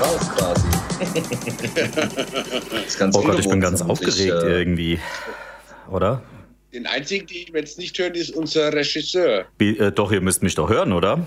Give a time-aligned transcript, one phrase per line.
[0.00, 0.68] raus quasi.
[2.70, 4.98] das ist ganz oh Gott, ich bin ganz aufgeregt äh, irgendwie.
[5.90, 6.22] Oder?
[6.72, 9.46] Den einzigen, den wir jetzt nicht hören, ist unser Regisseur.
[9.58, 11.26] Wie, äh, doch, ihr müsst mich doch hören, oder?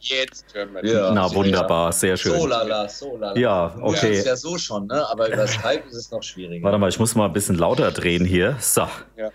[0.00, 2.38] Jetzt hören wir ja, Na, wunderbar, sehr schön.
[2.38, 3.36] So lala, so lala.
[3.36, 4.10] Ja, okay.
[4.10, 5.04] Das ist ja so schon, ne?
[5.10, 6.62] aber über Skype ist es noch schwieriger.
[6.62, 8.56] Warte mal, ich muss mal ein bisschen lauter drehen hier.
[8.60, 8.82] So.
[9.16, 9.30] Ja.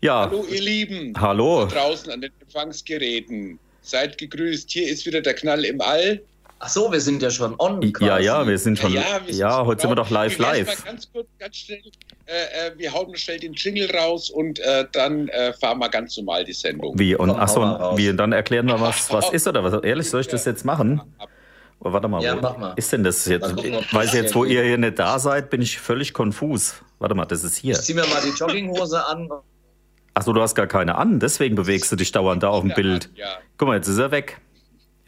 [0.00, 0.30] ja.
[0.30, 1.12] Hallo, ihr Lieben.
[1.20, 1.66] Hallo.
[1.66, 3.58] Da draußen an den Empfangsgeräten.
[3.82, 4.70] Seid gegrüßt.
[4.70, 6.22] Hier ist wieder der Knall im All.
[6.60, 7.80] Ach so, wir sind ja schon on.
[7.92, 8.04] Quasi.
[8.04, 8.92] Ja, ja, wir sind schon.
[8.92, 10.84] Ja, ja, wir ja heute sind wir doch live, live.
[10.84, 11.80] Ganz kurz, ganz schnell.
[12.26, 12.32] Äh,
[12.68, 16.44] äh, wir hauen schnell den Jingle raus und äh, dann äh, fahren wir ganz normal
[16.44, 16.98] die Sendung.
[16.98, 17.14] Wie?
[17.14, 17.60] Und achso,
[17.96, 18.14] wie?
[18.14, 19.82] Dann erklären wir, was, was ist oder was?
[19.84, 21.00] Ehrlich, soll ich das jetzt machen?
[21.80, 22.72] Oh, warte mal, ja, wo mach mal.
[22.74, 23.54] ist denn das jetzt?
[23.54, 26.82] Gucken, Weiß jetzt, wo ihr hier nicht da seid, bin ich völlig konfus.
[26.98, 27.74] Warte mal, das ist hier.
[27.74, 29.28] Ich zieh mir mal die Jogginghose an.
[30.14, 33.08] Achso, du hast gar keine an, deswegen bewegst du dich dauernd da auf dem Bild.
[33.56, 34.40] Guck mal, jetzt ist er weg.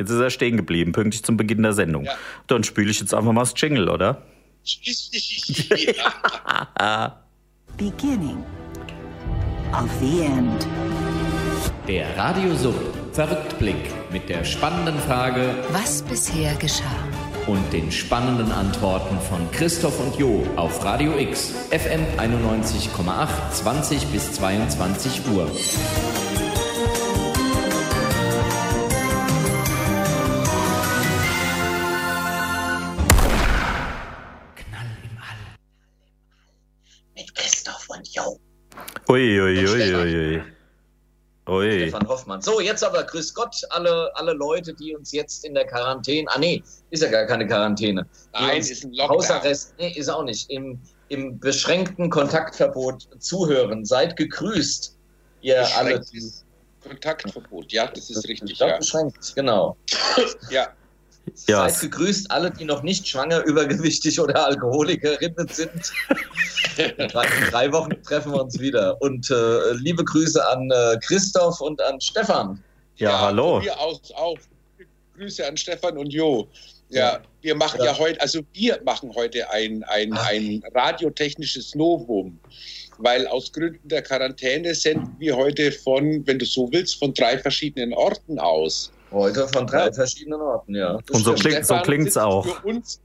[0.00, 2.04] Jetzt ist er stehen geblieben, pünktlich zum Beginn der Sendung.
[2.04, 2.12] Ja.
[2.46, 4.22] Dann spiele ich jetzt einfach mal das Jingle, oder?
[7.76, 8.42] Beginning
[9.72, 10.66] of the End.
[11.86, 12.74] Der Radiosub
[13.12, 13.76] Verrücktblick
[14.10, 16.84] mit der spannenden Frage: Was bisher geschah?
[17.46, 24.32] Und den spannenden Antworten von Christoph und Jo auf Radio X, FM 91,8, 20 bis
[24.32, 25.50] 22 Uhr.
[39.08, 40.42] Ui, ui, ui, ui,
[41.48, 41.80] ui.
[41.80, 42.40] Stefan Hoffmann.
[42.40, 46.38] So, jetzt aber grüß Gott, alle, alle Leute, die uns jetzt in der Quarantäne, ah
[46.38, 48.06] nee, ist ja gar keine Quarantäne.
[48.32, 49.18] Nein, ist ein Lockdown.
[49.18, 50.48] Hausarrest, nee, ist auch nicht.
[50.50, 53.84] Im, im beschränkten Kontaktverbot zuhören.
[53.84, 54.96] Seid gegrüßt,
[55.42, 56.02] ihr alle.
[56.82, 58.58] Kontaktverbot, ja, das ist richtig.
[58.58, 58.78] Ja.
[58.78, 59.76] Beschränkt, genau.
[60.50, 60.68] ja.
[61.46, 61.68] Ja.
[61.68, 65.92] Seid gegrüßt, alle, die noch nicht schwanger, übergewichtig oder Alkoholikerinnen sind.
[66.76, 69.00] in, drei, in drei Wochen treffen wir uns wieder.
[69.00, 72.62] Und äh, liebe Grüße an äh, Christoph und an Stefan.
[72.96, 73.62] Ja, ja hallo.
[73.62, 74.38] Wir auch, auch.
[75.16, 76.48] Grüße an Stefan und Jo.
[76.90, 82.38] Ja, wir machen ja, ja heute, also wir machen heute ein, ein, ein radiotechnisches Novum,
[82.98, 87.38] weil aus Gründen der Quarantäne senden wir heute von, wenn du so willst, von drei
[87.38, 88.90] verschiedenen Orten aus.
[89.10, 89.92] Heute von drei ja.
[89.92, 90.98] verschiedenen Orten, ja.
[91.10, 92.46] Und so klingt so klingt's auch.
[92.46, 93.00] Für uns,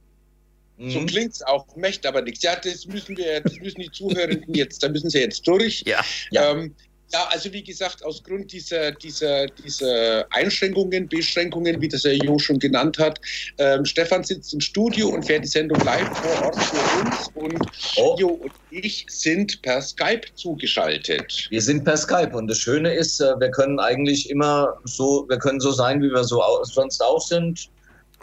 [0.77, 0.89] mhm.
[0.91, 2.43] So klingt's auch, möchte aber nichts.
[2.43, 5.83] Ja, das müssen wir, das müssen die Zuhörenden jetzt, da müssen sie jetzt durch.
[5.85, 6.01] Ja.
[6.31, 6.51] ja.
[6.51, 6.75] Ähm,
[7.13, 12.39] ja, also wie gesagt, aus Grund dieser, dieser, dieser Einschränkungen, Beschränkungen, wie das Herr Jo
[12.39, 13.19] schon genannt hat,
[13.57, 17.59] ähm, Stefan sitzt im Studio und fährt die Sendung live vor Ort für uns und
[17.97, 18.15] oh.
[18.17, 21.47] Jo und ich sind per Skype zugeschaltet.
[21.49, 25.37] Wir sind per Skype und das Schöne ist, äh, wir können eigentlich immer so, wir
[25.37, 27.69] können so sein, wie wir so sonst auch sind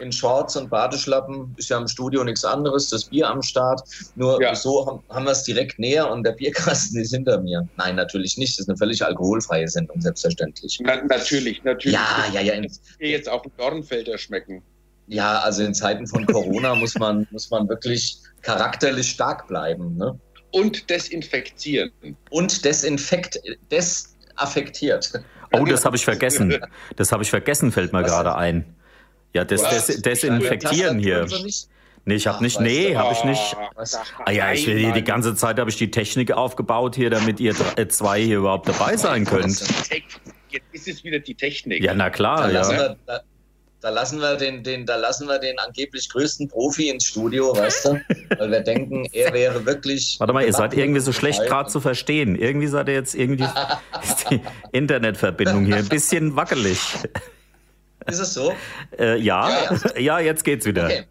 [0.03, 3.81] in Shorts und Badeschlappen ist ja im Studio nichts anderes, das Bier am Start.
[4.15, 4.53] Nur ja.
[4.53, 7.67] so haben, haben wir es direkt näher und der Bierkasten ist hinter mir.
[7.77, 8.53] Nein, natürlich nicht.
[8.53, 10.79] Das ist eine völlig alkoholfreie Sendung, selbstverständlich.
[10.83, 11.97] Na, natürlich, natürlich.
[11.97, 12.61] Ja, ja, ja.
[12.99, 14.61] Jetzt auch ein Dornfelder schmecken.
[15.07, 19.97] Ja, also in Zeiten von Corona muss man, muss man wirklich charakterlich stark bleiben.
[19.97, 20.19] Ne?
[20.51, 21.91] Und desinfizieren.
[22.29, 23.41] Und desinfekt,
[23.71, 25.11] desaffektiert.
[25.51, 26.59] Oh, das habe ich vergessen.
[26.95, 28.75] Das habe ich vergessen, fällt mir gerade ein.
[29.33, 31.27] Ja, das Des Desinfektieren hier.
[32.05, 33.55] Nee, ich habe nicht, nee, habe ich nicht.
[34.25, 37.39] Ah ja, ich will hier die ganze Zeit habe ich die Technik aufgebaut hier, damit
[37.39, 39.63] ihr äh, zwei hier überhaupt dabei sein könnt.
[40.49, 41.81] Jetzt ist es wieder die Technik.
[41.81, 42.59] Ja, na klar, da ja.
[42.59, 43.21] Lassen wir, da,
[43.79, 47.85] da, lassen wir den, den, da lassen wir den angeblich größten Profi ins Studio, weißt
[47.85, 48.01] du?
[48.37, 50.17] Weil wir denken, er wäre wirklich.
[50.19, 52.35] Warte mal, ihr seid irgendwie so schlecht gerade zu verstehen.
[52.35, 53.45] Irgendwie seid ihr jetzt irgendwie
[54.03, 54.41] ist die
[54.73, 56.79] Internetverbindung hier ein bisschen wackelig.
[58.07, 58.53] Ist es so?
[58.97, 59.49] Äh, ja.
[59.49, 59.99] Ja, ja.
[59.99, 60.85] ja, jetzt geht's wieder.
[60.85, 61.05] Okay.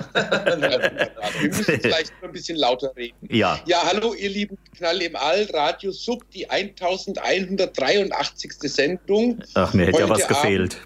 [0.14, 3.16] Wir müssen vielleicht ein bisschen lauter reden.
[3.28, 3.60] Ja.
[3.66, 8.52] Ja, hallo, ihr lieben Knall im All, Radio Sub, die 1183.
[8.62, 9.42] Sendung.
[9.54, 10.78] Ach, mir hätte ja was gefehlt.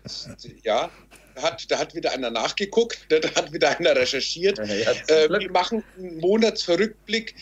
[0.62, 0.90] ja,
[1.34, 4.58] da hat, da hat wieder einer nachgeguckt, da hat wieder einer recherchiert.
[4.58, 7.34] Ja, äh, wir machen einen Monatsverrückblick.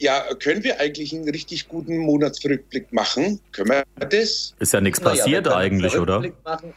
[0.00, 3.40] Ja, können wir eigentlich einen richtig guten Monatsverrückblick machen?
[3.52, 4.54] Können wir das?
[4.58, 6.22] Ist ja nichts passiert ja, eigentlich, oder?
[6.44, 6.72] Machen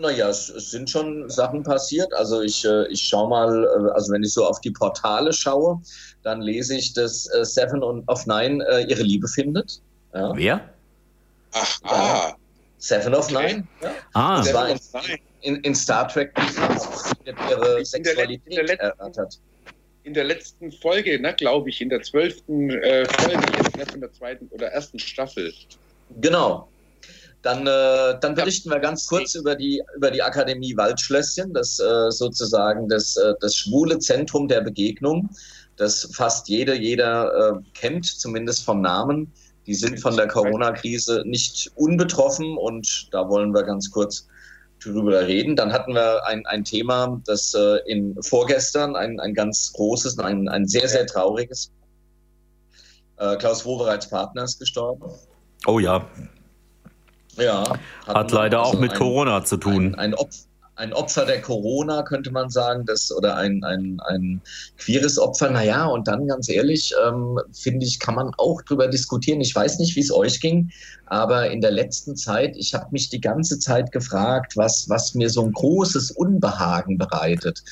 [0.00, 2.12] naja, es, es sind schon Sachen passiert.
[2.14, 5.80] Also ich, äh, ich schaue mal, äh, also wenn ich so auf die Portale schaue,
[6.22, 9.80] dann lese ich, dass äh, Seven of Nine ihre Liebe findet.
[10.14, 10.32] Ja.
[10.34, 10.74] Wer?
[11.52, 12.34] Ach, ah.
[12.78, 13.66] Seven of Nine.
[13.82, 13.90] Ja.
[14.14, 14.36] Ah.
[14.38, 14.78] Das war in,
[15.42, 16.32] in, in, Star Trek
[17.24, 19.38] ihre Sexualität in der, erörtert.
[20.04, 24.00] In der letzten Folge, ne, glaube ich, in der zwölften äh, Folge jetzt, ne, von
[24.00, 25.52] der zweiten oder ersten Staffel.
[26.20, 26.69] Genau.
[27.42, 32.10] Dann, äh, dann berichten wir ganz kurz über die, über die Akademie Waldschlösschen, das äh,
[32.10, 35.30] sozusagen das, äh, das schwule Zentrum der Begegnung,
[35.76, 39.32] das fast jede, jeder äh, kennt, zumindest vom Namen.
[39.66, 44.26] Die sind von der Corona-Krise nicht unbetroffen und da wollen wir ganz kurz
[44.82, 45.56] drüber reden.
[45.56, 50.48] Dann hatten wir ein, ein Thema, das äh, in vorgestern ein, ein ganz großes, ein,
[50.48, 51.70] ein sehr, sehr trauriges.
[53.16, 55.04] Äh, Klaus Wowereit Partner ist gestorben.
[55.66, 56.06] Oh ja.
[57.40, 57.64] Ja.
[58.06, 59.94] Hat leider also auch mit ein, Corona zu tun.
[59.94, 60.50] Ein, ein Opfer
[60.80, 64.40] ein Opfer der Corona, könnte man sagen, das, oder ein, ein, ein
[64.78, 65.50] queeres Opfer.
[65.50, 69.42] Naja, und dann ganz ehrlich, ähm, finde ich, kann man auch drüber diskutieren.
[69.42, 70.70] Ich weiß nicht, wie es euch ging,
[71.06, 75.28] aber in der letzten Zeit, ich habe mich die ganze Zeit gefragt, was, was mir
[75.28, 77.62] so ein großes Unbehagen bereitet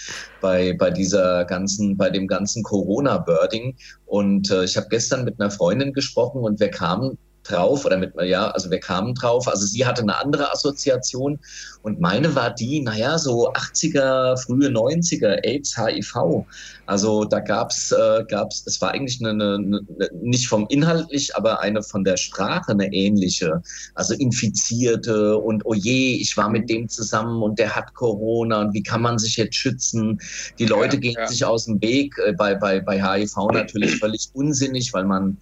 [0.43, 3.75] bei, bei dieser ganzen, bei dem ganzen Corona-Birding.
[4.05, 7.17] Und äh, ich habe gestern mit einer Freundin gesprochen und wir kamen
[7.49, 9.49] drauf oder mit, ja, also wir kamen drauf.
[9.49, 11.39] Also sie hatte eine andere Assoziation
[11.83, 16.45] und meine war die, naja, so 80er, frühe 90er, AIDS, HIV.
[16.87, 19.81] Also da gab's, äh, gab's, es war eigentlich eine, eine,
[20.23, 23.63] nicht vom inhaltlich, aber eine von der Sprache eine ähnliche.
[23.95, 28.75] Also Infizierte und oh je, ich war mit dem zusammen und der hat Corona und
[28.75, 30.21] wie kann man sich jetzt schützen?
[30.59, 31.27] Die Leute ja, gehen ja.
[31.27, 35.37] sich aus dem Weg, äh, bei, bei, bei HIV natürlich völlig unsinnig, weil man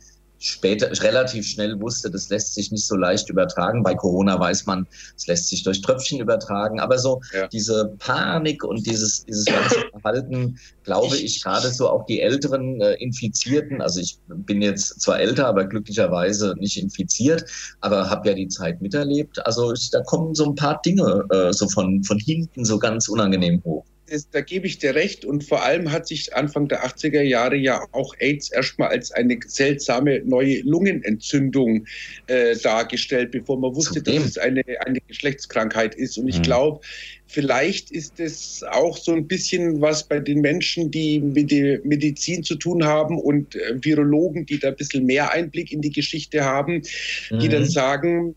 [0.47, 3.83] später relativ schnell wusste, das lässt sich nicht so leicht übertragen.
[3.83, 6.81] Bei Corona weiß man, es lässt sich durch Tröpfchen übertragen.
[6.81, 7.49] Aber so ja.
[7.49, 12.95] diese Panik und dieses, dieses ganze Verhalten, glaube ich, gerade so auch die älteren äh,
[12.95, 17.45] Infizierten, also ich bin jetzt zwar älter, aber glücklicherweise nicht infiziert,
[17.81, 19.45] aber habe ja die Zeit miterlebt.
[19.45, 23.09] Also ich, da kommen so ein paar Dinge äh, so von, von hinten so ganz
[23.09, 25.25] unangenehm hoch das, da gebe ich dir recht.
[25.25, 29.39] Und vor allem hat sich Anfang der 80er Jahre ja auch AIDS erstmal als eine
[29.47, 31.87] seltsame neue Lungenentzündung
[32.27, 36.19] äh, dargestellt, bevor man wusste, dass es eine, eine Geschlechtskrankheit ist.
[36.19, 36.43] Und ich mhm.
[36.43, 36.81] glaube,
[37.27, 42.43] vielleicht ist es auch so ein bisschen was bei den Menschen, die mit der Medizin
[42.43, 46.45] zu tun haben und äh, Virologen, die da ein bisschen mehr Einblick in die Geschichte
[46.45, 46.83] haben,
[47.31, 47.39] mhm.
[47.39, 47.69] die dann mhm.
[47.69, 48.35] sagen,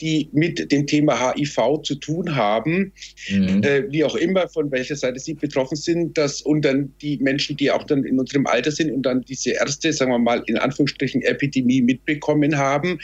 [0.00, 2.92] die mit dem Thema HIV zu tun haben,
[3.28, 3.62] mhm.
[3.62, 7.56] äh, wie auch immer, von welcher Seite sie betroffen sind, dass, und dann die Menschen,
[7.56, 10.58] die auch dann in unserem Alter sind und dann diese erste, sagen wir mal, in
[10.58, 12.98] Anführungsstrichen Epidemie mitbekommen haben,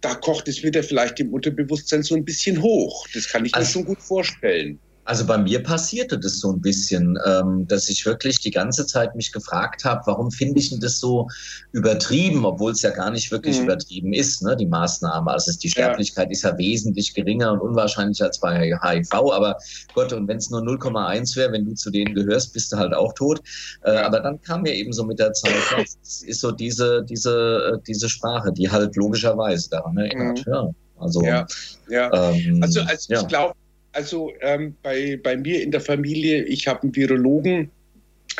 [0.00, 3.06] da kocht es wieder vielleicht im Unterbewusstsein so ein bisschen hoch.
[3.14, 4.78] Das kann ich also, mir schon gut vorstellen.
[5.08, 9.14] Also bei mir passierte das so ein bisschen, ähm, dass ich wirklich die ganze Zeit
[9.14, 11.28] mich gefragt habe, warum finde ich denn das so
[11.72, 13.64] übertrieben, obwohl es ja gar nicht wirklich mhm.
[13.64, 15.30] übertrieben ist, ne, die Maßnahme.
[15.30, 16.32] Also die Sterblichkeit ja.
[16.32, 19.56] ist ja wesentlich geringer und unwahrscheinlicher als bei HIV, aber
[19.94, 22.92] Gott, und wenn es nur 0,1 wäre, wenn du zu denen gehörst, bist du halt
[22.92, 23.40] auch tot.
[23.84, 24.06] Äh, ja.
[24.06, 25.54] Aber dann kam mir eben so mit der Zeit,
[26.02, 30.46] das ist so diese, diese, äh, diese Sprache, die halt logischerweise daran erinnert.
[30.46, 30.52] Mhm.
[30.52, 30.70] Ja.
[30.98, 31.46] Also, ja,
[31.88, 32.12] ja.
[32.12, 33.54] Ähm, also, also ich glaube,
[33.92, 37.70] also ähm, bei, bei mir in der Familie, ich habe einen Virologen,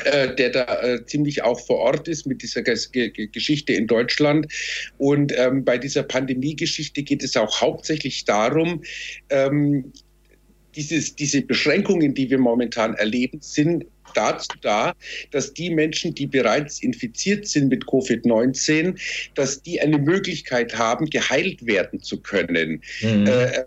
[0.04, 3.86] äh, der da äh, ziemlich auch vor Ort ist mit dieser G G Geschichte in
[3.86, 4.46] Deutschland.
[4.98, 8.82] Und ähm, bei dieser Pandemie-Geschichte geht es auch hauptsächlich darum,
[9.30, 9.92] ähm,
[10.76, 14.94] dieses, diese Beschränkungen, die wir momentan erleben, sind dazu da,
[15.32, 18.96] dass die Menschen, die bereits infiziert sind mit Covid-19,
[19.34, 22.80] dass die eine Möglichkeit haben, geheilt werden zu können.
[23.02, 23.26] Mhm.
[23.26, 23.64] Äh,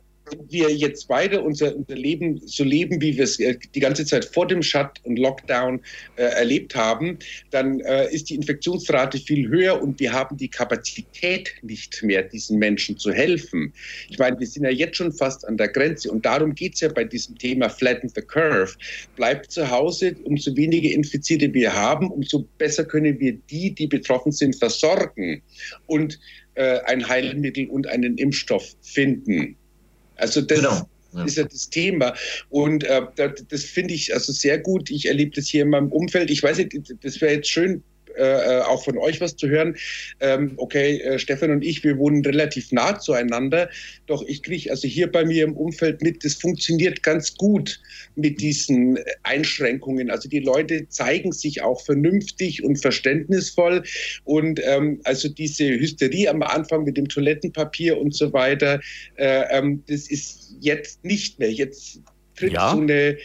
[0.50, 4.26] wir jetzt beide unser, unser Leben so leben, wie wir es äh, die ganze Zeit
[4.26, 5.82] vor dem Shut und Lockdown
[6.16, 7.18] äh, erlebt haben,
[7.52, 12.60] dann äh, ist die Infektionsrate viel höher und wir haben die Kapazität nicht mehr, diesen
[12.60, 13.74] Menschen zu helfen.
[14.10, 16.82] Ich meine, wir sind ja jetzt schon fast an der Grenze und darum geht es
[16.82, 18.74] ja bei diesem Thema Flatten the Curve.
[19.16, 24.32] Bleibt zu Hause, umso weniger Infizierte wir haben, umso besser können wir die, die betroffen
[24.32, 25.42] sind, versorgen
[25.88, 26.20] und
[26.56, 29.56] äh, ein Heilmittel und einen Impfstoff finden.
[30.16, 30.90] Also das genau.
[31.14, 31.26] Ja.
[31.26, 32.14] ist ja das Thema.
[32.50, 34.90] Und äh, das, das finde ich also sehr gut.
[34.90, 36.30] Ich erlebe das hier in meinem Umfeld.
[36.30, 37.84] Ich weiß nicht, das wäre jetzt schön,
[38.18, 39.76] äh, äh, auch von euch was zu hören.
[40.20, 43.70] Ähm, okay, äh, Stefan und ich, wir wohnen relativ nah zueinander,
[44.08, 47.80] doch ich kriege also hier bei mir im Umfeld mit, das funktioniert ganz gut
[48.16, 50.10] mit diesen Einschränkungen.
[50.10, 53.84] Also die Leute zeigen sich auch vernünftig und verständnisvoll
[54.24, 58.80] und ähm, also diese Hysterie am Anfang mit dem Toilettenpapier und so weiter,
[59.16, 61.52] äh, ähm, das ist jetzt nicht mehr.
[61.52, 62.02] Jetzt
[62.36, 62.72] tritt ja.
[62.72, 63.18] so eine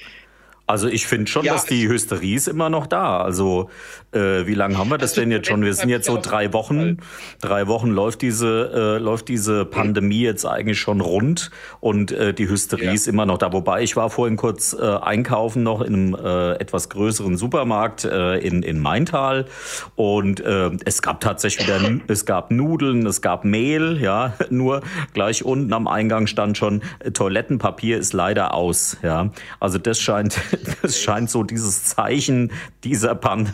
[0.66, 3.20] Also ich finde schon, ja, dass die Hysterie ist immer noch da.
[3.20, 3.70] Also
[4.16, 5.62] äh, wie lange haben wir das also, denn jetzt schon?
[5.62, 6.98] Wir sind jetzt so drei Wochen.
[7.40, 12.48] Drei Wochen läuft diese äh, läuft diese Pandemie jetzt eigentlich schon rund und äh, die
[12.48, 12.92] Hysterie ja.
[12.92, 13.52] ist immer noch da.
[13.52, 18.38] Wobei ich war vorhin kurz äh, einkaufen noch in einem äh, etwas größeren Supermarkt äh,
[18.38, 19.46] in in Maintal
[19.94, 21.76] und äh, es gab tatsächlich wieder
[22.08, 24.34] es gab Nudeln, es gab Mehl, ja.
[24.50, 24.82] Nur
[25.12, 29.30] gleich unten am Eingang stand schon äh, Toilettenpapier ist leider aus, ja.
[29.60, 30.40] Also das scheint
[30.82, 32.52] das scheint so dieses Zeichen
[32.84, 33.52] dieser Pan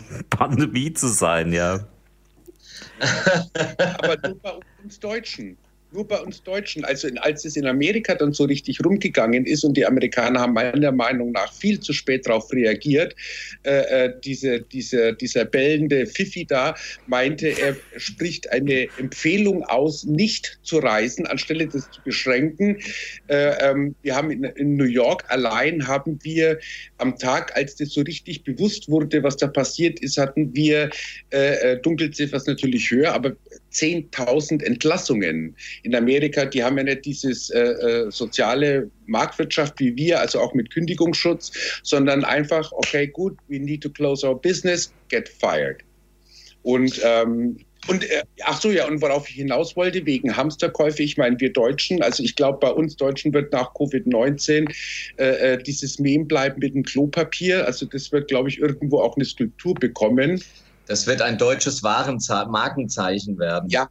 [0.53, 1.79] Pandemie zu sein, ja.
[3.97, 5.57] Aber nur bei uns Deutschen
[5.93, 6.83] nur bei uns Deutschen.
[6.83, 10.91] Also als es in Amerika dann so richtig rumgegangen ist und die Amerikaner haben meiner
[10.91, 13.15] Meinung nach viel zu spät darauf reagiert,
[13.63, 16.75] äh, äh, diese, diese, dieser bellende Fifi da
[17.07, 22.77] meinte, er spricht eine Empfehlung aus, nicht zu reisen, anstelle das zu beschränken.
[23.27, 26.59] Äh, ähm, wir haben in, in New York allein haben wir
[26.97, 30.89] am Tag, als das so richtig bewusst wurde, was da passiert ist, hatten wir
[31.31, 33.35] äh, äh Dunkelziffer natürlich höher, aber
[33.73, 36.45] 10.000 Entlassungen in Amerika.
[36.45, 41.51] Die haben ja nicht dieses äh, äh, soziale Marktwirtschaft wie wir, also auch mit Kündigungsschutz,
[41.83, 45.81] sondern einfach, okay, gut, we need to close our business, get fired.
[46.63, 51.17] Und ähm, und äh, ach so, ja, und worauf ich hinaus wollte, wegen Hamsterkäufe, ich
[51.17, 54.73] meine, wir Deutschen, also ich glaube, bei uns Deutschen wird nach Covid-19
[55.17, 57.65] äh, äh, dieses Mem bleiben mit dem Klopapier.
[57.65, 60.41] Also das wird, glaube ich, irgendwo auch eine Skulptur bekommen.
[60.87, 63.69] Das wird ein deutsches Warenzeichen, Markenzeichen werden.
[63.69, 63.87] Ja,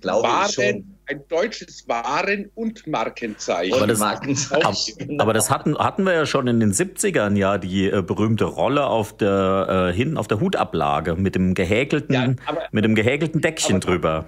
[0.00, 0.92] glaube Waren, ich schon.
[1.08, 3.74] Ein deutsches Waren- und Markenzeichen.
[3.74, 5.20] Aber das, Markenzeichen.
[5.20, 8.86] aber das hatten, hatten wir ja schon in den 70ern, ja, die äh, berühmte Rolle
[8.86, 13.40] auf der, äh, hinten auf der Hutablage mit dem gehäkelten, ja, aber, mit dem gehäkelten
[13.40, 14.24] Deckchen aber, drüber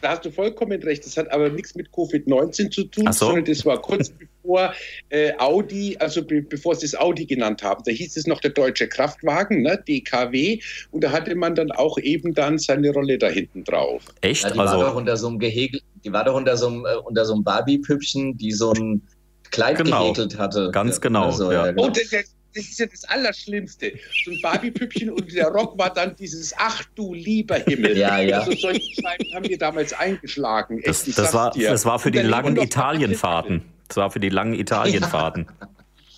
[0.00, 1.04] da hast du vollkommen recht.
[1.04, 3.26] Das hat aber nichts mit Covid-19 zu tun, so.
[3.26, 4.10] sondern das war kurz
[4.42, 4.72] bevor
[5.10, 7.82] äh, Audi, also be bevor sie es Audi genannt haben.
[7.84, 11.98] Da hieß es noch der deutsche Kraftwagen, ne, DKW, und da hatte man dann auch
[11.98, 14.02] eben dann seine Rolle da hinten drauf.
[14.20, 14.44] Echt?
[14.44, 16.86] Ja, die also, war doch unter so einem Gehegel, die war doch unter so einem,
[16.86, 19.02] äh, unter so einem Barbie-Püppchen, die so ein
[19.50, 20.70] Kleid genau, gehäkelt hatte.
[20.72, 21.26] Ganz genau.
[21.26, 21.66] Also, ja.
[21.66, 21.86] Ja, genau.
[21.86, 22.24] Und der,
[22.54, 23.92] das ist ja das Allerschlimmste.
[24.24, 27.96] So ein Barbie-Püppchen und der Rock war dann dieses Ach du lieber Himmel.
[27.96, 28.40] Ja, ja.
[28.40, 30.80] Also solche Scheiben haben wir damals eingeschlagen.
[30.84, 33.64] Das, Echt, das, war, das war für die langen Italienfahrten.
[33.88, 35.48] Das war für die langen Italienfahrten.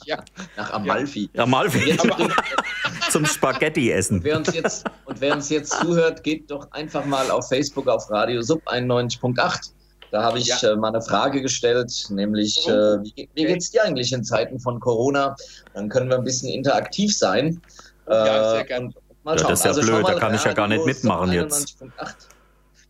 [0.06, 0.25] Ja.
[0.56, 1.30] Nach Amalfi.
[1.34, 1.42] Ja.
[1.42, 1.96] Amalfi.
[3.10, 4.16] Zum Spaghetti essen.
[4.16, 7.87] Und wer, uns jetzt, und wer uns jetzt zuhört, geht doch einfach mal auf Facebook
[7.87, 9.70] auf Radio Sub 91.8
[10.11, 10.73] da habe ich ja.
[10.73, 14.59] äh, mal eine Frage gestellt, nämlich, äh, wie, wie geht es dir eigentlich in Zeiten
[14.59, 15.37] von Corona?
[15.75, 17.61] Dann können wir ein bisschen interaktiv sein.
[18.09, 18.93] Ja, sehr äh, gerne.
[19.25, 21.76] Ja, das ist ja also blöd, da kann ich ja gar nicht mitmachen jetzt.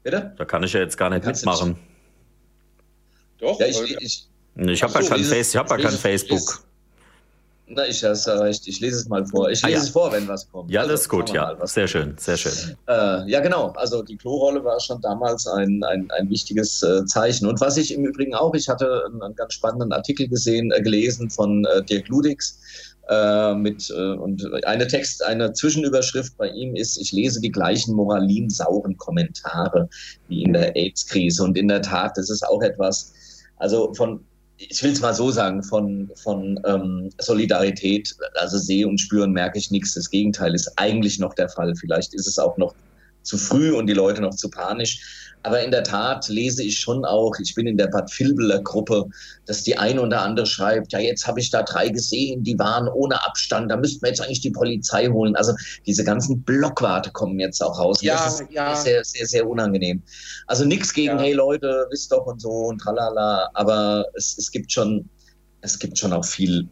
[0.03, 0.33] Bitte?
[0.39, 1.71] Da kann ich ja jetzt gar nicht mitmachen.
[1.71, 1.81] Nicht.
[3.41, 6.65] Doch, ja, ich, ich, ich, ich habe ja kein, Face, hab ja kein Facebook.
[7.73, 8.67] Na, ich, hast recht.
[8.67, 9.49] ich lese es mal vor.
[9.49, 9.79] Ich lese ah, ja.
[9.79, 10.73] es vor, wenn was kommt.
[10.73, 11.57] Ja, das also, ist gut, ja.
[11.67, 12.77] Sehr schön, sehr schön.
[12.89, 13.69] Äh, ja, genau.
[13.77, 17.47] Also die Klorolle war schon damals ein, ein, ein wichtiges äh, Zeichen.
[17.47, 20.83] Und was ich im Übrigen auch, ich hatte einen, einen ganz spannenden Artikel gesehen, äh,
[20.83, 22.59] gelesen von äh, Dirk Ludix.
[23.09, 27.95] Äh, mit äh, und eine Text, eine Zwischenüberschrift bei ihm ist: Ich lese die gleichen
[27.95, 29.89] moralinsauren Kommentare
[30.27, 31.45] wie in der AIDS-Krise.
[31.45, 33.13] Und in der Tat, das ist auch etwas.
[33.57, 34.25] Also von
[34.69, 39.59] ich will es mal so sagen, von, von ähm, Solidarität, also sehe und spüren, merke
[39.59, 39.95] ich nichts.
[39.95, 41.75] Das Gegenteil ist eigentlich noch der Fall.
[41.77, 42.75] Vielleicht ist es auch noch
[43.23, 45.30] zu früh und die Leute noch zu panisch.
[45.43, 49.07] Aber in der Tat lese ich schon auch, ich bin in der Bad Vilbeler Gruppe,
[49.47, 52.89] dass die eine oder andere schreibt, ja, jetzt habe ich da drei gesehen, die waren
[52.89, 55.35] ohne Abstand, da müssten wir jetzt eigentlich die Polizei holen.
[55.37, 55.55] Also
[55.87, 58.03] diese ganzen Blockwarte kommen jetzt auch raus.
[58.03, 58.77] Ja, das ist ja.
[58.77, 60.03] sehr, sehr, sehr unangenehm.
[60.47, 61.23] Also nichts gegen, ja.
[61.23, 65.09] hey Leute, wisst doch und so und tralala, aber es, es gibt schon,
[65.63, 66.69] es gibt schon auch viel.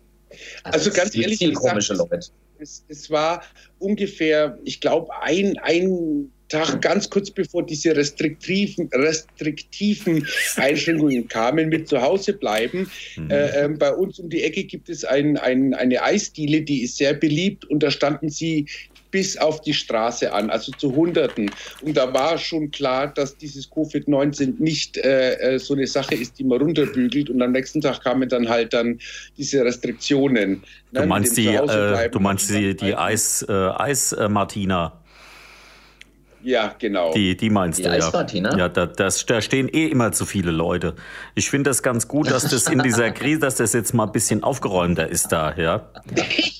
[0.64, 2.20] Also, also ganz ehrlich, viel komische Leute.
[2.58, 3.42] Es, es war
[3.78, 10.26] ungefähr, ich glaube, ein, ein Tag, ganz kurz bevor diese restriktiven, restriktiven
[10.56, 12.90] Einschränkungen kamen, mit zu Hause bleiben.
[13.16, 13.30] Mhm.
[13.30, 16.96] Äh, äh, bei uns um die Ecke gibt es ein, ein, eine Eisdiele, die ist
[16.96, 18.66] sehr beliebt und da standen sie
[19.10, 21.50] bis auf die Straße an, also zu Hunderten.
[21.80, 26.38] Und da war schon klar, dass dieses Covid-19 nicht äh, äh, so eine Sache ist,
[26.38, 27.30] die man runterbügelt.
[27.30, 28.98] Und am nächsten Tag kamen dann halt dann
[29.36, 30.62] diese Restriktionen.
[30.92, 35.00] Ne, du meinst die, äh, du meinst die, die Eis, äh, Eis Martina?
[36.42, 37.12] Ja, genau.
[37.12, 38.50] Die, die meinst die du, Eisparty, ja.
[38.50, 38.58] Ne?
[38.58, 40.94] Ja, da, das, da stehen eh immer zu viele Leute.
[41.34, 44.12] Ich finde das ganz gut, dass das in dieser Krise, dass das jetzt mal ein
[44.12, 45.90] bisschen aufgeräumter ist da, ja.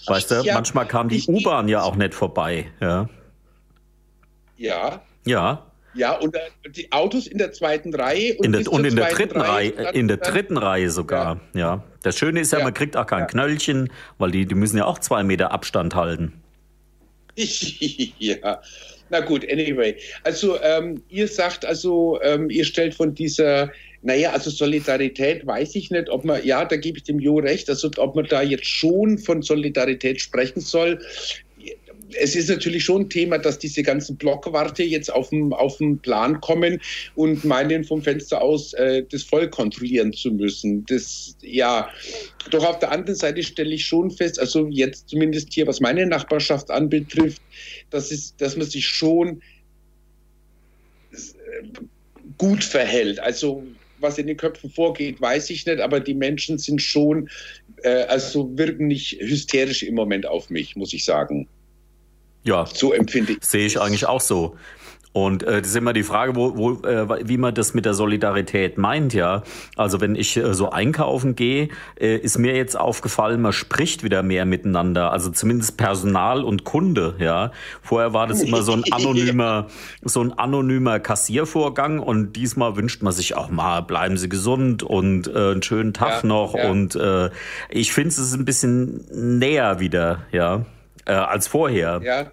[0.06, 3.08] Weißt du, ja, manchmal kam die U-Bahn ja auch nicht vorbei, ja.
[4.56, 5.02] Ja.
[5.25, 5.64] Ja.
[5.94, 9.08] Ja, und äh, die Autos in der zweiten Reihe und, in der, und in der
[9.08, 11.61] dritten Reihe, Reihe in der dritten Reihe sogar, ja.
[11.61, 11.85] ja.
[12.02, 12.64] Das Schöne ist ja, ja.
[12.64, 13.26] man kriegt auch kein ja.
[13.26, 16.40] Knöllchen, weil die, die müssen ja auch zwei Meter Abstand halten.
[17.37, 18.61] ja.
[19.10, 19.96] Na gut, anyway.
[20.24, 23.70] Also ähm, ihr sagt also, ähm, ihr stellt von dieser,
[24.02, 27.68] naja, also Solidarität weiß ich nicht, ob man, ja, da gebe ich dem Jo recht,
[27.68, 30.98] also ob man da jetzt schon von Solidarität sprechen soll
[32.14, 35.98] es ist natürlich schon ein Thema, dass diese ganzen Blockwarte jetzt auf den, auf den
[35.98, 36.80] Plan kommen
[37.14, 40.84] und meinen vom Fenster aus äh, das voll kontrollieren zu müssen.
[40.86, 41.88] Das, ja,
[42.50, 46.06] doch auf der anderen Seite stelle ich schon fest, also jetzt zumindest hier, was meine
[46.06, 47.42] Nachbarschaft anbetrifft,
[47.90, 49.42] dass, es, dass man sich schon
[51.12, 51.16] äh,
[52.38, 53.20] gut verhält.
[53.20, 53.64] Also
[54.00, 57.28] was in den Köpfen vorgeht, weiß ich nicht, aber die Menschen sind schon,
[57.82, 61.48] äh, also wirken nicht hysterisch im Moment auf mich, muss ich sagen.
[62.49, 63.38] Ja, so empfinde ich.
[63.43, 64.57] Sehe ich eigentlich auch so.
[65.12, 67.95] Und äh, das ist immer die Frage, wo, wo, äh, wie man das mit der
[67.95, 69.43] Solidarität meint, ja.
[69.76, 74.23] Also wenn ich äh, so einkaufen gehe, äh, ist mir jetzt aufgefallen, man spricht wieder
[74.23, 75.11] mehr miteinander.
[75.11, 77.52] Also zumindest Personal und Kunde, ja.
[77.83, 79.67] Vorher war das immer so ein anonymer,
[80.02, 85.26] so ein anonymer Kassiervorgang und diesmal wünscht man sich auch mal, bleiben Sie gesund und
[85.26, 86.55] äh, einen schönen Tag ja, noch.
[86.55, 86.71] Ja.
[86.71, 87.31] Und äh,
[87.71, 90.64] ich finde es ist ein bisschen näher wieder, ja,
[91.07, 92.00] äh, als vorher.
[92.05, 92.31] Ja.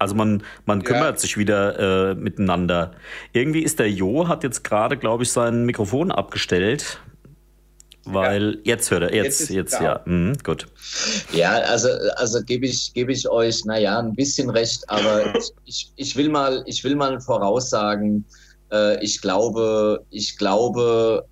[0.00, 1.18] Also man, man kümmert ja.
[1.18, 2.92] sich wieder äh, miteinander.
[3.34, 7.00] Irgendwie ist der Jo, hat jetzt gerade, glaube ich, sein Mikrofon abgestellt.
[8.06, 8.60] Weil ja.
[8.64, 10.00] jetzt hört er, jetzt, jetzt, jetzt ja.
[10.06, 10.66] Mhm, gut.
[11.32, 15.34] Ja, also, also gebe ich, gebe ich euch, naja, ein bisschen recht, aber
[15.66, 18.24] ich, ich, will mal, ich will mal voraussagen,
[18.72, 21.26] äh, ich glaube, ich glaube,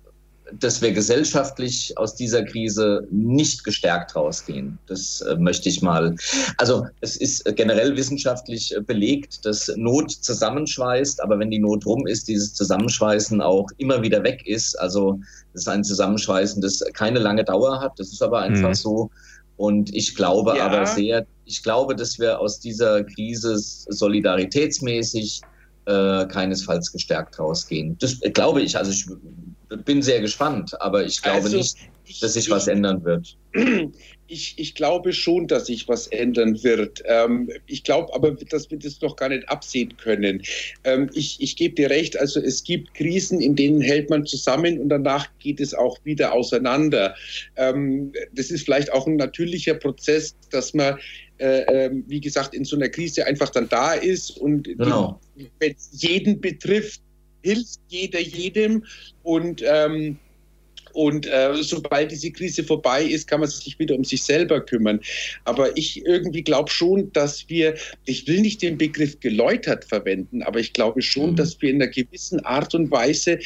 [0.57, 4.77] dass wir gesellschaftlich aus dieser Krise nicht gestärkt rausgehen.
[4.87, 6.15] Das äh, möchte ich mal.
[6.57, 12.07] Also es ist generell wissenschaftlich äh, belegt, dass Not zusammenschweißt, aber wenn die Not rum
[12.07, 14.79] ist, dieses Zusammenschweißen auch immer wieder weg ist.
[14.79, 15.19] Also
[15.53, 17.99] das ist ein Zusammenschweißen, das keine lange Dauer hat.
[17.99, 18.75] Das ist aber einfach mhm.
[18.75, 19.09] so.
[19.57, 20.65] Und ich glaube ja.
[20.65, 25.41] aber sehr, ich glaube, dass wir aus dieser Krise solidaritätsmäßig
[25.89, 27.97] äh, keinesfalls gestärkt rausgehen.
[27.99, 28.77] Das glaube ich.
[28.77, 29.05] Also ich
[29.85, 31.77] bin sehr gespannt, aber ich glaube also, nicht,
[32.21, 33.37] dass sich ich, was ändern wird.
[34.31, 37.01] Ich, ich glaube schon, dass sich was ändern wird.
[37.05, 40.43] Ähm, ich glaube aber, dass wir das noch gar nicht absehen können.
[40.83, 44.79] Ähm, ich, ich gebe dir recht, also es gibt Krisen, in denen hält man zusammen
[44.79, 47.15] und danach geht es auch wieder auseinander.
[47.55, 50.99] Ähm, das ist vielleicht auch ein natürlicher Prozess, dass man
[51.39, 55.19] äh, ähm, wie gesagt, in so einer Krise einfach dann da ist und genau.
[55.59, 57.01] wenn es jeden betrifft,
[57.41, 58.83] hilft jeder jedem
[59.23, 60.17] und ähm,
[60.93, 64.99] und äh, sobald diese Krise vorbei ist, kann man sich wieder um sich selber kümmern.
[65.45, 67.75] Aber ich irgendwie glaube schon, dass wir,
[68.05, 71.35] ich will nicht den Begriff geläutert verwenden, aber ich glaube schon, mhm.
[71.35, 73.39] dass wir in einer gewissen Art und Weise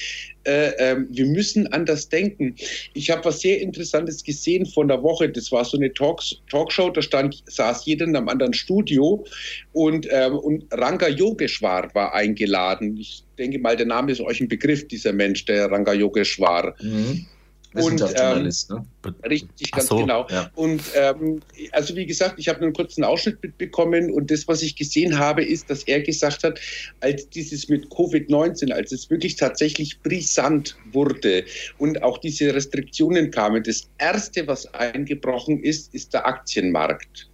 [0.45, 2.55] äh, äh, wir müssen anders denken.
[2.93, 5.29] Ich habe was sehr Interessantes gesehen von der Woche.
[5.29, 9.25] Das war so eine Talks, Talkshow, da stand, saß jeder in einem anderen Studio
[9.71, 12.97] und, ähm, und Ranga Yogeshwar war eingeladen.
[12.97, 16.75] Ich denke mal, der Name ist euch ein Begriff, dieser Mensch, der Ranga Yogeshwar.
[16.81, 17.25] Mhm.
[17.73, 19.15] Wissenschaftsjournalist, ähm, ne?
[19.29, 20.27] Richtig, ganz so, genau.
[20.29, 20.49] Ja.
[20.55, 24.75] Und ähm, also wie gesagt, ich habe einen kurzen Ausschnitt mitbekommen und das, was ich
[24.75, 26.59] gesehen habe, ist, dass er gesagt hat,
[27.01, 31.45] als dieses mit Covid-19, als es wirklich tatsächlich brisant wurde
[31.77, 37.29] und auch diese Restriktionen kamen, das Erste, was eingebrochen ist, ist der Aktienmarkt.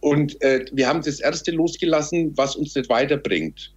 [0.00, 3.72] Und äh, wir haben das Erste losgelassen, was uns nicht weiterbringt.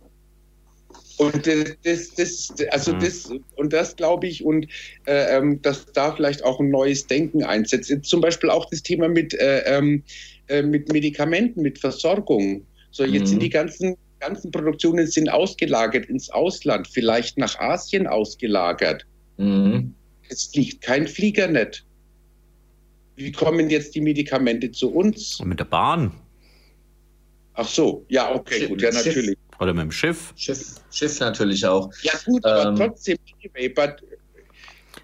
[1.19, 1.45] Und
[1.83, 2.99] das, das, also mhm.
[3.01, 4.67] das, und das glaube ich, und
[5.05, 7.93] äh, ähm, dass da vielleicht auch ein neues Denken einsetzt.
[8.03, 10.01] Zum Beispiel auch das Thema mit, äh, ähm,
[10.47, 12.65] äh, mit Medikamenten, mit Versorgung.
[12.91, 13.25] So, jetzt mhm.
[13.25, 19.05] sind die ganzen, ganzen Produktionen sind ausgelagert ins Ausland, vielleicht nach Asien ausgelagert.
[19.35, 19.93] Mhm.
[20.29, 21.85] Es fliegt kein Flieger nicht.
[23.17, 25.41] Wie kommen jetzt die Medikamente zu uns?
[25.41, 26.13] Und mit der Bahn.
[27.55, 29.37] Ach so, ja, okay, gut, ja, natürlich.
[29.59, 30.33] Oder mit dem Schiff?
[30.35, 31.89] Schiff, Schiff natürlich auch.
[32.01, 34.01] Ja, gut, aber ähm, trotzdem, anyway, but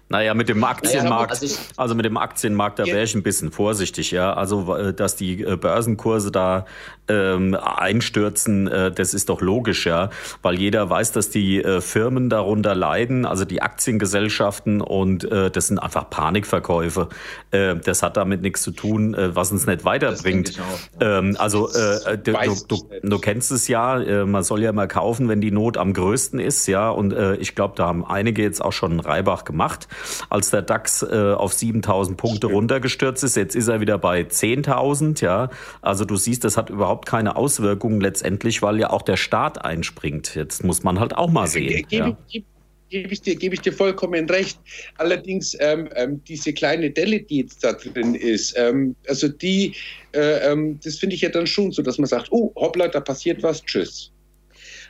[0.08, 4.12] naja, mit dem Aktienmarkt, also, also mit dem Aktienmarkt, da wäre ich ein bisschen vorsichtig,
[4.12, 4.34] ja.
[4.34, 6.64] Also, äh, dass die äh, Börsenkurse da
[7.08, 10.10] ähm, einstürzen, äh, das ist doch logisch, ja.
[10.42, 15.68] Weil jeder weiß, dass die äh, Firmen darunter leiden, also die Aktiengesellschaften und äh, das
[15.68, 17.08] sind einfach Panikverkäufe.
[17.50, 20.58] Äh, das hat damit nichts zu tun, äh, was uns nicht weiterbringt.
[21.00, 22.32] Ähm, also, äh, du,
[22.68, 26.38] du, du, kennst es ja, man soll ja mal kaufen, wenn die Not am größten
[26.38, 26.90] ist, ja.
[26.90, 29.88] Und ich glaube, da haben einige jetzt auch schon einen Reibach gemacht
[30.30, 33.36] als der DAX auf 7000 Punkte runtergestürzt ist.
[33.36, 35.50] Jetzt ist er wieder bei 10.000, ja.
[35.82, 40.34] Also du siehst, das hat überhaupt keine Auswirkungen letztendlich, weil ja auch der Staat einspringt.
[40.34, 41.86] Jetzt muss man halt auch mal sehen.
[41.88, 42.44] Gebe, ja.
[42.88, 44.58] gebe ich, dir, geb ich dir vollkommen recht.
[44.96, 49.74] Allerdings, ähm, ähm, diese kleine Delle, die jetzt da drin ist, ähm, also die,
[50.12, 53.00] äh, ähm, das finde ich ja dann schon so, dass man sagt, oh, hoppla, da
[53.00, 54.12] passiert was, tschüss.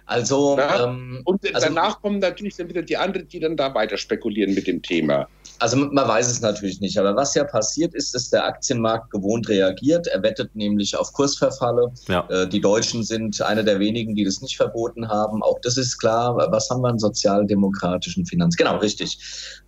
[0.06, 3.96] Also, ähm, und also, danach kommen natürlich dann wieder die anderen, die dann da weiter
[3.96, 5.28] spekulieren mit dem Thema.
[5.58, 9.48] Also man weiß es natürlich nicht, aber was ja passiert ist, dass der Aktienmarkt gewohnt
[9.48, 10.06] reagiert.
[10.06, 11.92] Er wettet nämlich auf Kursverfalle.
[12.08, 12.28] Ja.
[12.28, 15.42] Äh, die Deutschen sind eine der wenigen, die das nicht verboten haben.
[15.42, 16.36] Auch das ist klar.
[16.50, 18.56] Was haben wir einen sozialdemokratischen Finanz?
[18.56, 19.18] Genau, richtig.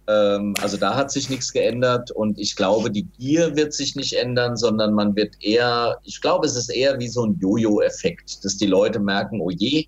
[0.08, 4.14] Ähm, also da hat sich nichts geändert und ich glaube, die Gier wird sich nicht
[4.14, 8.56] ändern, sondern man wird eher, ich glaube, es ist eher wie so ein Jojo-Effekt, dass
[8.56, 9.86] die Leute merken, oh je,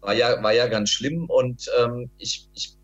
[0.00, 2.75] war ja, war ja ganz schlimm und ähm, ich, ich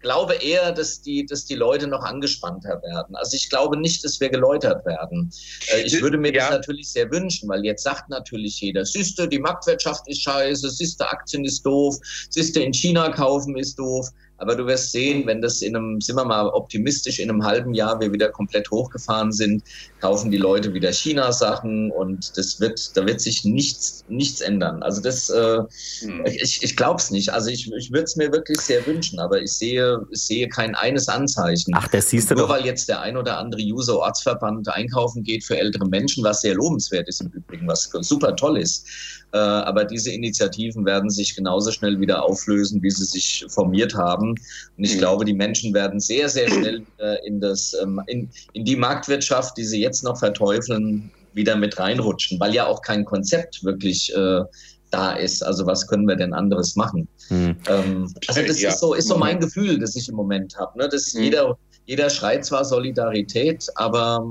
[0.00, 3.16] glaube eher, dass die, dass die Leute noch angespannter werden.
[3.16, 5.30] Also ich glaube nicht, dass wir geläutert werden.
[5.72, 6.48] Äh, ich würde mir ja.
[6.48, 11.08] das natürlich sehr wünschen, weil jetzt sagt natürlich jeder, siehste, die Marktwirtschaft ist scheiße, siehste,
[11.08, 11.96] Aktien ist doof,
[12.30, 14.08] siehste, in China kaufen ist doof.
[14.38, 17.72] Aber du wirst sehen, wenn das in einem, sind wir mal optimistisch, in einem halben
[17.72, 19.62] Jahr wir wieder komplett hochgefahren sind,
[20.06, 24.80] kaufen die Leute wieder China-Sachen und das wird, da wird sich nichts, nichts ändern.
[24.84, 25.58] Also das, äh,
[26.00, 26.24] hm.
[26.26, 27.32] ich, ich glaube es nicht.
[27.32, 30.76] Also ich, ich würde es mir wirklich sehr wünschen, aber ich sehe, ich sehe kein
[30.76, 31.72] eines Anzeichen.
[31.74, 32.54] Ach, das siehst du Nur doch.
[32.54, 37.08] weil jetzt der ein oder andere User-Ortsverband einkaufen geht für ältere Menschen, was sehr lobenswert
[37.08, 38.86] ist im Übrigen, was super toll ist.
[39.32, 44.36] Äh, aber diese Initiativen werden sich genauso schnell wieder auflösen, wie sie sich formiert haben.
[44.76, 44.98] Und ich mhm.
[44.98, 46.84] glaube, die Menschen werden sehr, sehr schnell
[47.24, 52.40] in, das, ähm, in, in die Marktwirtschaft, die sie jetzt noch verteufeln, wieder mit reinrutschen,
[52.40, 54.42] weil ja auch kein Konzept wirklich äh,
[54.90, 55.42] da ist.
[55.42, 57.08] Also was können wir denn anderes machen?
[57.28, 57.56] Mhm.
[57.68, 58.70] Ähm, also das ja.
[58.70, 60.78] ist so, ist so mein Gefühl, das ich im Moment habe.
[60.78, 60.88] Ne?
[61.14, 61.22] mhm.
[61.22, 64.24] jeder, jeder schreit zwar Solidarität, aber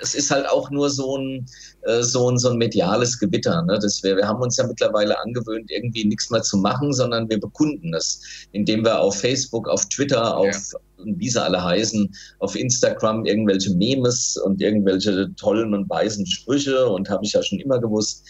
[0.00, 1.46] es ist halt auch nur so ein,
[1.82, 3.62] äh, so ein, so ein mediales Gewitter.
[3.62, 3.78] Ne?
[3.80, 7.40] Das wir, wir haben uns ja mittlerweile angewöhnt, irgendwie nichts mehr zu machen, sondern wir
[7.40, 8.20] bekunden es,
[8.52, 10.78] indem wir auf Facebook, auf Twitter, auf ja.
[11.04, 17.08] Wie sie alle heißen, auf Instagram irgendwelche Memes und irgendwelche tollen und weisen Sprüche und
[17.08, 18.24] habe ich ja schon immer gewusst.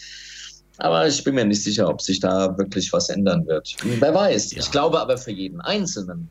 [0.77, 3.75] Aber ich bin mir nicht sicher, ob sich da wirklich was ändern wird.
[3.83, 4.53] Wer weiß.
[4.53, 4.59] Ja.
[4.59, 6.29] Ich glaube aber für jeden Einzelnen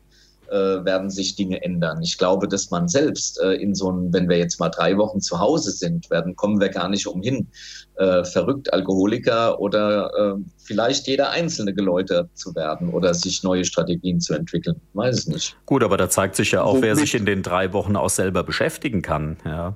[0.51, 2.01] werden sich Dinge ändern.
[2.01, 5.21] Ich glaube, dass man selbst äh, in so einem, wenn wir jetzt mal drei Wochen
[5.21, 7.47] zu Hause sind, werden, kommen wir gar nicht umhin,
[7.95, 14.21] äh, verrückt Alkoholiker oder äh, vielleicht jeder Einzelne geläutert zu werden oder sich neue Strategien
[14.21, 14.79] zu entwickeln.
[14.93, 15.57] Weiß es nicht.
[15.65, 18.43] Gut, aber da zeigt sich ja auch, wer sich in den drei Wochen auch selber
[18.43, 19.37] beschäftigen kann.
[19.45, 19.75] Ja.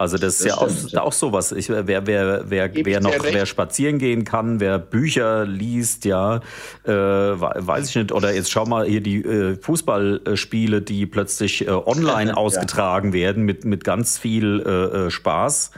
[0.00, 1.02] Also das, das ist ja stimmt, auch, ja.
[1.02, 1.52] auch sowas.
[1.52, 6.40] Ich, wer, wer, wer, wer noch, wer spazieren gehen kann, wer Bücher liest, ja,
[6.84, 8.10] äh, weiß ich nicht.
[8.10, 13.14] Oder jetzt schau mal hier die äh, Fußballspiele, die plötzlich äh, online ausgetragen ja.
[13.14, 15.72] werden mit, mit ganz viel äh, äh Spaß.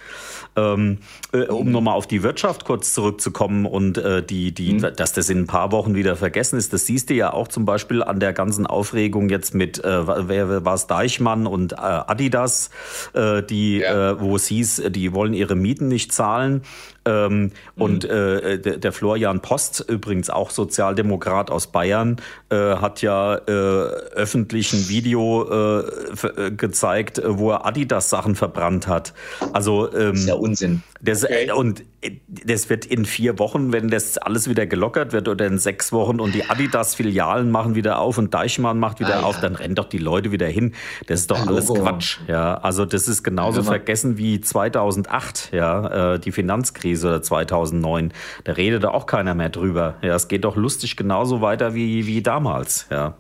[0.55, 0.99] Ähm,
[1.33, 1.73] äh, um mhm.
[1.73, 4.95] nochmal auf die Wirtschaft kurz zurückzukommen und äh, die, die, mhm.
[4.97, 7.65] dass das in ein paar Wochen wieder vergessen ist, das siehst du ja auch zum
[7.65, 12.69] Beispiel an der ganzen Aufregung jetzt mit, äh, wer war es, Deichmann und äh, Adidas,
[13.15, 14.11] äh, die, ja.
[14.11, 16.63] äh, wo es hieß, die wollen ihre Mieten nicht zahlen.
[17.05, 17.51] Ähm, mhm.
[17.77, 22.17] Und äh, der, der, Florian Post, übrigens auch Sozialdemokrat aus Bayern,
[22.51, 29.15] äh, hat ja äh, öffentlich ein Video äh, äh, gezeigt, wo er Adidas-Sachen verbrannt hat.
[29.53, 30.83] Also ähm, das ist ja Unsinn.
[31.05, 31.51] Das, okay.
[31.51, 31.83] Und
[32.29, 36.21] das wird in vier Wochen, wenn das alles wieder gelockert wird oder in sechs Wochen
[36.21, 39.41] und die Adidas-Filialen machen wieder auf und Deichmann macht wieder ah, auf, ja.
[39.43, 40.75] dann rennen doch die Leute wieder hin.
[41.09, 42.19] Das ist doch ja, alles Quatsch.
[42.29, 48.13] Ja, also das ist genauso ja, vergessen wie 2008, ja, äh, die Finanzkrise oder 2009.
[48.45, 49.97] Da redet auch keiner mehr drüber.
[50.03, 53.15] Ja, es geht doch lustig genauso weiter wie, wie damals, ja.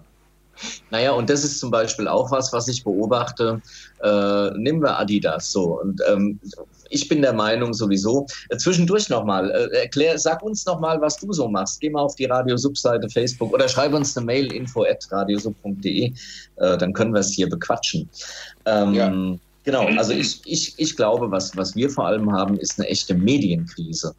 [0.90, 3.61] Naja, und das ist zum Beispiel auch was, was ich beobachte.
[4.03, 5.81] Äh, nehmen wir Adidas so.
[5.81, 6.38] Und ähm,
[6.92, 8.26] ich bin der Meinung sowieso.
[8.50, 11.81] Äh, zwischendurch nochmal, äh, erklär, sag uns nochmal, was du so machst.
[11.81, 16.12] Geh mal auf die Radiosub-Seite Facebook oder schreib uns eine Mail info at radiosub.de.
[16.57, 18.09] Äh, dann können wir es hier bequatschen.
[18.66, 19.12] Ähm, ja.
[19.64, 23.14] Genau, also ich, ich, ich glaube, was, was wir vor allem haben, ist eine echte
[23.14, 24.12] Medienkrise.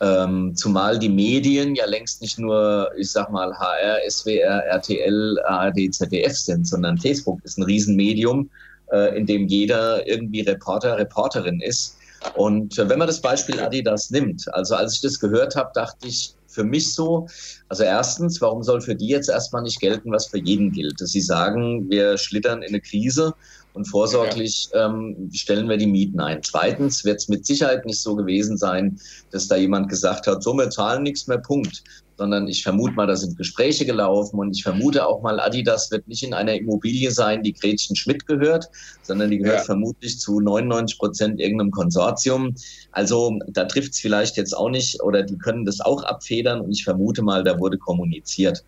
[0.00, 5.92] Ähm, zumal die Medien ja längst nicht nur, ich sag mal, HR, SWR, RTL, ARD,
[5.92, 8.50] ZDF sind, sondern Facebook ist ein Riesenmedium,
[8.92, 11.96] äh, in dem jeder irgendwie Reporter, Reporterin ist.
[12.34, 16.08] Und äh, wenn man das Beispiel Adidas nimmt, also als ich das gehört habe, dachte
[16.08, 17.26] ich für mich so,
[17.68, 21.00] also erstens, warum soll für die jetzt erstmal nicht gelten, was für jeden gilt?
[21.00, 23.34] Dass sie sagen, wir schlittern in eine Krise
[23.72, 26.42] und vorsorglich ähm, stellen wir die Mieten ein.
[26.42, 28.98] Zweitens wird es mit Sicherheit nicht so gewesen sein,
[29.32, 31.82] dass da jemand gesagt hat, so, wir zahlen nichts mehr, Punkt.
[32.16, 36.06] Sondern ich vermute mal, da sind Gespräche gelaufen und ich vermute auch mal, Adidas wird
[36.06, 38.68] nicht in einer Immobilie sein, die Gretchen Schmidt gehört,
[39.02, 39.64] sondern die gehört ja.
[39.64, 42.54] vermutlich zu 99 Prozent irgendeinem Konsortium.
[42.92, 46.70] Also da trifft es vielleicht jetzt auch nicht oder die können das auch abfedern und
[46.70, 48.64] ich vermute mal, da wurde kommuniziert.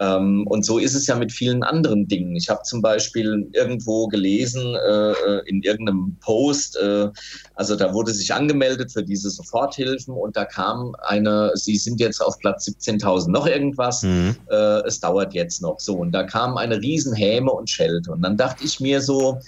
[0.00, 2.36] Ähm, und so ist es ja mit vielen anderen Dingen.
[2.36, 7.08] Ich habe zum Beispiel irgendwo gelesen, äh, äh, in irgendeinem Post, äh,
[7.54, 12.20] also da wurde sich angemeldet für diese Soforthilfen und da kam eine, Sie sind jetzt
[12.20, 14.36] auf Platz 17.000 noch irgendwas, mhm.
[14.50, 15.96] äh, es dauert jetzt noch so.
[15.96, 18.12] Und da kam eine Riesenhäme und Schelte.
[18.12, 19.38] Und dann dachte ich mir so,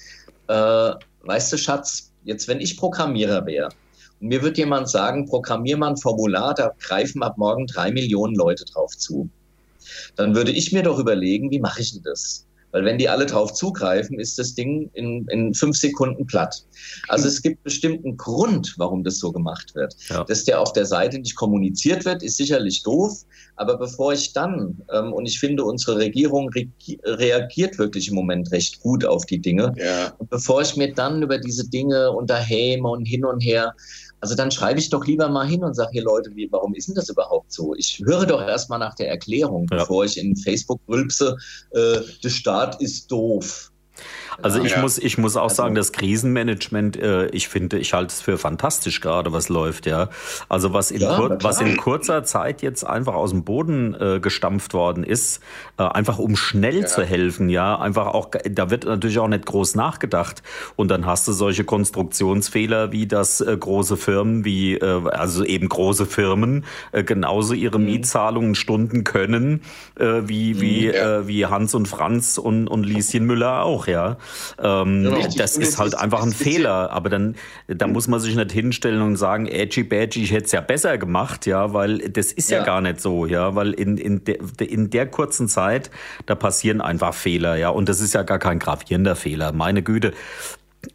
[0.49, 0.91] äh,
[1.23, 3.69] weißt du, Schatz, jetzt wenn ich Programmierer wäre,
[4.21, 8.35] und mir wird jemand sagen, programmier mal ein Formular, da greifen ab morgen drei Millionen
[8.35, 9.31] Leute drauf zu
[10.17, 12.47] dann würde ich mir doch überlegen, wie mache ich denn das?
[12.73, 16.65] Weil wenn die alle drauf zugreifen, ist das Ding in, in fünf Sekunden platt.
[17.09, 19.95] Also es gibt bestimmten Grund, warum das so gemacht wird.
[20.09, 20.25] Ja.
[20.25, 23.25] Dass der auf der Seite nicht kommuniziert wird, ist sicherlich doof.
[23.57, 26.67] Aber bevor ich dann, ähm, und ich finde, unsere Regierung re
[27.05, 29.75] reagiert wirklich im Moment recht gut auf die Dinge.
[29.77, 30.15] Ja.
[30.19, 33.75] Und bevor ich mir dann über diese Dinge unterhäme und hin und her,
[34.21, 36.89] also dann schreibe ich doch lieber mal hin und sage hier Leute, wie, warum ist
[36.89, 37.75] denn das überhaupt so?
[37.75, 39.79] Ich höre doch erstmal nach der Erklärung, ja.
[39.79, 41.37] bevor ich in Facebook rülpse,
[41.71, 43.73] äh, der Staat ist doof.
[44.43, 44.81] Also ich ja.
[44.81, 48.39] muss, ich muss auch also, sagen, das Krisenmanagement, äh, ich finde, ich halte es für
[48.39, 50.09] fantastisch gerade, was läuft, ja.
[50.49, 54.21] Also was in, ja, kur was in kurzer Zeit jetzt einfach aus dem Boden äh,
[54.21, 55.41] gestampft worden ist,
[55.79, 56.87] äh, einfach um schnell ja.
[56.87, 60.43] zu helfen, ja, einfach auch, da wird natürlich auch nicht groß nachgedacht.
[60.77, 65.69] Und dann hast du solche Konstruktionsfehler, wie das äh, große Firmen, wie, äh, also eben
[65.69, 67.87] große Firmen, äh, genauso ihre mhm.
[67.87, 69.63] Mietzahlungen stunden können,
[69.99, 74.17] äh, wie, wie, mhm, äh, wie Hans und Franz und, und Lieschen Müller auch, ja.
[74.63, 75.27] Ähm, genau.
[75.37, 76.91] Das ist halt einfach ein Fehler.
[76.91, 77.37] Aber dann,
[77.69, 80.99] da muss man sich nicht hinstellen und sagen, edgy badgy, ich hätte es ja besser
[80.99, 84.39] gemacht, ja, weil das ist ja, ja gar nicht so, ja, weil in, in, de,
[84.65, 85.91] in der kurzen Zeit,
[86.27, 89.53] da passieren einfach Fehler, ja, und das ist ja gar kein gravierender Fehler.
[89.53, 90.13] Meine Güte,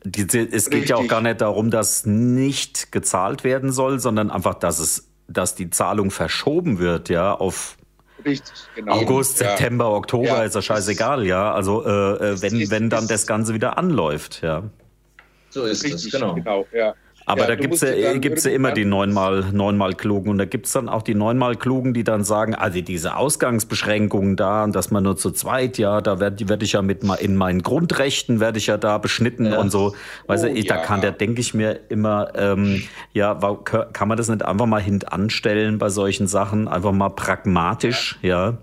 [0.04, 0.90] diese, es geht Richtig.
[0.90, 5.56] ja auch gar nicht darum, dass nicht gezahlt werden soll, sondern einfach, dass es, dass
[5.56, 7.78] die Zahlung verschoben wird, ja, auf
[8.26, 8.94] Richtig, genau.
[8.94, 9.50] August, ja.
[9.50, 11.54] September, Oktober ja, ist ja scheißegal, ja.
[11.54, 14.64] Also äh, äh wenn, ist, wenn dann das Ganze wieder anläuft, ja.
[15.50, 16.34] So ist es, genau.
[16.34, 16.96] genau ja.
[17.26, 20.30] Aber ja, da gibt's ja, gibt's ja immer die neunmal, neunmal Klugen.
[20.30, 24.64] Und da gibt's dann auch die neunmal Klugen, die dann sagen, also diese Ausgangsbeschränkungen da
[24.64, 27.64] und dass man nur zu zweit, ja, da werde werd ich ja mit in meinen
[27.64, 29.60] Grundrechten werde ich ja da beschnitten ja.
[29.60, 29.96] und so.
[30.28, 32.84] Weißt oh, du, da kann der, denke ich mir immer, ähm,
[33.14, 33.34] ja,
[33.64, 36.68] kann man das nicht einfach mal hintanstellen bei solchen Sachen?
[36.68, 38.58] Einfach mal pragmatisch, ja.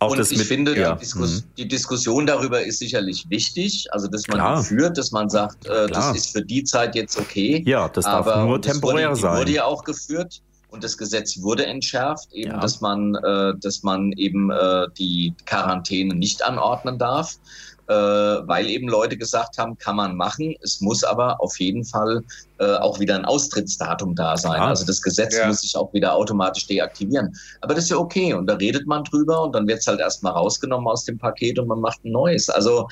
[0.00, 0.94] Auch und ich mit, finde, ja.
[0.94, 1.44] die, Diskus mhm.
[1.58, 3.86] die, Diskussion darüber ist sicherlich wichtig.
[3.90, 4.64] Also, dass man Klar.
[4.64, 7.62] führt, dass man sagt, äh, das ist für die Zeit jetzt okay.
[7.66, 9.38] Ja, das darf aber, nur temporär wurde, sein.
[9.38, 12.60] wurde ja auch geführt und das Gesetz wurde entschärft, eben, ja.
[12.60, 17.38] dass man, äh, dass man eben äh, die Quarantäne nicht anordnen darf
[17.90, 20.54] äh, weil eben Leute gesagt haben, kann man machen.
[20.62, 22.22] Es muss aber auf jeden Fall
[22.58, 24.60] äh, auch wieder ein Austrittsdatum da sein.
[24.60, 24.68] Ah.
[24.68, 25.48] Also das Gesetz ja.
[25.48, 27.34] muss sich auch wieder automatisch deaktivieren.
[27.62, 29.98] Aber das ist ja okay und da redet man drüber und dann wird es halt
[29.98, 32.48] erstmal rausgenommen aus dem Paket und man macht ein neues.
[32.48, 32.86] Also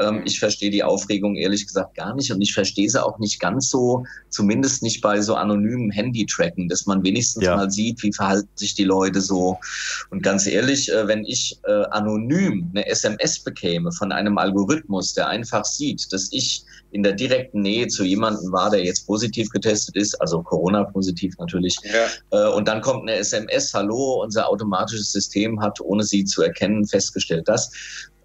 [0.00, 3.40] ähm, ich verstehe die Aufregung ehrlich gesagt gar nicht und ich verstehe sie auch nicht
[3.40, 7.56] ganz so, zumindest nicht bei so anonymen Handy-Tracken, dass man wenigstens ja.
[7.56, 9.58] mal sieht, wie verhalten sich die Leute so.
[10.10, 15.28] Und ganz ehrlich, äh, wenn ich äh, anonym eine SMS bekäme von einem Algorithmus, der
[15.28, 19.96] einfach sieht, dass ich in der direkten Nähe zu jemandem war, der jetzt positiv getestet
[19.96, 21.76] ist, also Corona-positiv natürlich.
[21.84, 22.48] Ja.
[22.48, 26.86] Äh, und dann kommt eine SMS, hallo, unser automatisches System hat, ohne sie zu erkennen,
[26.86, 27.70] festgestellt das.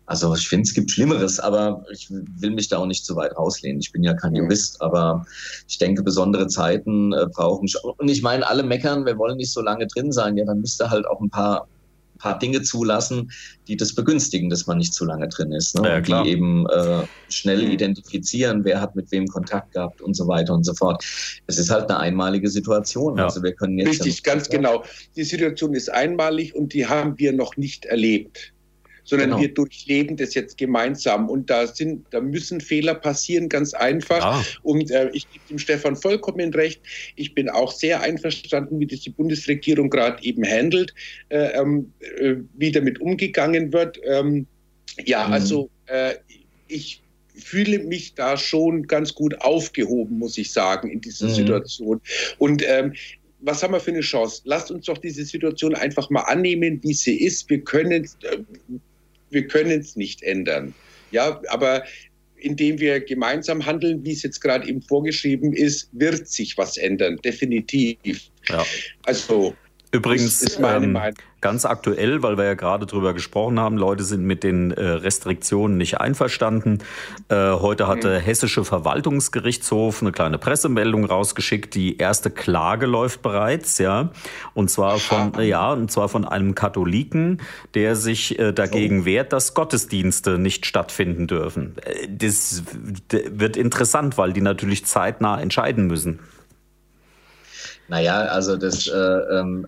[0.08, 3.36] Also ich finde, es gibt Schlimmeres, aber ich will mich da auch nicht zu weit
[3.36, 3.80] rauslehnen.
[3.80, 5.26] Ich bin ja kein Jurist, aber
[5.68, 7.68] ich denke, besondere Zeiten äh, brauchen.
[7.98, 10.38] Und ich meine, alle meckern, wir wollen nicht so lange drin sein.
[10.38, 11.68] Ja, dann müsste halt auch ein paar
[12.18, 13.32] paar Dinge zulassen,
[13.68, 15.80] die das begünstigen, dass man nicht zu lange drin ist.
[15.80, 15.88] Ne?
[15.88, 17.72] Ja, die eben äh, schnell mhm.
[17.72, 21.04] identifizieren, wer hat mit wem Kontakt gehabt und so weiter und so fort.
[21.48, 23.18] Es ist halt eine einmalige Situation.
[23.18, 23.26] Ja.
[23.26, 24.84] Also wir können jetzt Richtig, ganz genau.
[25.16, 28.55] Die Situation ist einmalig und die haben wir noch nicht erlebt
[29.06, 29.42] sondern genau.
[29.42, 31.30] wir durchleben das jetzt gemeinsam.
[31.30, 34.26] Und da sind, da müssen Fehler passieren, ganz einfach.
[34.26, 34.44] Ah.
[34.64, 36.82] Und äh, ich gebe dem Stefan vollkommen recht.
[37.16, 40.94] Ich bin auch sehr einverstanden, wie das die Bundesregierung gerade eben handelt,
[41.30, 44.00] äh, ähm, äh, wie damit umgegangen wird.
[44.04, 44.48] Ähm,
[45.06, 45.34] ja, mhm.
[45.34, 46.16] also äh,
[46.68, 47.02] ich
[47.38, 51.34] fühle mich da schon ganz gut aufgehoben, muss ich sagen, in dieser mhm.
[51.34, 52.02] Situation.
[52.38, 52.94] Und ähm,
[53.42, 54.42] was haben wir für eine Chance?
[54.46, 57.50] Lasst uns doch diese Situation einfach mal annehmen, wie sie ist.
[57.50, 58.38] Wir können, äh,
[59.36, 60.74] wir können es nicht ändern.
[61.12, 61.84] Ja, aber
[62.38, 67.18] indem wir gemeinsam handeln, wie es jetzt gerade eben vorgeschrieben ist, wird sich was ändern,
[67.24, 68.20] definitiv.
[68.48, 68.66] Ja.
[69.04, 69.56] Also
[69.96, 70.98] Übrigens, ähm,
[71.42, 75.78] ganz aktuell, weil wir ja gerade drüber gesprochen haben, Leute sind mit den äh, Restriktionen
[75.78, 76.80] nicht einverstanden.
[77.30, 78.24] Äh, heute hat der mhm.
[78.24, 81.76] Hessische Verwaltungsgerichtshof eine kleine Pressemeldung rausgeschickt.
[81.76, 84.10] Die erste Klage läuft bereits, ja.
[84.54, 87.42] Und zwar von, ja, und zwar von einem Katholiken,
[87.76, 91.76] der sich äh, dagegen wehrt, dass Gottesdienste nicht stattfinden dürfen.
[91.84, 92.64] Äh, das
[93.10, 96.20] wird interessant, weil die natürlich zeitnah entscheiden müssen.
[97.88, 99.68] Naja, also das, äh, ähm,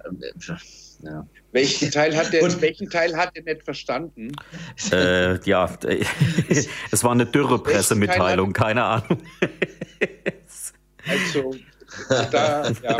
[1.04, 1.28] ja.
[1.52, 4.32] Welchen Teil hat der, Und, welchen Teil hat er nicht verstanden?
[4.92, 5.70] Äh, ja,
[6.92, 9.22] es war eine dürre Pressemitteilung, keine Ahnung.
[11.10, 11.56] Also,
[12.32, 12.98] da, ja.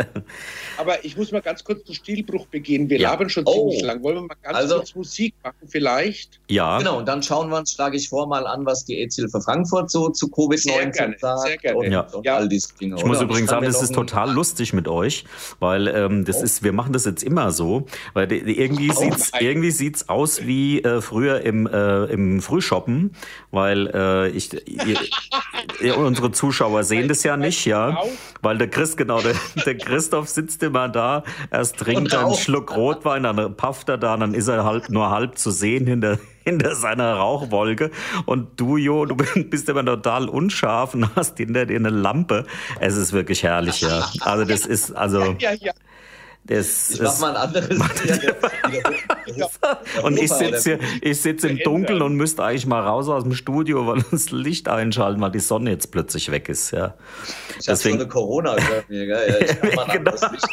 [0.76, 2.88] Aber ich muss mal ganz kurz den Stilbruch begehen.
[2.88, 3.10] Wir ja.
[3.10, 3.68] labern schon oh.
[3.68, 4.02] ziemlich lang.
[4.02, 6.40] Wollen wir mal ganz also, kurz Musik machen vielleicht?
[6.48, 6.78] Ja.
[6.78, 9.90] Genau, und dann schauen wir uns, schlage ich vor, mal an, was die AIDS-Hilfe Frankfurt
[9.90, 11.40] so zu Covid-19 sagt.
[11.40, 11.78] Sehr gerne.
[11.78, 12.00] Und, ja.
[12.00, 12.96] und all diese Dinge.
[12.96, 13.08] Ich oder?
[13.08, 15.24] muss übrigens sagen, das ist total lustig mit euch,
[15.58, 16.44] weil ähm, das oh.
[16.44, 20.82] ist, wir machen das jetzt immer so, weil irgendwie oh, sieht's, irgendwie sieht's aus wie
[20.82, 23.12] äh, früher im, äh, im Frühshoppen,
[23.50, 24.50] weil äh, ich,
[25.80, 27.98] ihr, unsere Zuschauer sehen das ja nicht, ja,
[28.42, 32.74] weil der Chris, genau, der, der Christoph sitzt immer da, erst trinkt er einen Schluck
[32.74, 36.74] Rotwein, dann pafft er da, dann ist er halt nur halb zu sehen hinter, hinter
[36.74, 37.90] seiner Rauchwolke.
[38.26, 42.46] Und du, Jo, du bist immer total unscharf und hast hinter dir eine Lampe.
[42.80, 44.08] Es ist wirklich herrlich, ja.
[44.20, 45.36] Also das ist, also...
[45.38, 45.72] Ja, ja.
[46.48, 47.78] Das ich mach mal ein anderes.
[50.02, 53.86] und ich sitze ich sitz im Dunkeln und müsste eigentlich mal raus aus dem Studio,
[53.86, 56.70] weil das Licht einschalten, weil die Sonne jetzt plötzlich weg ist.
[56.70, 56.94] Ja.
[57.58, 57.70] Ich Deswegen...
[57.70, 59.06] habe so eine Corona über mir.
[59.06, 59.28] Gell?
[59.28, 60.10] Ja, ich mach mal ein genau.
[60.12, 60.48] anderes Licht.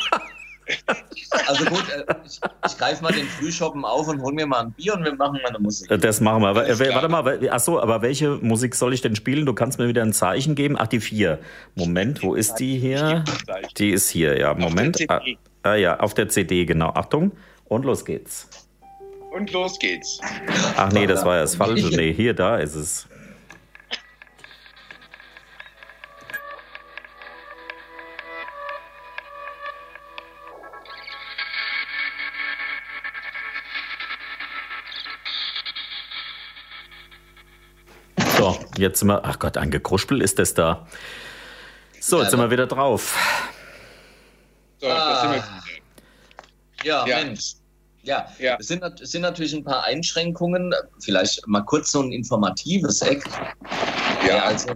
[1.47, 4.71] Also gut, äh, ich, ich greife mal den Frühschoppen auf und hol mir mal ein
[4.71, 5.89] Bier und wir machen mal eine Musik.
[6.01, 6.49] Das machen wir.
[6.49, 9.45] Aber, äh, warte mal, achso, aber welche Musik soll ich denn spielen?
[9.45, 10.75] Du kannst mir wieder ein Zeichen geben.
[10.77, 11.39] Ach, die vier.
[11.75, 13.23] Moment, wo ist die hier?
[13.77, 14.53] Die ist hier, ja.
[14.53, 15.03] Moment.
[15.09, 15.21] Ah,
[15.63, 16.89] ah ja, auf der CD, genau.
[16.89, 17.31] Achtung.
[17.65, 18.47] Und los geht's.
[19.31, 20.19] Und los geht's.
[20.77, 21.87] Ach nee, das war ja das Falsche.
[21.95, 23.07] Nee, hier, da ist es.
[38.77, 40.87] Jetzt sind wir, ach Gott, ein Gekruspel ist das da.
[41.99, 43.17] So, jetzt sind wir wieder drauf.
[44.79, 45.21] So, ah.
[45.21, 45.43] sind wir.
[46.83, 47.55] Ja, ja, Mensch.
[48.03, 48.57] Ja, ja.
[48.59, 50.71] Es, sind, es sind natürlich ein paar Einschränkungen.
[50.99, 53.23] Vielleicht mal kurz so ein informatives Eck.
[54.27, 54.73] Ja, also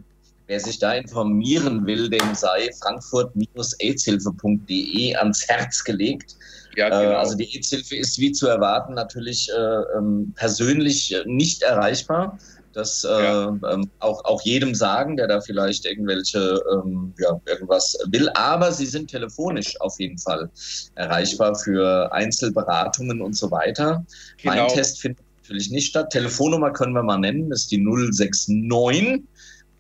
[0.48, 6.36] wer sich da informieren will, dem sei frankfurt-aidshilfe.de ans Herz gelegt.
[6.76, 7.20] Ja, äh, genau.
[7.20, 12.40] Also die AIDS-Hilfe ist wie zu erwarten natürlich äh, ähm, persönlich nicht erreichbar.
[12.80, 18.30] Das äh, ähm, auch, auch jedem sagen, der da vielleicht irgendwelche, ähm, ja, irgendwas will.
[18.36, 20.50] Aber sie sind telefonisch auf jeden Fall
[20.96, 24.06] erreichbar für Einzelberatungen und so weiter.
[24.42, 24.56] Genau.
[24.56, 26.12] Mein Test findet natürlich nicht statt.
[26.12, 29.24] Telefonnummer können wir mal nennen, das ist die 069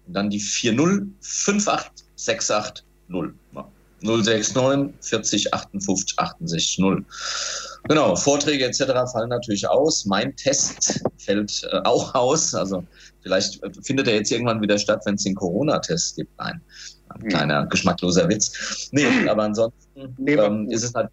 [0.07, 2.83] und dann die 40 58680.
[4.01, 7.05] 069 40 58 68 0.
[7.87, 8.83] Genau, Vorträge etc.
[9.11, 10.05] fallen natürlich aus.
[10.05, 12.53] Mein Test fällt äh, auch aus.
[12.53, 12.83] Also
[13.21, 16.31] vielleicht äh, findet er jetzt irgendwann wieder statt, wenn es den Corona-Test gibt.
[16.37, 16.61] Nein,
[17.09, 17.29] ein hm.
[17.29, 18.89] kleiner geschmackloser Witz.
[18.91, 21.09] Nee, aber ansonsten ähm, ist es halt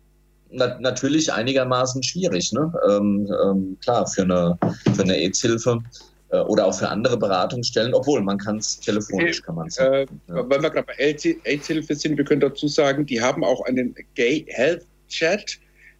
[0.51, 2.53] na, natürlich einigermaßen schwierig.
[2.53, 2.73] Ne?
[2.89, 4.59] Ähm, ähm, klar, für eine,
[4.95, 5.79] für eine AIDS-Hilfe
[6.31, 9.79] oder auch für andere Beratungsstellen, obwohl man kann es telefonisch, kann man es.
[9.79, 10.49] Äh, ja.
[10.49, 14.45] Wenn wir gerade bei AIDS-Hilfe sind, wir können dazu sagen, die haben auch einen Gay
[14.49, 15.59] Health Chat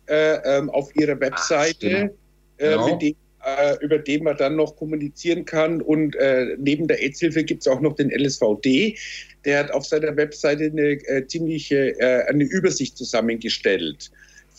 [0.09, 2.97] äh, ähm, auf ihrer Webseite, Ach, äh, genau.
[2.97, 5.81] dem, äh, über den man dann noch kommunizieren kann.
[5.81, 8.99] Und äh, neben der AIDS-Hilfe gibt es auch noch den LSVD.
[9.45, 11.95] Der hat auf seiner Webseite eine äh, ziemliche
[12.29, 14.11] eine Übersicht zusammengestellt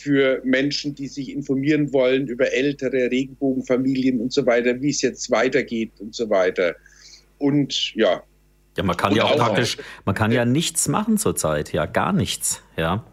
[0.08, 5.30] für Menschen, die sich informieren wollen über ältere Regenbogenfamilien und so weiter, wie es jetzt
[5.32, 6.76] weitergeht und so weiter.
[7.39, 8.24] Und ja.
[8.78, 12.62] Ja, man kann ja auch praktisch, man kann ja nichts machen zurzeit, ja, gar nichts,
[12.78, 13.04] ja.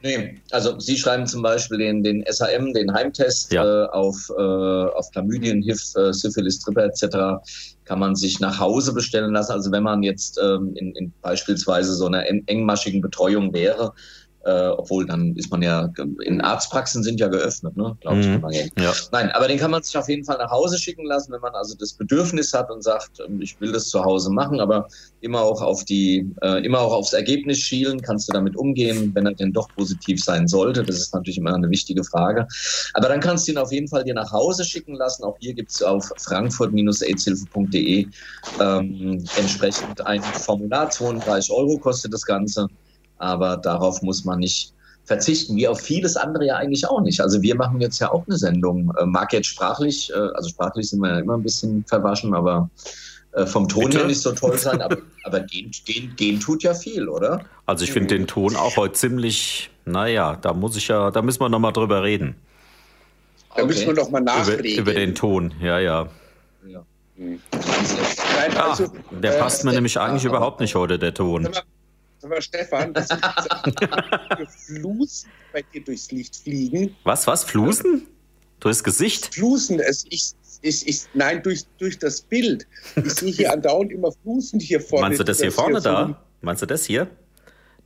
[0.00, 3.64] Nee, also Sie schreiben zum Beispiel den, den SHM, den Heimtest ja.
[3.64, 7.42] äh, auf, äh, auf Chlamydien, HIV, äh, Syphilis, Trippe etc.
[7.84, 9.52] kann man sich nach Hause bestellen lassen.
[9.52, 13.92] Also wenn man jetzt ähm, in, in beispielsweise so einer engmaschigen Betreuung wäre,
[14.44, 15.90] äh, obwohl dann ist man ja,
[16.24, 17.96] in Arztpraxen sind ja geöffnet, ne?
[18.00, 18.26] glaube ich.
[18.26, 18.42] Mhm.
[18.78, 18.92] Ja.
[19.12, 21.54] Nein, aber den kann man sich auf jeden Fall nach Hause schicken lassen, wenn man
[21.54, 24.88] also das Bedürfnis hat und sagt, ähm, ich will das zu Hause machen, aber
[25.20, 29.26] immer auch auf die, äh, immer auch aufs Ergebnis schielen, kannst du damit umgehen, wenn
[29.26, 30.82] er denn doch positiv sein sollte.
[30.84, 32.46] Das ist natürlich immer eine wichtige Frage.
[32.94, 35.24] Aber dann kannst du ihn auf jeden Fall dir nach Hause schicken lassen.
[35.24, 38.06] Auch hier gibt es auf frankfurt-aidshilfe.de
[38.60, 42.68] ähm, entsprechend ein Formular, 32 Euro kostet das Ganze
[43.18, 44.72] aber darauf muss man nicht
[45.08, 47.20] verzichten wir auf vieles andere ja eigentlich auch nicht.
[47.20, 50.90] Also wir machen jetzt ja auch eine Sendung, äh, mag jetzt sprachlich, äh, also sprachlich
[50.90, 52.70] sind wir ja immer ein bisschen verwaschen, aber
[53.32, 53.98] äh, vom Ton Bitte?
[53.98, 57.40] her nicht so toll sein, aber, aber gehen, gehen, gehen tut ja viel, oder?
[57.66, 61.40] Also ich finde den Ton auch heute ziemlich, naja, da muss ich ja, da müssen
[61.40, 62.36] wir nochmal drüber reden.
[63.56, 63.66] Da okay.
[63.66, 64.64] müssen wir doch mal nachreden.
[64.64, 66.08] Über, über, den Ton, ja, ja.
[66.66, 66.84] ja.
[67.16, 67.40] Hm.
[67.50, 71.48] Nein, ah, also, der äh, passt mir nämlich eigentlich äh, überhaupt nicht heute, der Ton.
[72.18, 73.08] Sag mal, sag mal Stefan, dass
[74.66, 76.96] Flusen bei dir durchs Licht fliegen.
[77.04, 77.44] Was, was?
[77.44, 78.06] Flusen?
[78.60, 79.34] Durchs Gesicht?
[79.34, 82.66] Flusen, es, ich, ich, ich, nein, durch, durch das Bild.
[82.96, 85.06] Ich sehe hier andauernd immer Flusen hier vorne.
[85.06, 86.22] Meinst du das hier vorne hier da?
[86.40, 87.08] Meinst du das hier?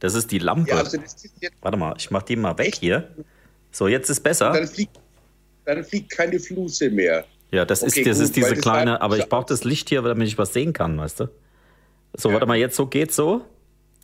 [0.01, 0.71] Das ist die Lampe.
[0.71, 0.99] Ja, also
[1.61, 3.15] Warte mal, ich mach die mal weg hier.
[3.71, 4.53] So, jetzt ist besser.
[4.53, 4.99] Dann fliegt,
[5.65, 7.25] dann fliegt keine Fluse mehr.
[7.51, 10.01] Ja, das okay, ist, das gut, ist diese kleine, aber ich brauche das Licht hier,
[10.01, 11.29] damit ich was sehen kann, weißt du?
[12.15, 12.35] So, ja.
[12.35, 13.45] warte mal, jetzt so geht's so.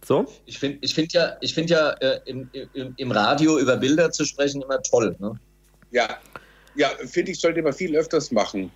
[0.09, 0.27] So?
[0.47, 4.11] Ich finde ich find ja, ich find ja äh, im, im, im, Radio über Bilder
[4.11, 5.15] zu sprechen immer toll.
[5.19, 5.39] Ne?
[5.91, 6.09] Ja,
[6.77, 8.73] ja finde ich, sollte man viel öfters machen.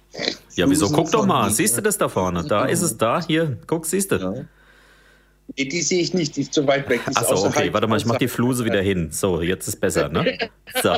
[0.57, 0.91] Ja, wieso?
[0.91, 2.45] Guck doch mal, siehst du das da vorne?
[2.45, 4.17] Da ist es da, hier, guck, siehst du.
[4.17, 4.35] Ja.
[5.57, 7.01] Nee, die sehe ich nicht, die ist zu weit weg.
[7.15, 9.09] Achso, okay, warte mal, ich mache die Fluse wieder hin.
[9.11, 10.37] So, jetzt ist besser, ne?
[10.83, 10.91] So.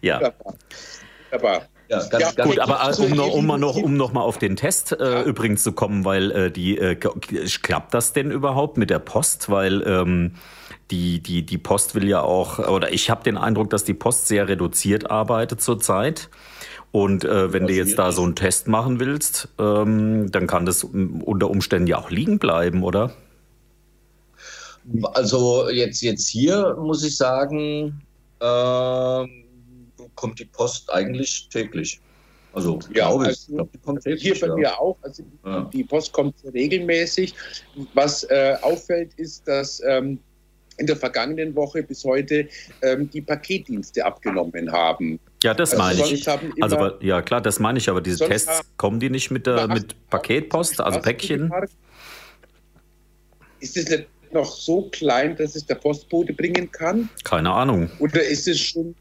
[0.00, 0.20] ja.
[0.20, 0.54] Wunderbar.
[1.32, 1.68] Wunderbar.
[2.02, 4.56] Ja, ganz, ja, ganz gut, aber um noch, um, noch, um noch mal auf den
[4.56, 5.22] Test äh, ja.
[5.22, 9.50] übrigens zu kommen, weil äh, die äh, klappt das denn überhaupt mit der Post?
[9.50, 10.32] Weil ähm,
[10.90, 14.28] die, die, die Post will ja auch, oder ich habe den Eindruck, dass die Post
[14.28, 16.28] sehr reduziert arbeitet zurzeit.
[16.92, 20.84] Und äh, wenn du jetzt da so einen Test machen willst, ähm, dann kann das
[20.84, 23.10] unter Umständen ja auch liegen bleiben, oder?
[25.14, 28.02] Also jetzt, jetzt hier muss ich sagen,
[28.40, 29.26] äh,
[30.14, 32.00] kommt die Post eigentlich täglich.
[32.52, 33.54] Also ja, glaube also, ich.
[33.54, 34.54] Glaub, die kommt täglich, hier bei ja.
[34.54, 34.96] mir auch.
[35.02, 35.70] Also ja.
[35.72, 37.34] die Post kommt regelmäßig.
[37.94, 40.20] Was äh, auffällt, ist, dass ähm,
[40.76, 42.48] in der vergangenen Woche bis heute
[42.82, 45.20] ähm, die Paketdienste abgenommen haben.
[45.42, 46.28] Ja, das also meine ich.
[46.60, 49.94] Also ja klar, das meine ich, aber diese Tests kommen die nicht mit, der, mit
[50.10, 51.52] Paketpost, also Päckchen?
[53.60, 57.08] Ist es nicht noch so klein, dass es der Postbote bringen kann?
[57.22, 57.90] Keine Ahnung.
[58.00, 58.94] Oder ist es schon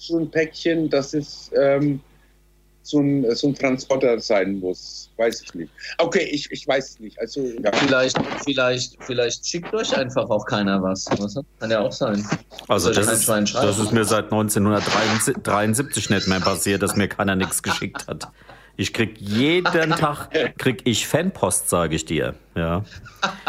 [0.00, 2.00] so ein Päckchen, dass es ähm,
[2.82, 5.10] so, ein, so ein Transporter sein muss?
[5.16, 5.72] Weiß ich nicht.
[5.98, 7.20] Okay, ich, ich weiß es nicht.
[7.20, 7.70] Also, ja.
[7.72, 11.06] vielleicht, vielleicht, vielleicht schickt euch einfach auch keiner was.
[11.18, 11.38] was?
[11.58, 12.26] Kann ja auch sein.
[12.68, 17.62] Also das, ist, das ist mir seit 1973 nicht mehr passiert, dass mir keiner nichts
[17.62, 18.28] geschickt hat.
[18.76, 22.34] Ich krieg jeden Tag krieg ich Fanpost, sage ich dir.
[22.54, 22.82] Ja.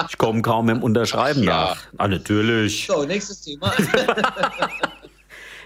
[0.10, 1.68] Ich komme kaum im Unterschreiben ja.
[1.70, 1.84] nach.
[1.97, 2.88] Ah, natürlich.
[2.88, 3.72] So, nächstes Thema.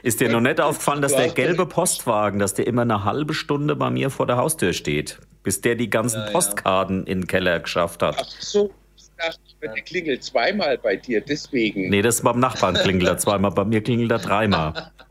[0.06, 3.76] Ist dir noch nicht aufgefallen, dass der gelbe Postwagen, dass der immer eine halbe Stunde
[3.76, 7.12] bei mir vor der Haustür steht, bis der die ganzen ja, Postkarten ja.
[7.12, 8.16] in den Keller geschafft hat?
[8.20, 11.90] Ach so, ich dachte, der klingelt zweimal bei dir, deswegen.
[11.90, 14.92] Nee, das ist beim Nachbarn klingelt er zweimal, bei mir klingelt er dreimal.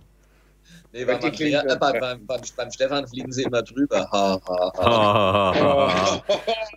[0.94, 4.08] Nee, beim, Andrea, äh, beim, beim, beim, beim, Stefan fliegen sie immer drüber.
[4.12, 6.22] Ha, ha, ha.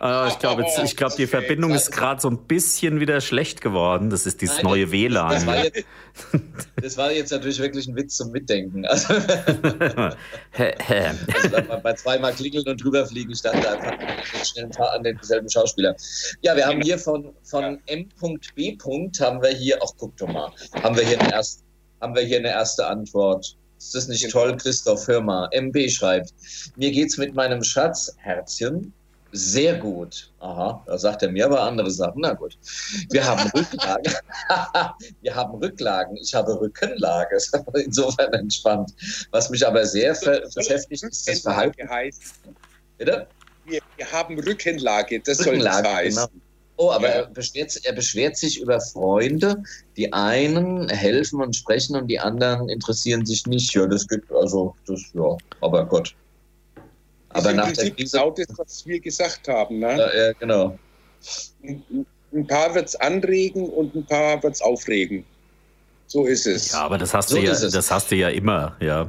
[0.00, 0.66] ah, ich glaube,
[0.96, 4.10] glaub, die Verbindung ist gerade so ein bisschen wieder schlecht geworden.
[4.10, 5.30] Das ist dieses Nein, neue WLAN.
[5.30, 5.84] Das war, jetzt,
[6.82, 8.84] das war, jetzt, natürlich wirklich ein Witz zum Mitdenken.
[8.86, 10.16] Also, also
[11.80, 15.94] bei zweimal klingeln und drüber fliegen stand da einfach schnell an denselben Schauspieler.
[16.42, 18.78] Ja, wir haben hier von, von M.B.
[19.20, 20.50] haben wir hier, ach guck doch mal,
[20.82, 21.62] haben wir hier eine erste,
[22.00, 23.56] haben wir hier eine erste Antwort.
[23.78, 25.06] Ist das nicht toll, Christoph?
[25.06, 25.48] Hör mal.
[25.52, 26.34] MB schreibt,
[26.76, 28.92] mir geht's mit meinem Schatz, Herzchen,
[29.32, 30.30] sehr gut.
[30.40, 32.22] Aha, da sagt er mir aber andere Sachen.
[32.22, 32.56] Na gut.
[33.10, 34.14] Wir haben Rücklagen.
[35.20, 36.16] Wir haben Rücklagen.
[36.16, 37.38] Ich habe Rückenlage.
[37.74, 38.92] Insofern entspannt.
[39.30, 40.14] Was mich aber sehr
[40.54, 41.88] beschäftigt, ist das Verhalten.
[42.96, 43.26] Bitte?
[43.66, 45.20] Wir, wir, haben Rückenlage.
[45.20, 46.28] Das Rückenlage, soll das heißen.
[46.32, 46.47] Genau.
[46.80, 47.14] Oh, aber ja.
[47.14, 49.64] er, beschwert, er beschwert sich über Freunde.
[49.96, 53.74] Die einen helfen und sprechen und die anderen interessieren sich nicht.
[53.74, 56.14] Ja, das gibt also, das, ja, aber Gott.
[57.30, 58.16] Aber nach der Krise.
[58.16, 59.98] Genau das, was wir gesagt haben, ne?
[59.98, 60.78] Ja, ja genau.
[62.32, 65.24] Ein paar wird es anregen und ein paar wird es aufregen.
[66.06, 66.70] So ist es.
[66.70, 69.08] Ja, aber das hast so du ja, das hast du ja immer, ja.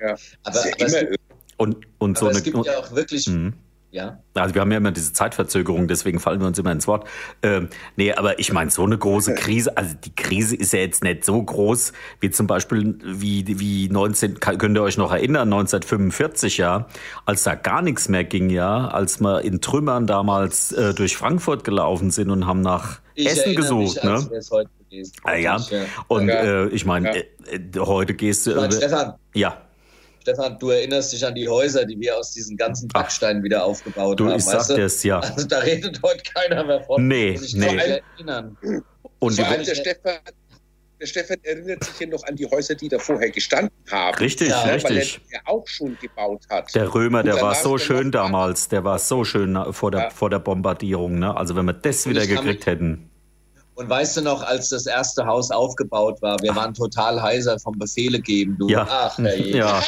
[0.00, 1.16] Ja, aber, ja immer.
[1.58, 3.28] Und, und so eine, es gibt ja auch wirklich.
[3.28, 3.52] Mh
[3.90, 4.20] ja.
[4.34, 7.08] Also wir haben ja immer diese Zeitverzögerung, deswegen fallen wir uns immer ins Wort.
[7.42, 11.02] Ähm, nee, aber ich meine, so eine große Krise, also die Krise ist ja jetzt
[11.02, 16.58] nicht so groß, wie zum Beispiel wie, wie 19, könnt ihr euch noch erinnern, 1945,
[16.58, 16.86] ja,
[17.26, 21.64] als da gar nichts mehr ging, ja, als wir in Trümmern damals äh, durch Frankfurt
[21.64, 24.28] gelaufen sind und haben nach ich Essen gesucht, mich, ne?
[25.22, 25.56] Ah, ja,
[26.08, 27.14] und äh, ich meine, ja.
[27.52, 28.52] äh, äh heute gehst du.
[28.52, 29.14] Äh, Stefan.
[29.34, 29.56] Ja.
[30.22, 34.20] Stefan, du erinnerst dich an die Häuser, die wir aus diesen ganzen Backsteinen wieder aufgebaut
[34.20, 34.38] du, haben.
[34.38, 35.20] Ich sag dir es, ja.
[35.20, 37.06] Also da redet heute keiner mehr von.
[37.08, 38.00] Nee, nee.
[38.16, 38.56] Erinnern.
[39.18, 40.18] Und Vor allem der Stefan,
[41.00, 44.16] der Stefan erinnert sich ja noch an die Häuser, die da vorher gestanden haben.
[44.18, 45.20] Richtig, ja, richtig.
[45.30, 46.74] Weil er auch schon gebaut hat.
[46.74, 48.68] Der Römer, der war so schön damals.
[48.68, 50.10] Der war so schön vor der, ja.
[50.10, 51.18] vor der Bombardierung.
[51.18, 51.34] Ne?
[51.34, 53.09] Also wenn wir das wieder gekriegt hätten.
[53.80, 57.78] Und weißt du noch, als das erste Haus aufgebaut war, wir waren total heiser vom
[57.78, 58.54] Befehle geben.
[58.58, 58.68] Du.
[58.68, 58.86] Ja.
[58.86, 59.82] Ach, ja.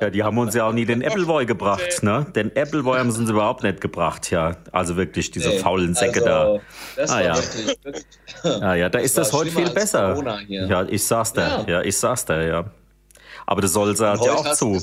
[0.00, 2.26] Ja, die haben uns ja auch nie den Appleboy gebracht, ne?
[2.34, 4.56] Den Appleboy haben sie uns überhaupt nicht gebracht, ja.
[4.72, 6.60] Also wirklich diese nee, faulen Säcke also,
[6.96, 7.14] da.
[7.14, 7.36] ah, ja.
[7.36, 8.04] Wirklich, wirklich,
[8.60, 10.20] ah, ja, da ist das heute viel besser.
[10.48, 11.68] Ja, ich sag's da, ja.
[11.68, 12.64] ja, ich sag's da, ja.
[13.46, 14.76] Aber das soll sagt ja auch zu.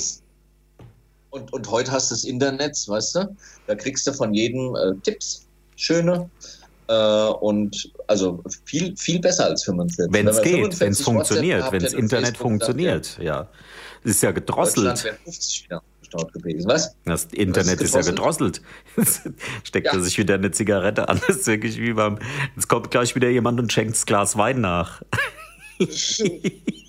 [1.32, 3.36] und, und heute hast du das Internet, weißt du?
[3.68, 5.45] Da kriegst du von jedem äh, Tipps,
[5.76, 6.30] schöne.
[6.88, 10.14] Äh, und also viel, viel besser als 45.
[10.14, 13.50] Wenn es geht, wenn es funktioniert, wenn das Internet funktioniert, ja
[14.06, 15.00] ist ja gedrosselt.
[15.00, 15.82] 50 wieder
[16.32, 16.70] gewesen.
[16.70, 16.96] Was?
[17.06, 18.62] Das Internet ist, ist, ja gedrosselt.
[19.64, 19.94] Steckt ja.
[19.94, 21.20] er sich wieder eine Zigarette an.
[21.28, 22.20] Das ist wirklich wie beim.
[22.56, 25.02] Jetzt kommt gleich wieder jemand und schenkt das Glas Wein nach.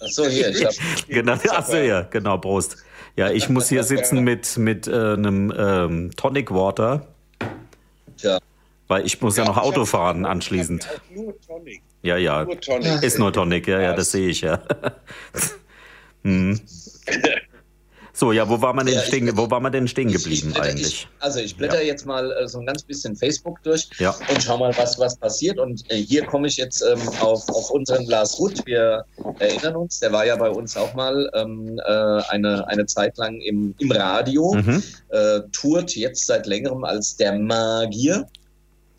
[0.00, 0.74] Achso, hier, ich hab,
[1.08, 2.76] genau, achso, ja, genau, Prost.
[3.16, 7.08] Ja, ich muss hier sitzen mit, mit äh, einem ähm, Tonic Water.
[8.88, 10.88] Weil ich muss ja, ja noch Auto fahren anschließend.
[11.14, 11.82] Nur Tonic.
[12.02, 12.44] Ja, ja.
[12.44, 13.02] Nur Tonic.
[13.02, 14.60] Ist nur Tonic, ja, ja, das sehe ich, ja.
[16.22, 16.60] hm.
[18.16, 20.62] So, ja, wo war man denn, ja, stehen, wo war man denn stehen geblieben ich,
[20.62, 20.86] eigentlich?
[20.86, 21.88] Ich, also ich blätter ja.
[21.88, 24.14] jetzt mal äh, so ein ganz bisschen Facebook durch ja.
[24.30, 25.58] und schau mal, was, was passiert.
[25.58, 28.64] Und äh, hier komme ich jetzt ähm, auf, auf unseren Lars Ruth.
[28.64, 29.04] Wir
[29.38, 31.92] erinnern uns, der war ja bei uns auch mal ähm, äh,
[32.30, 34.82] eine, eine Zeit lang im, im Radio, mhm.
[35.10, 38.26] äh, tourt jetzt seit längerem als der Magier.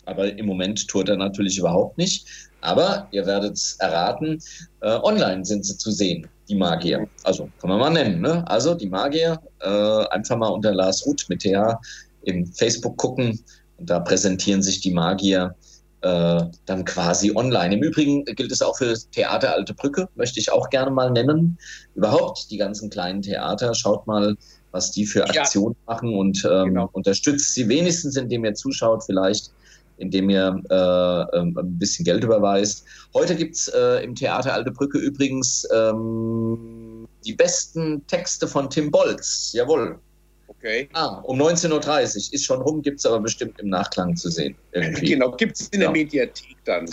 [0.08, 2.26] Aber im Moment tourt er natürlich überhaupt nicht.
[2.62, 4.42] Aber ihr werdet es erraten,
[4.82, 7.08] äh, online sind sie zu sehen die Magier.
[7.24, 8.22] Also kann man mal nennen.
[8.22, 8.48] Ne?
[8.48, 11.78] Also die Magier, äh, einfach mal unter Lars Ruth mit TH
[12.24, 13.40] im Facebook gucken
[13.78, 15.56] und da präsentieren sich die Magier
[16.02, 17.76] äh, dann quasi online.
[17.76, 21.58] Im Übrigen gilt es auch für Theater Alte Brücke, möchte ich auch gerne mal nennen.
[21.96, 24.36] Überhaupt die ganzen kleinen Theater, schaut mal,
[24.72, 25.94] was die für Aktionen ja.
[25.94, 26.90] machen und ähm, genau.
[26.92, 29.52] unterstützt sie wenigstens, indem ihr zuschaut vielleicht
[29.98, 32.86] indem ihr äh, ähm, ein bisschen Geld überweist.
[33.14, 39.52] Heute gibt's äh, im Theater Alte Brücke übrigens ähm, die besten Texte von Tim Bolz.
[39.54, 40.00] Jawohl.
[40.48, 40.90] Okay.
[40.94, 42.34] Ah, um 19.30 Uhr.
[42.34, 44.56] Ist schon rum, gibt es aber bestimmt im Nachklang zu sehen.
[44.72, 45.06] Irgendwie.
[45.18, 46.90] Genau, gibt es in der Mediathek dann.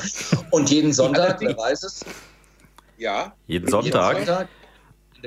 [0.50, 2.05] Und jeden Sonntag, wer weiß es?
[2.98, 3.34] Ja.
[3.46, 4.14] Jeden Sonntag?
[4.14, 4.48] Jeden Sonntag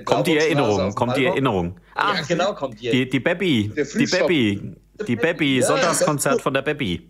[0.06, 1.76] kommt die Erinnerung, kommt die Erinnerung.
[1.96, 2.92] Ah, ja, genau, kommt die.
[2.92, 4.76] Die, die Beppi, die Beppi,
[5.08, 7.10] die Beppi, Sonntagskonzert von der Beppi.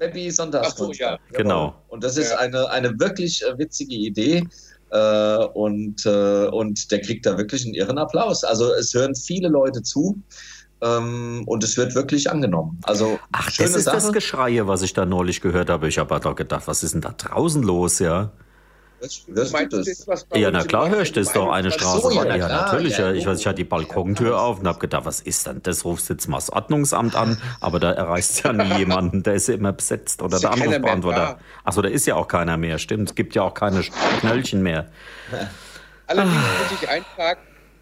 [0.00, 0.98] Baby Sonntagskunst.
[0.98, 1.18] So, ja.
[1.32, 1.74] Genau.
[1.88, 2.38] Und das ist ja.
[2.38, 4.42] eine, eine wirklich äh, witzige Idee.
[4.90, 8.42] Äh, und, äh, und der kriegt da wirklich einen irren Applaus.
[8.42, 10.20] Also es hören viele Leute zu.
[10.82, 12.80] Ähm, und es wird wirklich angenommen.
[12.84, 13.96] Also Ach, das ist Sache.
[13.96, 15.86] das Geschreie, was ich da neulich gehört habe.
[15.88, 18.32] Ich habe doch gedacht, was ist denn da draußen los, ja?
[19.00, 22.48] Das, das, das ja, na klar höre ich das doch, eine Straße so, ja, ja,
[22.48, 22.98] natürlich.
[22.98, 25.86] Ja, ich, weiß, ich hatte die Balkontür auf und habe gedacht, was ist denn das?
[25.86, 29.54] Rufst jetzt mal das Ordnungsamt an, aber da erreichst ja nie jemanden, der ist ja
[29.54, 31.38] immer besetzt oder der Anrufbeantworter.
[31.64, 33.08] Achso, da ist ja auch keiner mehr, stimmt.
[33.08, 33.82] Es gibt ja auch keine
[34.20, 34.86] Knöllchen mehr.
[36.06, 37.40] Allerdings muss ich eintragen,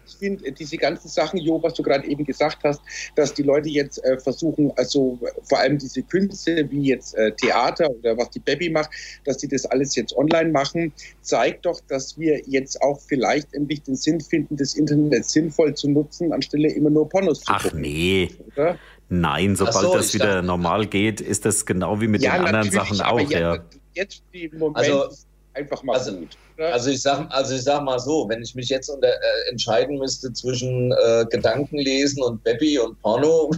[0.09, 2.81] ich finde diese ganzen Sachen, Jo, was du gerade eben gesagt hast,
[3.15, 7.89] dass die Leute jetzt äh, versuchen, also vor allem diese Künste wie jetzt äh, Theater
[7.89, 8.89] oder was die Baby macht,
[9.25, 13.83] dass die das alles jetzt online machen, zeigt doch, dass wir jetzt auch vielleicht endlich
[13.83, 17.79] den Sinn finden, das Internet sinnvoll zu nutzen, anstelle immer nur Pornos zu Ach gucken.
[17.79, 18.29] Ach nee.
[18.55, 18.77] Oder?
[19.09, 22.45] Nein, sobald so, das wieder dachte, normal geht, ist das genau wie mit ja, den
[22.45, 23.19] anderen Sachen auch.
[23.29, 23.63] Ja, ja.
[23.95, 25.09] Jetzt im Moment also,
[25.53, 26.37] einfach mal also, gut.
[26.57, 29.97] Also ich sag, also ich sag mal so, wenn ich mich jetzt unter, äh, entscheiden
[29.97, 33.51] müsste zwischen äh, Gedankenlesen und Baby und Porno.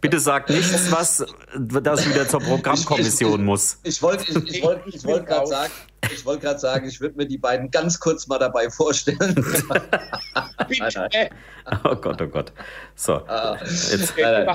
[0.00, 1.24] Bitte sag nichts, was
[1.58, 3.78] das wieder zur Programmkommission ich, muss.
[3.82, 5.72] Ich wollte ich, ich wollt, ich wollt gerade sagen,
[6.12, 9.34] ich wollte gerade sagen, ich würde mir die beiden ganz kurz mal dabei vorstellen.
[11.84, 12.52] oh Gott, oh Gott.
[12.94, 13.14] So.
[13.26, 14.46] Ah, jetzt, äh,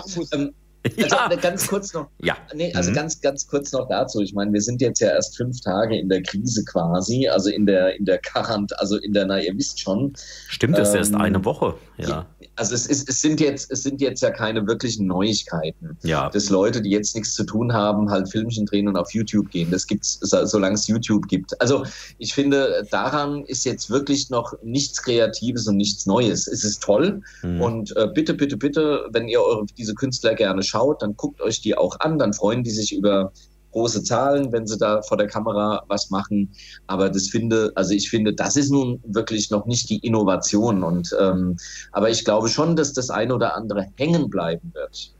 [0.83, 1.35] also ja.
[1.35, 2.07] ganz kurz noch.
[2.21, 2.37] Ja.
[2.53, 2.95] Nee, also mhm.
[2.95, 4.21] ganz, ganz kurz noch dazu.
[4.21, 7.65] Ich meine, wir sind jetzt ja erst fünf Tage in der Krise quasi, also in
[7.65, 10.13] der, in der Quarant, also in der, na, ihr wisst schon.
[10.47, 12.25] Stimmt, das ähm, ist erst eine Woche, ja.
[12.59, 15.97] Also es, ist, es, sind jetzt, es sind jetzt ja keine wirklichen Neuigkeiten.
[16.03, 16.29] Ja.
[16.29, 19.71] Dass Leute, die jetzt nichts zu tun haben, halt Filmchen drehen und auf YouTube gehen.
[19.71, 21.59] Das gibt's, solange es YouTube gibt.
[21.61, 21.85] Also
[22.17, 26.47] ich finde, daran ist jetzt wirklich noch nichts Kreatives und nichts Neues.
[26.47, 27.21] Es ist toll.
[27.43, 27.61] Mhm.
[27.61, 31.61] Und äh, bitte, bitte, bitte, wenn ihr eure, diese Künstler gerne schaut, dann guckt euch
[31.61, 33.31] die auch an, dann freuen die sich über
[33.71, 36.49] große Zahlen, wenn sie da vor der Kamera was machen.
[36.87, 40.83] Aber das finde, also ich finde, das ist nun wirklich noch nicht die Innovation.
[40.83, 41.57] Und ähm,
[41.91, 45.11] aber ich glaube schon, dass das eine oder andere hängen bleiben wird.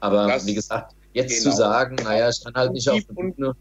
[0.00, 1.50] Aber das wie gesagt, jetzt genau.
[1.50, 3.54] zu sagen, naja, ich kann halt nicht auf der Bühne.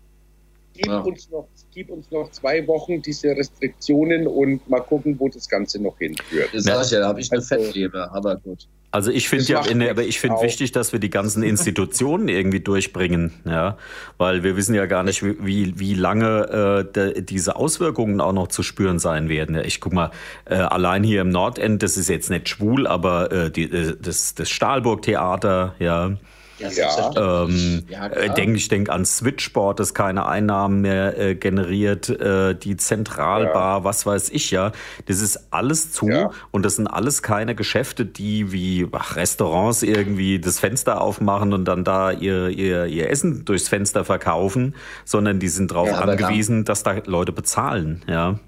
[0.77, 0.99] Gib, ja.
[0.99, 5.81] uns noch, gib uns noch zwei Wochen diese Restriktionen und mal gucken, wo das Ganze
[5.81, 6.49] noch hinführt.
[6.53, 8.67] Das sag ich ja, da habe ich eine also, Fettleber, aber gut.
[8.89, 12.61] Also ich finde ja, in, aber ich finde wichtig, dass wir die ganzen Institutionen irgendwie
[12.61, 13.77] durchbringen, ja,
[14.17, 18.47] weil wir wissen ja gar nicht, wie wie lange äh, de, diese Auswirkungen auch noch
[18.47, 19.55] zu spüren sein werden.
[19.55, 20.11] Ja, ich guck mal,
[20.45, 24.35] äh, allein hier im Nordend, das ist jetzt nicht schwul, aber äh, die, äh, das
[24.35, 26.15] das Stahlburg Theater, ja,
[26.59, 32.09] ja, ähm, ja äh, denk, ich denke an Switchboard, das keine Einnahmen mehr äh, generiert,
[32.09, 33.83] äh, die Zentralbar, ja.
[33.83, 34.71] was weiß ich ja.
[35.05, 36.31] Das ist alles zu ja.
[36.51, 41.65] und das sind alles keine Geschäfte, die wie ach, Restaurants irgendwie das Fenster aufmachen und
[41.65, 46.83] dann da ihr, ihr, ihr Essen durchs Fenster verkaufen, sondern die sind darauf angewiesen, dass
[46.83, 48.39] da Leute bezahlen, ja.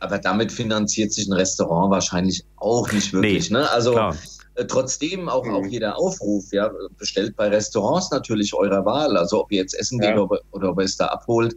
[0.00, 3.50] Aber damit finanziert sich ein Restaurant wahrscheinlich auch nicht wirklich.
[3.50, 3.70] Nee, ne?
[3.70, 4.16] Also klar.
[4.58, 5.96] Äh, trotzdem auch, auch jeder mhm.
[5.96, 10.10] Aufruf, ja, bestellt bei Restaurants natürlich eurer Wahl, also ob ihr jetzt essen ja.
[10.10, 11.54] geht oder, oder, ob ihr es da abholt.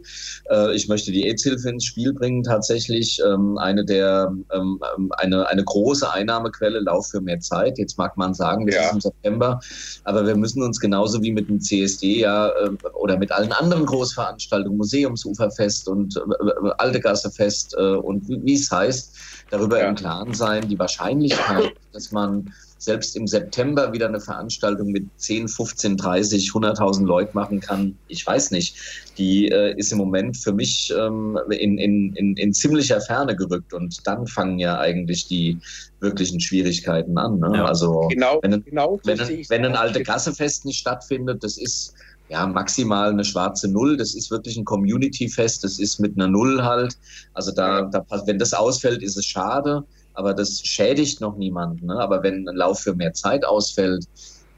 [0.50, 5.48] Äh, ich möchte die AIDS-Hilfe ins Spiel bringen, tatsächlich ähm, eine der, ähm, ähm, eine,
[5.48, 7.78] eine große Einnahmequelle, Lauf für mehr Zeit.
[7.78, 8.82] Jetzt mag man sagen, wir ja.
[8.84, 9.60] sind im September,
[10.04, 13.86] aber wir müssen uns genauso wie mit dem CSD ja äh, oder mit allen anderen
[13.86, 19.14] Großveranstaltungen, Museumsuferfest und äh, äh Altegassefest äh, und wie es heißt,
[19.50, 19.88] darüber ja.
[19.88, 22.52] im Klaren sein, die Wahrscheinlichkeit, dass man
[22.82, 28.26] selbst im September wieder eine Veranstaltung mit 10, 15, 30, 100.000 Leuten machen kann, ich
[28.26, 28.74] weiß nicht.
[29.18, 33.72] Die äh, ist im Moment für mich ähm, in, in, in, in ziemlicher Ferne gerückt
[33.72, 35.58] und dann fangen ja eigentlich die
[36.00, 37.38] wirklichen Schwierigkeiten an.
[37.38, 37.52] Ne?
[37.54, 41.94] Ja, also genau, wenn, genau wenn, wenn, wenn ein alte Gassefest nicht stattfindet, das ist
[42.30, 43.96] ja, maximal eine schwarze Null.
[43.96, 45.62] Das ist wirklich ein Community-Fest.
[45.62, 46.96] Das ist mit einer Null halt.
[47.34, 51.86] Also da, da, wenn das ausfällt, ist es schade aber das schädigt noch niemanden.
[51.86, 51.94] Ne?
[51.98, 54.06] Aber wenn ein Lauf für mehr Zeit ausfällt,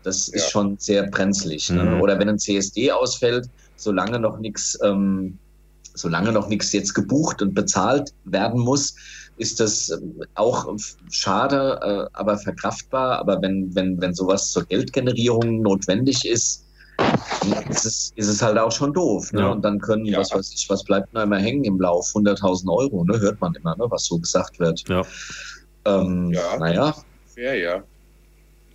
[0.02, 0.34] das ja.
[0.34, 1.70] ist schon sehr brenzlig.
[1.70, 1.82] Ne?
[1.82, 2.00] Mhm.
[2.00, 5.38] Oder wenn ein CSD ausfällt, solange noch nichts, ähm,
[5.94, 8.94] solange noch nichts jetzt gebucht und bezahlt werden muss,
[9.36, 10.72] ist das ähm, auch
[11.11, 13.18] schade, äh, aber verkraftbar.
[13.18, 16.64] Aber wenn, wenn, wenn sowas zur Geldgenerierung notwendig ist,
[17.68, 19.32] ist es, ist es halt auch schon doof.
[19.32, 19.40] Ne?
[19.40, 19.51] Ja.
[19.51, 20.18] Und dann können, ja.
[20.18, 22.07] was weiß ich, was bleibt da immer hängen im Lauf?
[22.14, 23.18] 100.000 Euro, ne?
[23.20, 23.86] hört man immer, ne?
[23.88, 24.88] was so gesagt wird.
[24.88, 25.03] Ja.
[25.84, 26.59] Ähm, ja.
[26.59, 26.95] Naja.
[27.26, 27.82] Fair, ja.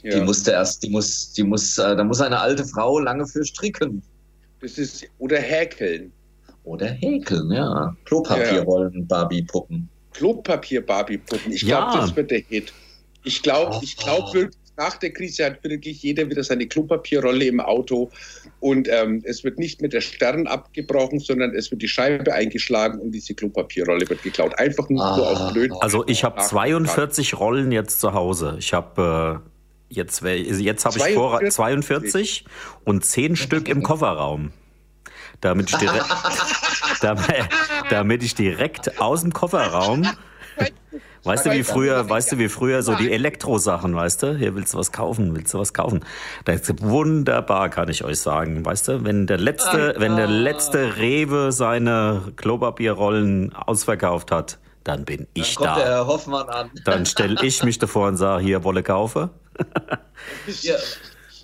[0.04, 0.20] ja.
[0.20, 3.44] Die musste erst, die muss, die muss, äh, da muss eine alte Frau lange für
[3.46, 4.04] stricken.
[4.62, 6.12] Das ist, oder häkeln.
[6.64, 7.96] Oder häkeln, ja.
[8.06, 9.90] Klopapierrollen, Barbie-Puppen.
[10.14, 11.52] Klopapier-Barbie-Puppen.
[11.52, 12.74] Ich glaube, das wird der Hit.
[13.24, 17.60] Ich glaube, ich glaube wirklich, nach der Krise hat wirklich jeder wieder seine Klopapierrolle im
[17.60, 18.10] Auto
[18.62, 23.00] und ähm, es wird nicht mit der Stern abgebrochen, sondern es wird die Scheibe eingeschlagen
[23.00, 24.58] und diese Klopapierrolle wird geklaut.
[24.58, 25.16] Einfach nur ah.
[25.16, 25.72] so auf blöd.
[25.82, 28.56] Also ich habe 42 Rollen jetzt zu Hause.
[28.58, 29.44] Ich habe
[29.90, 32.46] äh, jetzt, jetzt habe ich vor 42
[32.86, 34.54] und 10 Stück im Kofferraum.
[35.42, 36.06] Damit ich, direkt,
[37.02, 37.26] damit,
[37.90, 40.06] damit ich direkt aus dem Kofferraum
[41.24, 44.36] Weißt du, wie früher, weißt du, wie früher so die Elektrosachen, weißt du?
[44.38, 46.06] Hier willst du was kaufen, willst du was kaufen?
[46.46, 48.66] Das ist wunderbar, kann ich euch sagen.
[48.66, 55.28] Weißt du, wenn der letzte, wenn der letzte Rewe seine Klopapierrollen ausverkauft hat, dann bin
[55.34, 55.76] ich dann kommt da.
[55.76, 56.72] Der Herr Hoffmann an.
[56.86, 59.30] Dann stelle ich mich davor und sage, hier, Wolle kaufe.
[60.62, 60.76] ja.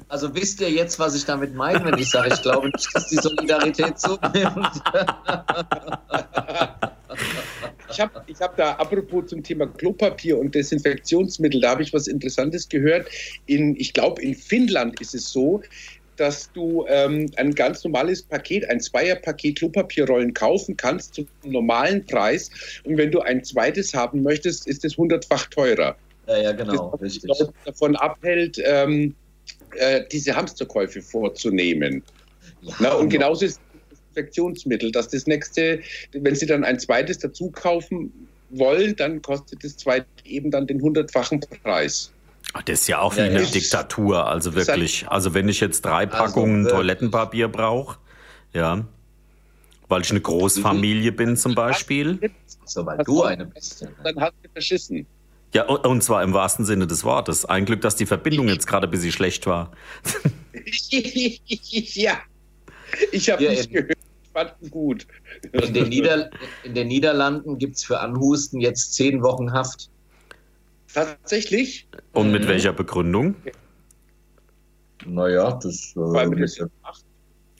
[0.08, 3.08] Also wisst ihr jetzt, was ich damit meine, wenn ich sage, ich glaube nicht, dass
[3.08, 4.84] die Solidarität zunimmt.
[7.96, 12.08] Ich habe ich hab da, apropos zum Thema Klopapier und Desinfektionsmittel, da habe ich was
[12.08, 13.08] Interessantes gehört.
[13.46, 15.62] In, ich glaube, in Finnland ist es so,
[16.18, 22.50] dass du ähm, ein ganz normales Paket, ein Zweierpaket Klopapierrollen kaufen kannst zum normalen Preis.
[22.84, 25.96] Und wenn du ein zweites haben möchtest, ist es hundertdeutfach teurer.
[26.28, 26.92] Ja, ja, genau.
[26.92, 27.30] Das richtig.
[27.30, 29.16] Leute davon abhält, ähm,
[29.78, 32.04] äh, diese Hamsterkäufe vorzunehmen.
[32.62, 33.26] Ja, Na, und genau.
[33.26, 33.62] genauso ist
[34.16, 35.82] Desinfektionsmittel, dass das nächste,
[36.14, 38.12] wenn Sie dann ein zweites dazu kaufen
[38.50, 42.12] wollen, dann kostet das zweite eben dann den hundertfachen Preis.
[42.66, 45.08] Das ist ja auch wie ja, eine Diktatur, also wirklich.
[45.10, 47.98] Also wenn ich jetzt drei also, Packungen also, Toilettenpapier brauche,
[48.54, 48.86] ja,
[49.90, 52.32] weil ich eine Großfamilie bin zum Beispiel.
[52.66, 53.86] So, weil du eine bist.
[54.04, 55.06] Dann hast du verschissen.
[55.54, 57.46] Ja, und zwar im wahrsten Sinne des Wortes.
[57.46, 59.72] Ein Glück, dass die Verbindung jetzt gerade ein bisschen schlecht war.
[60.90, 62.18] ja.
[63.12, 63.98] Ich habe nicht gehört
[64.36, 65.08] fanden gut.
[65.54, 66.30] In den, Nieder
[66.64, 69.90] in den Niederlanden gibt es für Anhusten jetzt zehn Wochen Haft.
[70.94, 71.88] Tatsächlich?
[72.12, 72.50] Und mit mhm.
[72.50, 73.36] welcher Begründung?
[75.06, 75.94] Naja, das.
[75.96, 77.06] Äh, weil man das macht.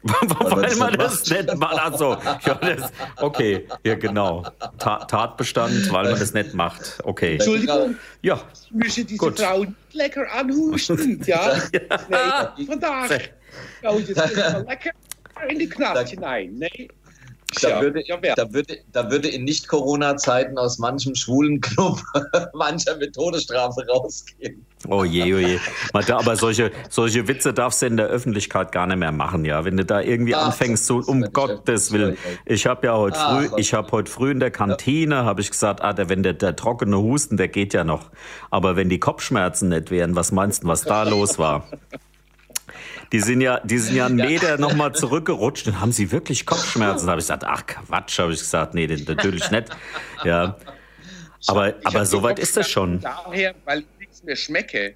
[0.04, 1.80] weil, weil man das nicht macht.
[1.80, 2.60] Also, ja,
[3.18, 4.46] okay, ja, genau.
[4.78, 7.00] Ta Tatbestand, weil man das nicht macht.
[7.04, 7.34] Okay.
[7.34, 7.96] Entschuldigung.
[8.22, 8.42] Ja.
[8.54, 9.40] Ich möchte diese Gut.
[9.40, 11.22] Frau lecker anhusten.
[11.26, 11.58] Ja.
[12.10, 12.54] ja.
[12.58, 13.34] Nee, vandaag.
[13.84, 14.92] Oh, jetzt lecker
[15.50, 16.54] in die Knast hinein.
[16.56, 16.90] Nee.
[17.62, 18.04] Da, würde,
[18.36, 22.02] da, würde, da würde in Nicht-Corona-Zeiten aus manchem schwulen Club
[22.54, 24.66] mancher mit Todesstrafe rausgehen.
[24.90, 25.60] Oh je, oh je.
[25.94, 29.64] Aber solche, solche Witze darfst du in der Öffentlichkeit gar nicht mehr machen, ja.
[29.64, 32.18] Wenn du da irgendwie Ach, anfängst, so um Gottes Willen.
[32.46, 35.50] Ich habe ja heute Ach, früh, ich habe heute früh in der Kantine, habe ich
[35.50, 38.12] gesagt, ah, der, wenn der, der trockene Husten, der geht ja noch.
[38.52, 41.68] Aber wenn die Kopfschmerzen nicht wären, was meinst du, was da los war?
[43.12, 47.06] Die sind ja, die sind ja einen Meter nochmal zurückgerutscht und haben sie wirklich Kopfschmerzen.
[47.06, 49.70] Da habe ich gesagt, ach Quatsch, habe ich gesagt, nee, natürlich nicht.
[50.24, 50.58] Ja.
[51.48, 53.00] Aber, aber so weit ist das schon.
[53.02, 54.96] Daher, weil ich nichts mehr schmecke.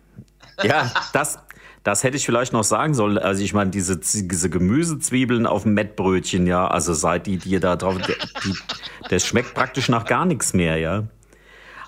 [0.64, 1.40] Ja, das,
[1.84, 3.18] das hätte ich vielleicht noch sagen sollen.
[3.18, 7.76] Also ich meine, diese, diese Gemüsezwiebeln auf dem Mettbrötchen, ja, also seit die dir da
[7.76, 8.54] drauf, die,
[9.10, 11.04] das schmeckt praktisch nach gar nichts mehr, ja.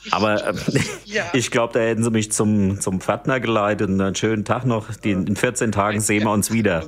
[0.10, 0.54] Aber äh,
[1.06, 1.26] ja.
[1.34, 4.94] ich glaube, da hätten sie mich zum, zum Pförtner geleitet und einen schönen Tag noch.
[4.96, 6.88] Die, in 14 Tagen sehen wir uns wieder.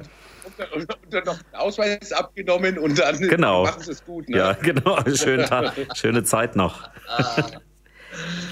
[0.73, 3.63] Und, und dann noch den Ausweis abgenommen und dann genau.
[3.63, 4.29] machen sie es gut.
[4.29, 4.37] Ne?
[4.37, 4.99] Ja, genau.
[5.15, 6.89] Schönen Tag, schöne Zeit noch.
[7.07, 7.43] Ah.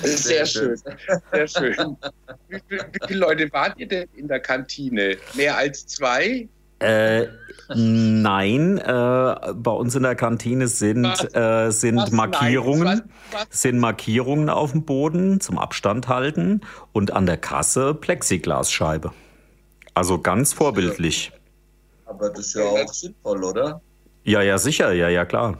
[0.02, 0.82] Sehr, sehr schön.
[1.32, 1.98] Sehr schön.
[2.50, 5.18] Wie, wie, wie viele Leute wart ihr denn in der Kantine?
[5.36, 6.48] Mehr als zwei?
[6.82, 7.28] Äh,
[7.76, 11.06] nein, äh, bei uns in der Kantine sind,
[11.36, 13.04] äh, sind Markierungen,
[13.50, 16.62] sind Markierungen auf dem Boden zum Abstand halten
[16.92, 19.12] und an der Kasse Plexiglasscheibe.
[19.94, 21.32] Also ganz vorbildlich.
[22.06, 23.82] Aber das ist ja auch sinnvoll, oder?
[24.24, 25.60] Ja, ja, sicher, ja, ja, klar.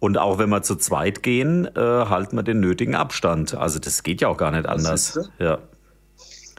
[0.00, 3.54] Und auch wenn wir zu zweit gehen, äh, halten wir den nötigen Abstand.
[3.54, 5.18] Also das geht ja auch gar nicht anders.
[5.38, 5.58] Ja.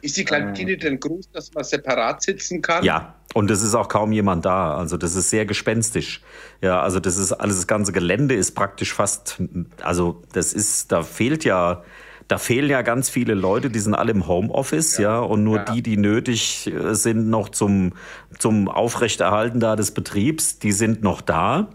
[0.02, 2.84] Ist die Kantine denn groß, dass man separat sitzen kann?
[2.84, 4.76] Ja, und es ist auch kaum jemand da.
[4.76, 6.20] Also das ist sehr gespenstisch.
[6.60, 9.40] Ja, also das ist alles, das ganze Gelände ist praktisch fast,
[9.82, 11.82] also das ist, da fehlt ja,
[12.26, 15.58] da fehlen ja ganz viele Leute, die sind alle im Homeoffice, ja, ja und nur
[15.58, 15.64] ja.
[15.64, 17.92] die, die nötig äh, sind noch zum,
[18.38, 21.68] zum Aufrechterhalten da des Betriebs, die sind noch da.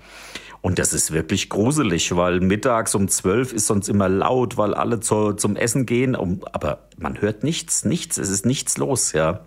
[0.62, 4.99] Und das ist wirklich gruselig, weil mittags um zwölf ist sonst immer laut, weil alle
[4.99, 6.16] zu, zum Essen gehen.
[6.16, 9.41] aber man hört nichts, nichts, es ist nichts los, ja.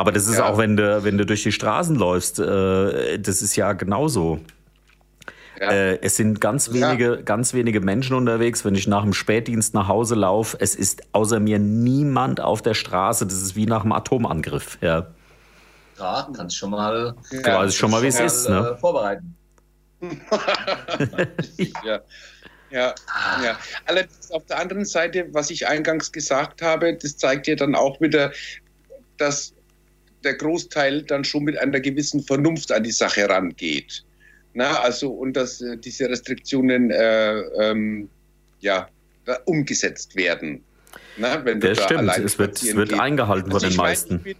[0.00, 0.46] Aber das ist ja.
[0.46, 4.40] auch, wenn du, wenn du durch die Straßen läufst, äh, das ist ja genauso.
[5.60, 5.72] Ja.
[5.72, 7.20] Äh, es sind ganz wenige, ja.
[7.20, 8.64] ganz wenige Menschen unterwegs.
[8.64, 12.72] Wenn ich nach dem Spätdienst nach Hause laufe, es ist außer mir niemand auf der
[12.72, 13.26] Straße.
[13.26, 14.78] Das ist wie nach einem Atomangriff.
[14.80, 15.08] Ja,
[15.98, 18.48] ja kannst schon mal, ja, du weißt schon mal, wie es ist.
[18.48, 18.70] Ne?
[18.70, 19.36] Äh, vorbereiten.
[21.84, 22.00] ja.
[22.70, 22.94] Ja,
[23.44, 23.58] ja.
[23.84, 28.00] Allerdings auf der anderen Seite, was ich eingangs gesagt habe, das zeigt ja dann auch
[28.00, 28.32] wieder,
[29.18, 29.52] dass
[30.24, 34.04] der Großteil dann schon mit einer gewissen Vernunft an die Sache rangeht.
[34.52, 38.08] Na, also und dass äh, diese Restriktionen äh, ähm,
[38.60, 38.88] ja,
[39.44, 40.62] umgesetzt werden.
[41.16, 44.24] Na, wenn das stimmt, es wird, es wird eingehalten also von den meisten.
[44.24, 44.36] Weiß,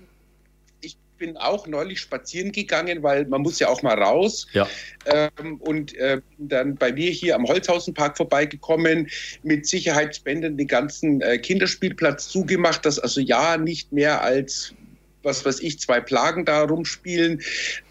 [1.21, 4.49] bin auch neulich spazieren gegangen, weil man muss ja auch mal raus.
[4.53, 4.67] Ja.
[5.07, 9.09] Ähm, und äh, bin dann bei mir hier am Holzhausenpark vorbeigekommen,
[9.45, 14.75] mit Sicherheitsbändern den ganzen äh, Kinderspielplatz zugemacht, dass also ja nicht mehr als
[15.23, 17.43] was weiß ich, zwei Plagen da rumspielen.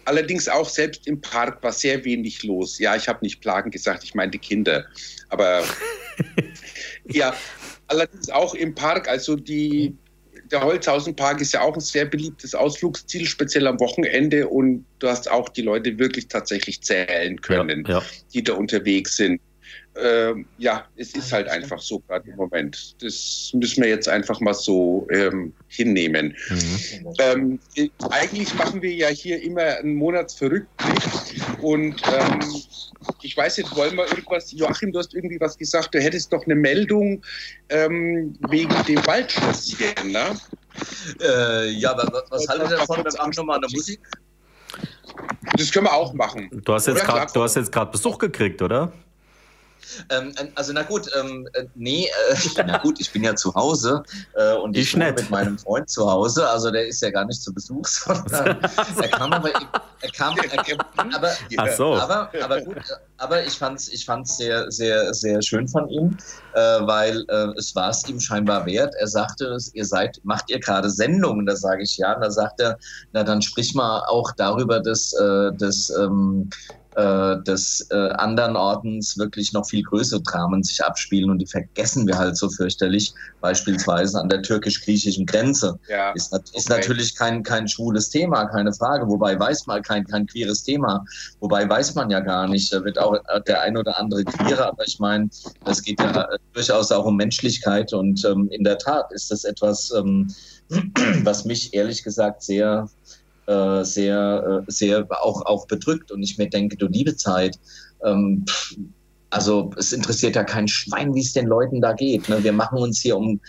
[0.04, 2.78] Allerdings auch selbst im Park war sehr wenig los.
[2.78, 4.86] Ja, ich habe nicht Plagen gesagt, ich meinte Kinder.
[5.28, 5.64] Aber
[7.04, 7.34] ja,
[7.86, 9.96] allerdings auch im Park, also die
[10.50, 14.48] der Holzhausenpark ist ja auch ein sehr beliebtes Ausflugsziel, speziell am Wochenende.
[14.48, 18.04] Und du hast auch die Leute wirklich tatsächlich zählen können, ja, ja.
[18.34, 19.40] die da unterwegs sind.
[19.96, 22.94] Ähm, ja, es ist halt einfach so gerade im Moment.
[23.02, 26.36] Das müssen wir jetzt einfach mal so ähm, hinnehmen.
[26.48, 27.14] Mhm.
[27.18, 27.58] Ähm,
[28.10, 32.40] eigentlich machen wir ja hier immer einen Monatsverrückblick und ähm,
[33.22, 36.44] ich weiß nicht, wollen wir irgendwas, Joachim, du hast irgendwie was gesagt, du hättest doch
[36.44, 37.22] eine Meldung
[37.70, 40.38] ähm, wegen dem Waldspazieren, ne?
[41.20, 42.98] Äh, ja, aber was haltet ihr davon?
[42.98, 44.00] Wir machen nochmal eine Musik.
[45.56, 46.48] Das können wir auch machen.
[46.64, 48.92] Du hast jetzt gerade Besuch gekriegt, oder?
[50.08, 54.02] Ähm, also na gut, ähm, äh, nee, äh, na gut, ich bin ja zu Hause
[54.34, 57.24] äh, und ich, ich bin mit meinem Freund zu Hause, also der ist ja gar
[57.24, 58.58] nicht zu Besuch, sondern
[59.00, 59.50] er kam aber,
[60.00, 61.32] er kam, er kam aber,
[61.76, 61.94] so.
[61.94, 62.76] aber, aber gut,
[63.20, 66.16] aber ich fand's, ich fand's sehr, sehr, sehr schön von ihm,
[66.54, 68.94] äh, weil äh, es war es ihm scheinbar wert.
[68.98, 71.44] Er sagte, ihr seid, macht ihr gerade Sendungen?
[71.44, 72.14] Da sage ich ja.
[72.14, 72.78] Und da sagt er,
[73.12, 76.48] na dann sprich mal auch darüber, dass, äh, dass ähm,
[76.96, 82.06] äh, des äh, anderen Ortens wirklich noch viel größere Dramen sich abspielen und die vergessen
[82.06, 83.12] wir halt so fürchterlich.
[83.40, 86.80] Beispielsweise an der türkisch-griechischen Grenze ja, ist, ist okay.
[86.80, 89.08] natürlich kein, kein schwules Thema, keine Frage.
[89.08, 91.04] Wobei weiß man kein, kein queeres Thema.
[91.40, 93.16] Wobei weiß man ja gar nicht, da wird auch
[93.46, 95.30] der ein oder andere queere, aber ich meine,
[95.64, 99.44] das geht ja äh, durchaus auch um Menschlichkeit und ähm, in der Tat ist das
[99.44, 100.28] etwas, ähm,
[101.24, 102.88] was mich ehrlich gesagt sehr
[103.50, 106.12] äh, sehr, äh, sehr auch, auch bedrückt.
[106.12, 107.58] Und ich mir denke, du liebe Zeit,
[108.04, 108.44] ähm,
[109.30, 112.28] also es interessiert ja kein Schwein, wie es den Leuten da geht.
[112.28, 112.42] Ne?
[112.44, 113.40] Wir machen uns hier um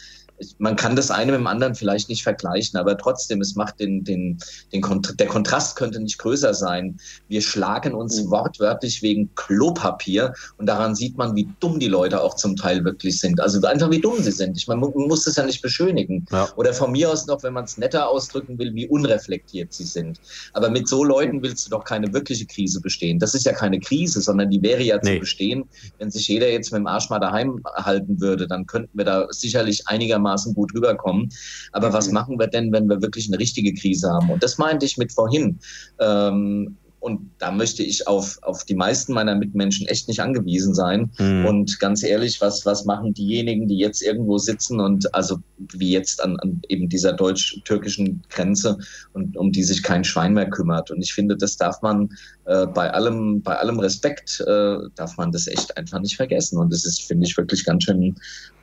[0.58, 4.04] man kann das eine mit dem anderen vielleicht nicht vergleichen, aber trotzdem, es macht den,
[4.04, 4.40] den,
[4.74, 6.98] den Kont der Kontrast könnte nicht größer sein.
[7.28, 8.32] Wir schlagen uns mhm.
[8.32, 13.20] wortwörtlich wegen Klopapier und daran sieht man, wie dumm die Leute auch zum Teil wirklich
[13.20, 13.40] sind.
[13.40, 14.58] Also einfach wie dumm sie sind.
[14.58, 16.26] Ich meine, man muss das ja nicht beschönigen.
[16.32, 16.50] Ja.
[16.56, 20.20] Oder von mir aus noch, wenn man es netter ausdrücken will, wie unreflektiert sie sind.
[20.54, 23.20] Aber mit so Leuten willst du doch keine wirkliche Krise bestehen.
[23.20, 25.16] Das ist ja keine Krise, sondern die wäre ja nee.
[25.16, 25.66] zu bestehen,
[26.00, 28.48] wenn sich jeder jetzt mit dem Arsch mal daheim halten würde.
[28.48, 31.30] Dann könnten wir da sicherlich einigermaßen einigermaßen gut rüberkommen.
[31.72, 31.94] Aber mhm.
[31.94, 34.30] was machen wir denn, wenn wir wirklich eine richtige Krise haben?
[34.30, 35.60] Und das meinte ich mit vorhin.
[36.00, 41.10] Ähm, und da möchte ich auf, auf die meisten meiner Mitmenschen echt nicht angewiesen sein.
[41.18, 41.46] Mhm.
[41.48, 46.24] Und ganz ehrlich, was, was machen diejenigen, die jetzt irgendwo sitzen und also wie jetzt
[46.24, 48.78] an, an eben dieser deutsch-türkischen Grenze
[49.14, 50.92] und um die sich kein Schwein mehr kümmert.
[50.92, 52.10] Und ich finde, das darf man
[52.46, 56.60] äh, bei allem, bei allem Respekt, äh, darf man das echt einfach nicht vergessen.
[56.60, 58.16] Und das ist, finde ich, wirklich ganz schön,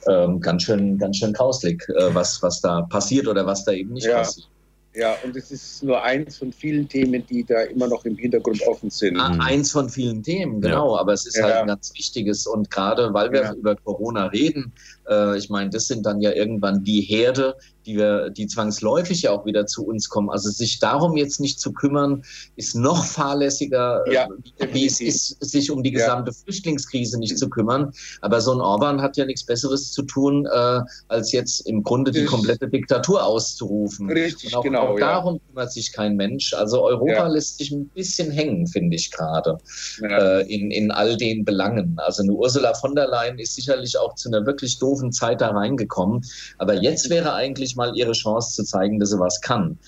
[0.06, 3.92] ähm, ganz schön, ganz schön grauslig, äh, was, was da passiert oder was da eben
[3.92, 4.18] nicht ja.
[4.18, 4.48] passiert.
[4.94, 8.66] Ja, und es ist nur eins von vielen Themen, die da immer noch im Hintergrund
[8.66, 9.16] offen sind.
[9.16, 10.96] Ah, eins von vielen Themen, genau.
[10.96, 11.00] Ja.
[11.00, 11.44] Aber es ist ja.
[11.44, 12.46] halt ein ganz wichtiges.
[12.48, 13.52] Und gerade weil wir ja.
[13.52, 14.72] über Corona reden,
[15.08, 17.56] äh, ich meine, das sind dann ja irgendwann die Herde,
[17.88, 20.28] die wir, die zwangsläufig ja auch wieder zu uns kommen.
[20.28, 22.22] Also sich darum jetzt nicht zu kümmern,
[22.56, 24.28] ist noch fahrlässiger, äh, ja,
[24.72, 26.36] wie es ist, sich um die gesamte ja.
[26.44, 27.92] Flüchtlingskrise nicht zu kümmern.
[28.20, 32.10] Aber so ein Orban hat ja nichts Besseres zu tun, äh, als jetzt im Grunde
[32.10, 34.10] die komplette Diktatur auszurufen.
[34.10, 34.88] Richtig, Und auch, genau.
[34.88, 35.40] Auch darum ja.
[35.48, 36.52] kümmert sich kein Mensch.
[36.52, 39.56] Also Europa lässt sich ein bisschen hängen, finde ich gerade,
[40.02, 41.96] äh, in, in all den Belangen.
[41.96, 45.50] Also eine Ursula von der Leyen ist sicherlich auch zu einer wirklich doofen Zeit da
[45.50, 46.24] reingekommen.
[46.58, 49.78] Aber jetzt wäre eigentlich mal ihre Chance zu zeigen, dass sie was kann.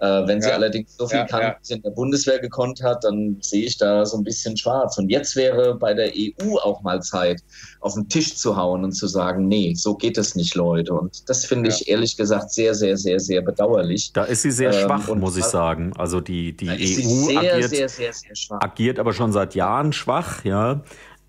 [0.00, 0.54] Äh, wenn sie ja.
[0.54, 1.50] allerdings so viel ja, kann, ja.
[1.50, 4.96] wie sie in der Bundeswehr gekonnt hat, dann sehe ich da so ein bisschen schwarz.
[4.96, 7.42] Und jetzt wäre bei der EU auch mal Zeit,
[7.80, 10.94] auf den Tisch zu hauen und zu sagen, nee, so geht es nicht, Leute.
[10.94, 14.10] Und das finde ich ehrlich gesagt sehr, sehr, sehr, sehr bedauerlich.
[14.14, 15.92] Da ist sie sehr ähm, schwach, muss ich sagen.
[15.98, 18.12] Also die, die EU sehr, agiert, sehr, sehr,
[18.60, 20.80] agiert aber schon seit Jahren schwach, ja.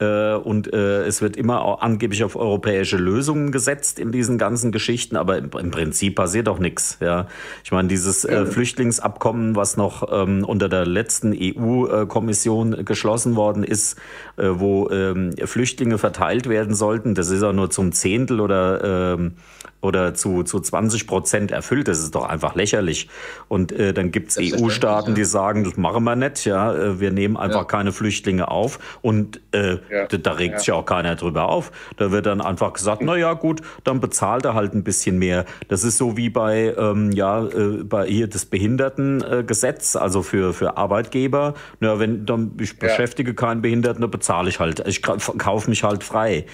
[0.02, 5.16] Äh, und äh, es wird immer angeblich auf europäische Lösungen gesetzt in diesen ganzen Geschichten,
[5.16, 6.98] aber im, im Prinzip passiert auch nichts.
[7.00, 7.28] Ja,
[7.64, 13.98] ich meine dieses äh, Flüchtlingsabkommen, was noch ähm, unter der letzten EU-Kommission geschlossen worden ist,
[14.38, 19.34] äh, wo ähm, Flüchtlinge verteilt werden sollten, das ist auch nur zum Zehntel oder ähm,
[19.82, 21.88] oder zu, zu 20 Prozent erfüllt.
[21.88, 23.10] Das ist doch einfach lächerlich.
[23.48, 27.36] Und äh, dann gibt's EU-Staaten, die sagen, das machen wir nicht, ja, äh, wir nehmen
[27.36, 27.66] einfach ja.
[27.66, 28.80] keine Flüchtlinge auf.
[29.02, 30.06] Und äh, ja.
[30.06, 30.60] da, regt ja.
[30.60, 31.72] sich auch keiner drüber auf.
[31.98, 35.46] Da wird dann einfach gesagt, na ja, gut, dann bezahlt er halt ein bisschen mehr.
[35.68, 40.78] Das ist so wie bei, ähm, ja, äh, bei hier das Behindertengesetz, also für, für
[40.78, 41.54] Arbeitgeber.
[41.80, 44.82] Na, wenn dann ich beschäftige keinen Behinderten, dann bezahle ich halt.
[44.88, 46.46] Ich kaufe mich halt frei.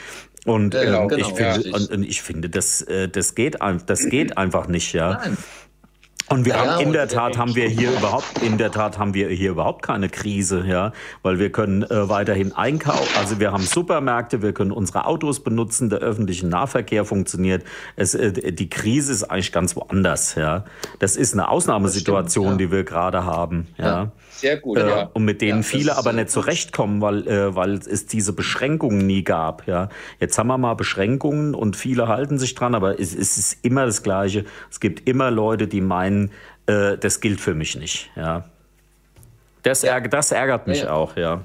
[0.45, 1.77] Und genau, ähm, genau, ich, finde, ja.
[1.93, 5.19] und, ich finde, das, äh, das, geht, das geht einfach nicht, ja.
[5.21, 5.37] Nein.
[6.29, 9.13] Und wir ja, haben in der Tat haben wir hier überhaupt in der Tat haben
[9.13, 13.07] wir hier überhaupt keine Krise, ja, weil wir können äh, weiterhin einkaufen.
[13.17, 17.63] Also wir haben Supermärkte, wir können unsere Autos benutzen, der öffentliche Nahverkehr funktioniert.
[17.95, 20.65] Es, äh, die Krise ist eigentlich ganz woanders, ja.
[20.99, 22.67] Das ist eine Ausnahmesituation, stimmt, ja.
[22.67, 23.85] die wir gerade haben, ja.
[23.85, 24.11] ja.
[24.37, 25.09] Sehr gut, äh, ja.
[25.13, 29.67] Und mit denen viele aber nicht zurechtkommen, weil äh, weil es diese Beschränkungen nie gab,
[29.67, 29.89] ja.
[30.19, 33.85] Jetzt haben wir mal Beschränkungen und viele halten sich dran, aber es, es ist immer
[33.85, 34.45] das Gleiche.
[34.69, 36.31] Es gibt immer Leute, die meinen
[36.67, 38.11] äh, das gilt für mich nicht.
[38.15, 38.45] Ja.
[39.63, 40.91] Das, ärgert, das ärgert mich ja.
[40.91, 41.41] auch, ja.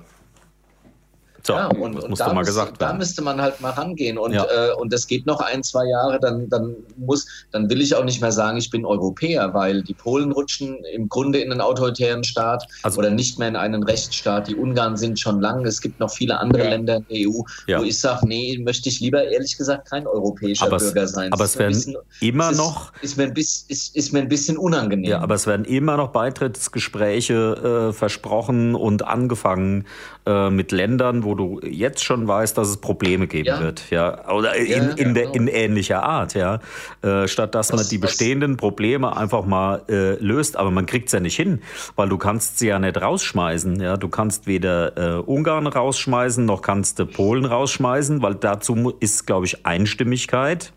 [1.45, 4.17] So, ja, und, das muss und da, mal gesagt da müsste man halt mal rangehen.
[4.17, 4.45] Und, ja.
[4.45, 8.05] äh, und das geht noch ein, zwei Jahre, dann, dann muss, dann will ich auch
[8.05, 12.23] nicht mehr sagen, ich bin Europäer, weil die Polen rutschen im Grunde in einen autoritären
[12.23, 14.47] Staat also, oder nicht mehr in einen Rechtsstaat.
[14.47, 15.67] Die Ungarn sind schon lang.
[15.67, 16.71] Es gibt noch viele andere ja.
[16.71, 17.43] Länder in der EU,
[17.79, 21.33] wo ich sage, nee, möchte ich lieber ehrlich gesagt kein europäischer aber Bürger sein.
[21.33, 22.93] Aber es werden bisschen, immer ist, noch.
[23.03, 25.11] Ist mir, ein bisschen, ist, ist mir ein bisschen unangenehm.
[25.11, 29.87] Ja, aber es werden immer noch Beitrittsgespräche äh, versprochen und angefangen
[30.27, 33.61] äh, mit Ländern, wo du jetzt schon weißt, dass es Probleme geben ja.
[33.61, 36.61] wird, ja, oder in, ja, in, der, in ähnlicher Art, ja,
[37.03, 41.07] äh, statt dass was, man die bestehenden Probleme einfach mal äh, löst, aber man kriegt
[41.07, 41.61] es ja nicht hin,
[41.97, 46.63] weil du kannst sie ja nicht rausschmeißen, ja, du kannst weder äh, Ungarn rausschmeißen, noch
[46.63, 50.73] kannst du Polen rausschmeißen, weil dazu ist, glaube ich, Einstimmigkeit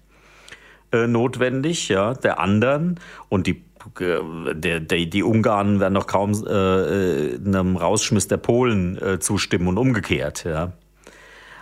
[0.92, 3.00] äh, notwendig, ja, der anderen.
[3.30, 3.64] Und die
[4.00, 9.68] der, der, die Ungarn werden noch kaum äh, äh, einem Rausschmiss der Polen äh, zustimmen
[9.68, 10.44] und umgekehrt.
[10.44, 10.74] Ja.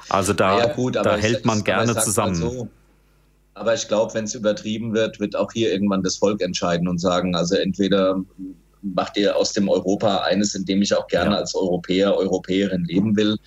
[0.09, 2.35] Also da, ja, gut, da hält man ich, gerne zusammen.
[2.35, 2.67] So,
[3.53, 6.99] aber ich glaube, wenn es übertrieben wird, wird auch hier irgendwann das Volk entscheiden und
[6.99, 8.21] sagen, also entweder
[8.81, 11.37] macht ihr aus dem Europa eines, in dem ich auch gerne ja.
[11.37, 13.37] als Europäer, Europäerin leben will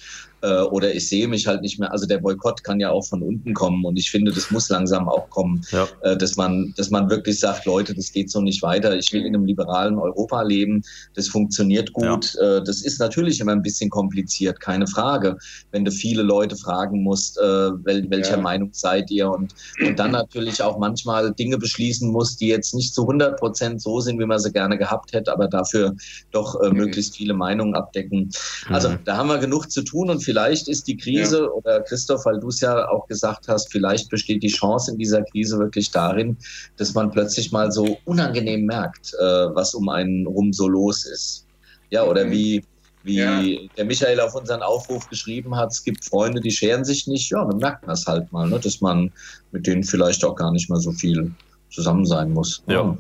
[0.43, 1.93] äh, oder ich sehe mich halt nicht mehr.
[1.93, 5.09] Also der Boykott kann ja auch von unten kommen und ich finde, das muss langsam
[5.09, 5.89] auch kommen, ja.
[6.03, 8.97] äh, dass man, dass man wirklich sagt, Leute, das geht so nicht weiter.
[8.97, 10.83] Ich will in einem liberalen Europa leben.
[11.15, 12.35] Das funktioniert gut.
[12.35, 12.59] Ja.
[12.59, 15.37] Äh, das ist natürlich immer ein bisschen kompliziert, keine Frage,
[15.73, 18.43] wenn du viele Leute fragen musst, äh, wel, welcher ja.
[18.43, 22.95] Meinung seid ihr und, und dann natürlich auch manchmal Dinge beschließen muss, die jetzt nicht
[22.95, 25.95] zu 100 Prozent so sind, wie man sie gerne gehabt hätte, aber dafür
[26.31, 26.77] doch äh, mhm.
[26.77, 28.31] möglichst viele Meinungen abdecken.
[28.69, 28.99] Also mhm.
[29.05, 31.51] da haben wir genug zu tun und vielleicht ist die Krise, ja.
[31.51, 35.23] oder Christoph, weil du es ja auch gesagt hast, vielleicht besteht die Chance in dieser
[35.23, 36.37] Krise wirklich darin,
[36.77, 39.23] dass man plötzlich mal so unangenehm merkt, äh,
[39.55, 41.47] was um einen rum so los ist.
[41.91, 42.31] Ja, oder mhm.
[42.33, 42.65] wie,
[43.05, 43.41] wie ja.
[43.77, 47.31] der Michael auf unseren Aufruf geschrieben hat, es gibt Freunde, die scheren sich nicht.
[47.31, 49.13] Ja, dann merkt man es halt mal, ne, dass man
[49.53, 51.31] mit denen vielleicht auch gar nicht mal so viel
[51.71, 52.65] zusammen sein muss.
[52.67, 52.75] Ja.
[52.75, 52.99] ja.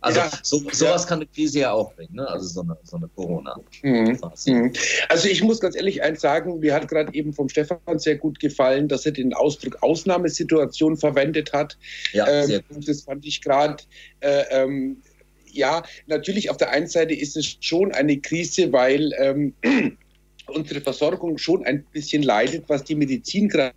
[0.00, 1.08] Also ja, so, sowas ja.
[1.08, 2.28] kann eine Krise ja auch bringen, ne?
[2.28, 3.58] also so eine, so eine Corona.
[3.82, 4.18] Mhm.
[4.46, 4.72] mhm.
[5.08, 8.38] Also ich muss ganz ehrlich eins sagen, mir hat gerade eben vom Stefan sehr gut
[8.38, 11.76] gefallen, dass er den Ausdruck Ausnahmesituation verwendet hat.
[12.12, 12.62] Ja, ähm.
[12.86, 13.82] Das fand ich gerade
[14.20, 15.02] äh, ähm,
[15.50, 19.54] ja, natürlich auf der einen Seite ist es schon eine Krise, weil ähm,
[20.46, 23.74] unsere Versorgung schon ein bisschen leidet, was die Medizin gerade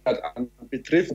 [0.72, 1.14] betrifft.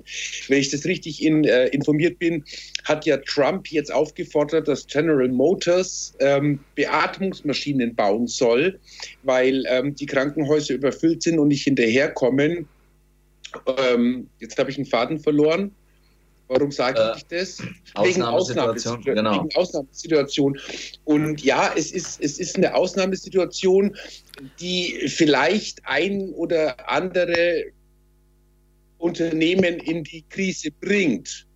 [0.49, 2.45] Wenn ich das richtig in, äh, informiert bin,
[2.85, 8.79] hat ja Trump jetzt aufgefordert, dass General Motors ähm, Beatmungsmaschinen bauen soll,
[9.25, 12.69] weil ähm, die Krankenhäuser überfüllt sind und nicht hinterherkommen.
[13.79, 15.73] Ähm, jetzt habe ich einen Faden verloren.
[16.49, 17.59] Warum sage äh, ich das?
[18.03, 19.03] Wegen Ausnahmesituation.
[19.03, 19.45] Genau.
[19.45, 20.59] Wegen Ausnahmesituation.
[21.05, 23.97] Und ja, es ist, es ist eine Ausnahmesituation,
[24.61, 27.65] die vielleicht ein oder andere
[29.07, 31.47] Unternehmen in die Krise bringt.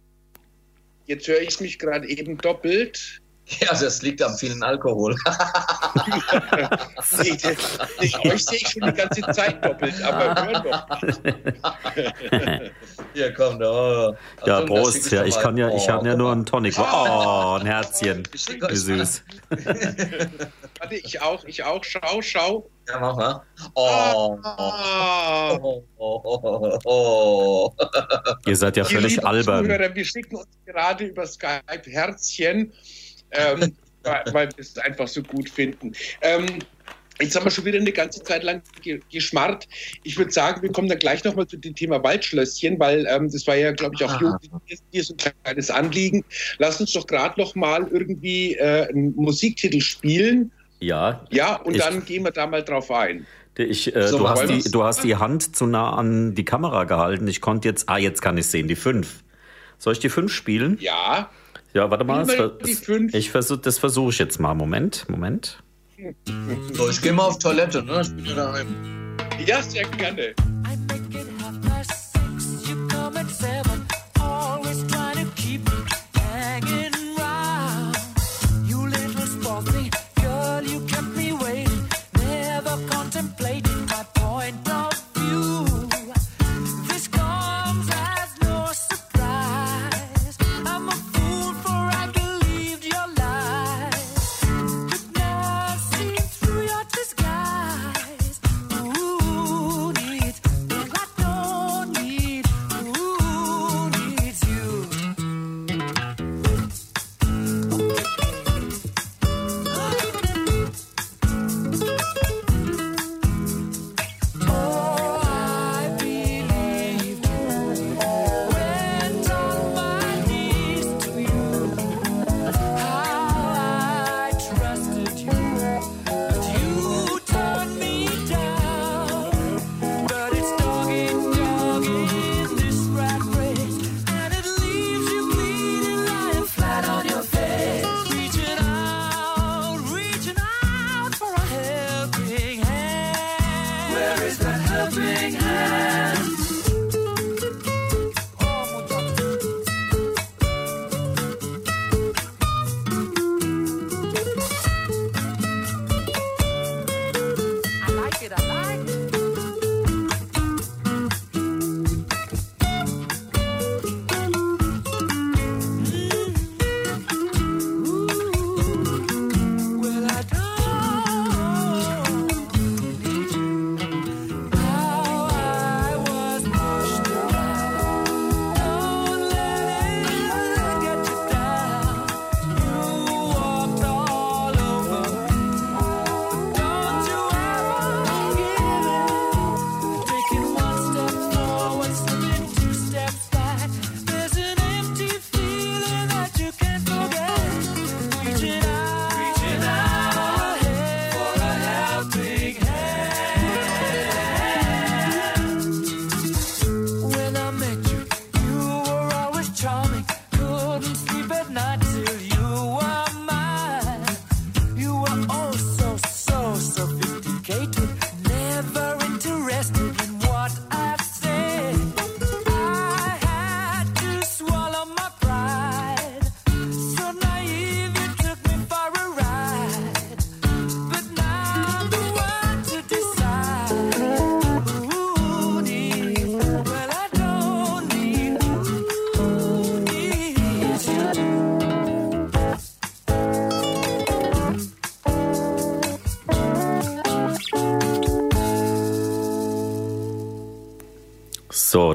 [1.07, 3.21] Jetzt höre ich mich gerade eben doppelt.
[3.59, 5.17] Ja, das liegt am vielen Alkohol.
[7.19, 7.37] nee,
[8.01, 11.21] ich, euch sehe ich schon die ganze Zeit doppelt, aber hören doch nicht.
[13.13, 14.15] Hier kommt, oh.
[14.47, 15.11] Ja, Prost.
[15.11, 16.77] Ja, ich kann ja, ich habe ja nur einen Tonic.
[16.93, 18.23] Oh, ein Herzchen.
[18.33, 19.23] Wie süß.
[20.79, 21.83] Warte, ich auch, ich auch.
[21.83, 22.71] Schau, schau.
[22.89, 23.43] Ja, mach mal.
[23.75, 24.39] Oh.
[24.43, 25.59] Ah.
[25.61, 27.75] oh, oh, oh
[28.47, 29.65] Ihr seid ja völlig Liebe albern.
[29.65, 32.73] Zuhörer, wir schicken uns gerade über Skype Herzchen
[33.33, 33.75] ähm,
[34.33, 35.93] weil wir es einfach so gut finden.
[36.23, 36.47] Ähm,
[37.21, 38.63] Jetzt haben wir schon wieder eine ganze Zeit lang
[39.13, 39.69] geschmarrt.
[40.05, 43.47] Ich würde sagen, wir kommen dann gleich nochmal zu dem Thema Waldschlösschen, weil ähm, das
[43.47, 44.39] war ja, glaube ich, auch ah.
[44.91, 46.25] hier so ein kleines Anliegen.
[46.59, 50.51] Lass uns doch gerade noch mal irgendwie äh, einen Musiktitel spielen.
[50.81, 51.27] Ja.
[51.31, 53.27] Ja, und ich, dann gehen wir da mal drauf ein.
[53.59, 56.85] Ich, äh, so, du, hast die, du hast die Hand zu nah an die Kamera
[56.85, 57.29] gehalten.
[57.29, 59.23] Ich konnte jetzt, ah, jetzt kann ich sehen, die fünf.
[59.77, 60.79] Soll ich die fünf spielen?
[60.81, 61.31] Ja.
[61.73, 62.27] Ja, warte mal.
[62.27, 64.55] Das, ich versuch, das versuche ich jetzt mal.
[64.55, 65.63] Moment, Moment.
[66.73, 68.01] So, ich gehe mal auf Toilette, ne?
[68.03, 69.17] Ich bin ja daheim.
[69.47, 70.35] Ja, sehr gerne.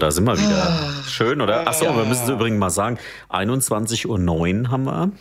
[0.06, 0.68] Da sind wir wieder.
[0.68, 1.04] Ah.
[1.08, 1.68] Schön, oder?
[1.68, 1.98] Achso, ja.
[1.98, 3.00] wir müssen es übrigens mal sagen.
[3.30, 5.12] 21.09 Uhr haben wir.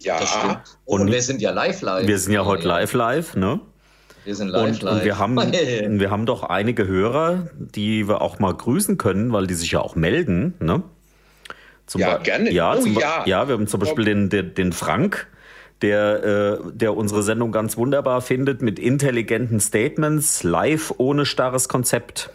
[0.00, 0.58] Ja, das stimmt.
[0.84, 2.06] Oh, und, und wir sind ja live live.
[2.08, 3.60] Wir sind ja heute live live, ne?
[4.24, 4.94] Wir sind live und, live.
[4.94, 5.36] Und wir haben,
[6.00, 9.80] wir haben doch einige Hörer, die wir auch mal grüßen können, weil die sich ja
[9.80, 10.82] auch melden, ne?
[11.86, 12.50] Zum ja, gerne.
[12.50, 13.22] Ja, oh, ja.
[13.26, 15.28] ja, wir haben zum Beispiel den, den, den Frank,
[15.82, 22.30] der, äh, der unsere Sendung ganz wunderbar findet mit intelligenten Statements, live ohne starres Konzept.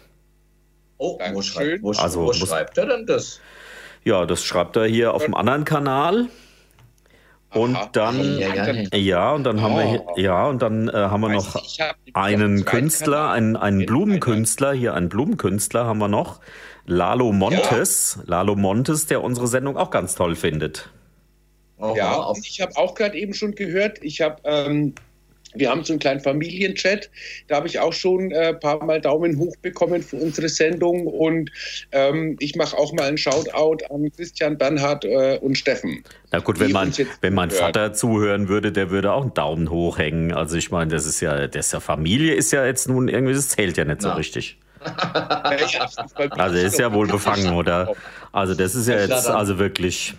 [0.98, 3.40] Oh, wo schreibt, wo, also, wo schreibt er denn das?
[4.04, 6.28] Ja, das schreibt er hier auf dem anderen Kanal.
[7.54, 7.88] Und Aha.
[7.92, 9.62] dann ja, ja, und dann oh.
[9.62, 10.14] haben wir hier, oh.
[10.18, 11.56] ja und dann äh, haben wir noch
[12.12, 16.40] einen Künstler, einen, einen Blumenkünstler, hier einen Blumenkünstler haben wir noch,
[16.86, 18.24] Lalo Montes, ja.
[18.26, 20.90] Lalo Montes, der unsere Sendung auch ganz toll findet.
[21.78, 21.94] Aha.
[21.96, 24.94] Ja, ich habe auch gerade eben schon gehört, ich habe ähm,
[25.54, 27.10] wir haben so einen kleinen Familienchat.
[27.48, 31.06] Da habe ich auch schon ein äh, paar Mal Daumen hoch bekommen für unsere Sendung.
[31.06, 31.50] Und
[31.92, 36.04] ähm, ich mache auch mal einen Shoutout an Christian, Bernhard äh, und Steffen.
[36.32, 39.98] Na gut, wenn, man, wenn mein Vater zuhören würde, der würde auch einen Daumen hoch
[39.98, 40.32] hängen.
[40.32, 43.34] Also ich meine, das ist ja, das ist ja Familie ist ja jetzt nun irgendwie,
[43.34, 44.58] das zählt ja nicht so richtig.
[46.30, 47.94] also er ist ja wohl befangen, oder?
[48.32, 50.14] Also das ist ja jetzt also wirklich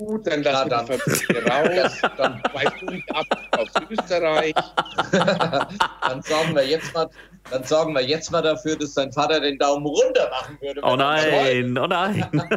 [0.00, 3.26] gut, dann lassen ja, wir die Familie raus, dann zwei Punkte ab
[3.58, 4.54] aus Österreich.
[6.02, 7.08] dann sorgen wir jetzt mal,
[7.50, 10.80] dann sorgen wir jetzt mal dafür, dass dein Vater den Daumen runter machen würde.
[10.82, 12.26] Oh nein, oh nein.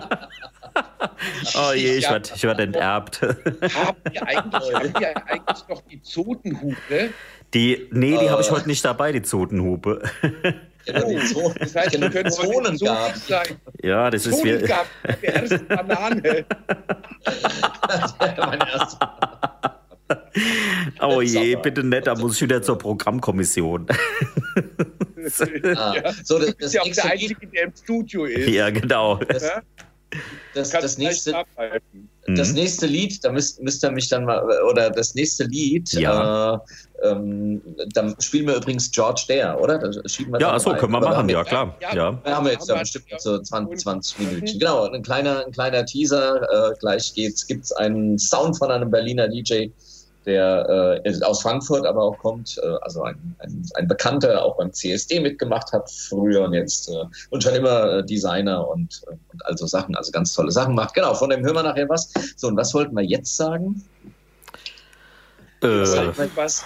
[1.56, 3.22] oh je, ich werde ich werd enterbt.
[3.22, 7.10] Haben wir eigentlich, haben wir eigentlich noch die Zotenhupe?
[7.54, 10.02] Die, nee, die uh, habe ich heute nicht dabei, die Zotenhupe.
[11.36, 13.58] Oh, das heißt, wir können Zonengarten sein.
[13.82, 14.58] Ja, das ist wie.
[14.58, 16.46] Die erste Banane.
[17.88, 19.80] das wäre mein erster.
[21.02, 23.88] Oh je, bitte nicht, da muss ich wieder zur Programmkommission.
[25.76, 28.50] ah, so, das, das ist ja auch der Einzige, der im Studio ist.
[28.50, 29.16] Ja, genau.
[29.16, 29.52] Das,
[30.54, 31.44] das, das nächste,
[32.28, 32.56] das mhm.
[32.56, 36.56] nächste Lied, da müsst, müsst ihr mich dann mal, oder das nächste Lied, ja.
[36.56, 36.60] äh,
[37.04, 37.62] ähm,
[37.94, 39.82] dann spielen wir übrigens George Dare, oder?
[39.82, 41.76] wir ja, so können wir machen, ja klar.
[41.82, 42.20] Ja, ja.
[42.24, 44.60] Wir haben jetzt ja bestimmt so 20, 20 Minuten.
[44.60, 46.72] Genau, ein kleiner, ein kleiner Teaser.
[46.72, 49.68] Äh, gleich geht's, gibt's einen Sound von einem Berliner DJ,
[50.26, 54.72] der äh, aus Frankfurt aber auch kommt, äh, also ein, ein, ein, Bekannter, auch beim
[54.72, 59.46] CSD mitgemacht hat früher und jetzt äh, und schon immer äh, Designer und, äh, und
[59.46, 60.94] also Sachen, also ganz tolle Sachen macht.
[60.94, 62.12] Genau, von dem hören wir nachher was.
[62.36, 63.84] So, und was wollten wir jetzt sagen?
[65.62, 65.68] Äh,
[66.36, 66.64] was?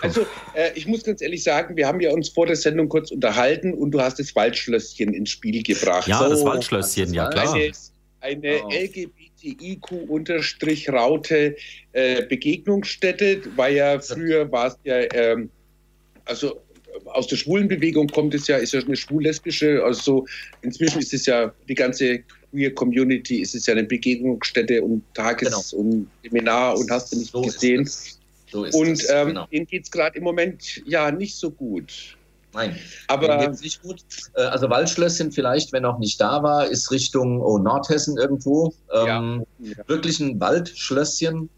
[0.00, 3.10] Also, äh, ich muss ganz ehrlich sagen, wir haben ja uns vor der Sendung kurz
[3.10, 6.06] unterhalten und du hast das Waldschlösschen ins Spiel gebracht.
[6.08, 7.54] Ja, so, das Waldschlösschen, ja klar.
[7.54, 7.72] Eine,
[8.20, 8.70] eine oh.
[8.70, 10.42] LGBT IQ-Raute
[11.92, 15.50] äh, Begegnungsstätte, weil ja früher war es ja, ähm,
[16.24, 16.60] also
[17.06, 20.26] aus der Schwulenbewegung kommt es ja, ist ja eine schwul-lesbische, also
[20.62, 25.48] inzwischen ist es ja die ganze queer Community, ist es ja eine Begegnungsstätte und Tages-
[25.48, 25.82] genau.
[25.82, 27.88] und Seminar und hast du nicht so gesehen.
[28.50, 29.46] So und ähm, genau.
[29.46, 32.16] denen geht es gerade im Moment ja nicht so gut.
[32.58, 32.76] Nein,
[33.06, 34.00] aber nicht gut.
[34.34, 38.74] Äh, also Waldschlösschen vielleicht, wenn auch nicht da war, ist Richtung oh, Nordhessen irgendwo.
[38.92, 39.76] Ähm, ja.
[39.86, 41.48] Wirklich ein Waldschlösschen.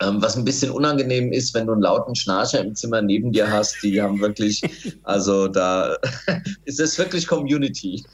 [0.00, 3.50] Ähm, was ein bisschen unangenehm ist, wenn du einen lauten Schnarcher im Zimmer neben dir
[3.50, 4.62] hast, die haben wirklich,
[5.02, 5.96] also da
[6.64, 8.04] ist es wirklich Community.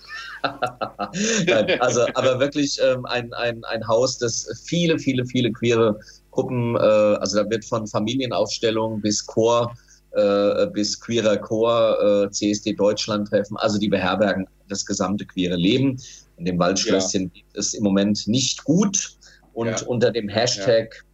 [1.81, 5.98] also, aber wirklich ähm, ein, ein, ein Haus, das viele, viele, viele queere
[6.31, 9.74] Gruppen, äh, also da wird von Familienaufstellung bis Chor
[10.15, 13.57] äh, bis Queerer Chor, äh, CSD Deutschland treffen.
[13.59, 16.01] Also die beherbergen das gesamte queere Leben.
[16.36, 17.28] In dem Waldschlösschen ja.
[17.28, 19.16] geht es im Moment nicht gut.
[19.53, 19.86] Und ja.
[19.86, 21.05] unter dem Hashtag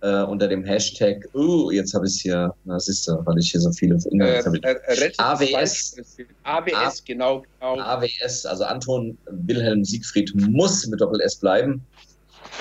[0.00, 3.60] äh, unter dem Hashtag, oh, jetzt habe ich es hier, das ist weil ich hier
[3.60, 5.96] so viele Inhalte äh, AWS,
[6.44, 7.80] AWS, genau, genau.
[7.80, 11.84] AWS, also Anton Wilhelm Siegfried muss mit Doppel-S bleiben.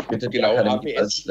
[0.09, 1.27] Bitte genau, AWS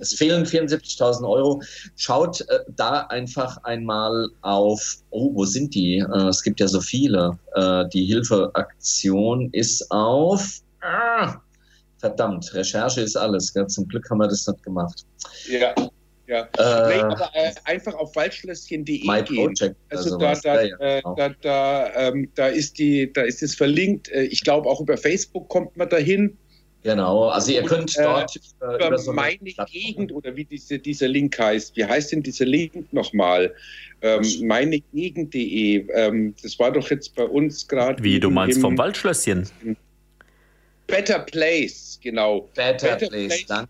[0.00, 1.62] Es fehlen 74.000 Euro.
[1.96, 5.98] Schaut äh, da einfach einmal auf, oh, wo sind die?
[5.98, 7.38] Äh, es gibt ja so viele.
[7.54, 11.36] Äh, die Hilfeaktion ist auf, ah,
[11.98, 13.52] verdammt, Recherche ist alles.
[13.52, 13.66] Gell?
[13.66, 15.04] Zum Glück haben wir das nicht gemacht.
[15.48, 15.74] Ja.
[16.28, 19.54] Ja, äh, nee, aber äh, einfach auf waldschlösschen.de gehen.
[19.90, 21.14] Also, da, da, ja, äh, genau.
[21.14, 24.08] da, da, ähm, da, ist die, da ist es verlinkt.
[24.08, 26.36] Ich glaube auch über Facebook kommt man dahin.
[26.86, 28.40] Genau, also ihr könnt äh, dort äh,
[28.76, 29.38] über, über so meine
[29.72, 31.76] Gegend oder wie diese, dieser Link heißt.
[31.76, 33.52] Wie heißt denn dieser Link nochmal?
[34.02, 35.88] Ähm, meinegegend.de.
[35.92, 38.00] Ähm, das war doch jetzt bei uns gerade.
[38.04, 39.48] Wie du meinst vom Waldschlösschen?
[40.86, 42.48] Better Place, genau.
[42.54, 43.68] Better, Better Place, danke.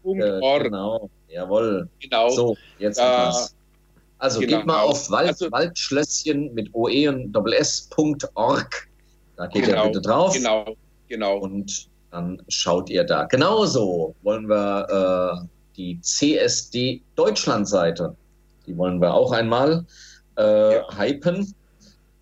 [0.62, 1.88] Genau, jawohl.
[2.00, 2.28] Genau.
[2.28, 3.32] So, jetzt da,
[4.18, 4.58] Also genau.
[4.58, 8.88] geht mal auf Wald, also, Waldschlösschen mit oe und doppel s.org
[9.36, 10.34] Da geht genau, ihr bitte drauf.
[10.34, 10.76] Genau,
[11.08, 11.38] genau.
[11.38, 13.22] Und dann schaut ihr da.
[13.24, 15.36] Genauso wollen wir äh,
[15.76, 18.16] die CSD Deutschland-Seite,
[18.66, 19.86] die wollen wir auch einmal
[20.38, 20.98] äh, ja.
[20.98, 21.54] hypen.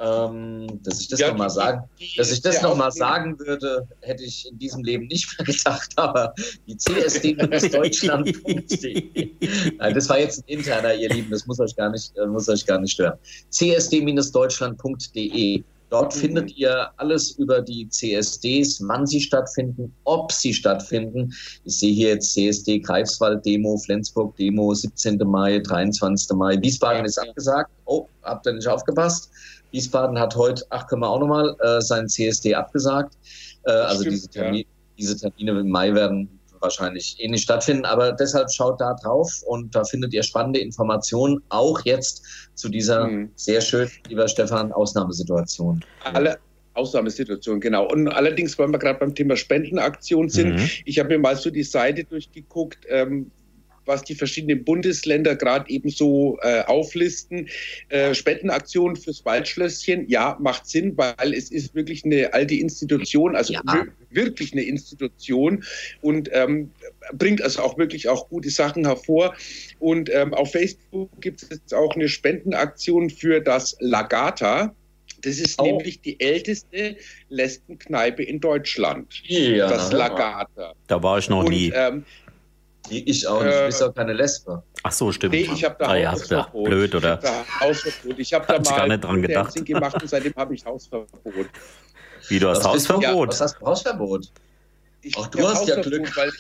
[0.01, 4.25] Ähm, dass ich das ja, nochmal sagen, dass ich das noch mal sagen würde, hätte
[4.25, 6.35] ich in diesem Leben nicht mehr gedacht, aber
[6.67, 9.31] die csd-deutschland.de.
[9.95, 12.67] das war jetzt ein interner, ihr Lieben, das muss euch gar nicht, äh, muss euch
[12.67, 13.17] gar nicht stören.
[13.51, 15.63] csd-deutschland.de
[15.95, 16.21] Dort mhm.
[16.21, 21.33] findet ihr alles über die CSDs, wann sie stattfinden, ob sie stattfinden.
[21.63, 25.19] Ich sehe hier jetzt CSD Greifswald Demo, Flensburg Demo, 17.
[25.25, 26.37] Mai, 23.
[26.37, 26.61] Mai.
[26.61, 27.71] Wiesbaden ist abgesagt.
[27.85, 29.31] Oh, habt ihr nicht aufgepasst?
[29.71, 33.17] Wiesbaden hat heute, ach, können wir auch nochmal, äh, seinen CSD abgesagt.
[33.63, 34.67] Äh, also stimmt, diese, Termine, ja.
[34.99, 36.34] diese Termine im Mai werden
[36.65, 37.85] wahrscheinlich eh nicht stattfinden.
[37.85, 42.25] Aber deshalb schaut da drauf und da findet ihr spannende Informationen, auch jetzt
[42.55, 43.31] zu dieser mhm.
[43.37, 45.85] sehr schön, lieber Stefan, Ausnahmesituation.
[46.03, 46.39] Alle
[46.75, 47.89] Ausnahmesituation, genau.
[47.91, 50.69] Und allerdings, weil wir gerade beim Thema Spendenaktion sind, mhm.
[50.85, 53.31] ich habe mir mal so die Seite durchgeguckt, ähm,
[53.87, 57.49] was die verschiedenen Bundesländer gerade eben so äh, auflisten.
[57.89, 63.55] Äh, Spendenaktion fürs Waldschlösschen, ja, macht Sinn, weil es ist wirklich eine alte Institution, also
[63.55, 63.87] ja.
[64.11, 65.65] wirklich eine Institution
[66.01, 66.71] und ähm,
[67.13, 69.35] bringt also auch wirklich auch gute Sachen hervor.
[69.79, 74.75] Und ähm, auf Facebook gibt es jetzt auch eine Spendenaktion für das Lagata.
[75.23, 75.65] Das ist oh.
[75.65, 76.97] nämlich die älteste
[77.31, 79.23] Lesbenkneipe in Deutschland.
[79.25, 79.69] Ja.
[79.69, 80.75] Das Lagata.
[80.87, 81.73] Da war ich noch und, nie.
[81.75, 82.05] Ähm,
[82.91, 83.55] ich auch nicht.
[83.55, 84.63] Du bist auch keine Lesbe.
[84.83, 85.35] Ach so, stimmt.
[85.35, 86.65] Nee, ich habe da ah, ja, Hausverbot.
[86.65, 87.19] Blöd, oder?
[87.23, 88.19] Ich habe da Hausverbot.
[88.19, 89.65] Ich habe da mal gar nicht dran gedacht.
[89.65, 91.47] gemacht und seitdem habe ich Hausverbot.
[92.29, 93.05] Wie, du hast was Hausverbot?
[93.05, 94.31] Ja, was hast du Hausverbot?
[95.03, 96.17] Ich Ach, du hast ja Glück.
[96.17, 96.33] Weil,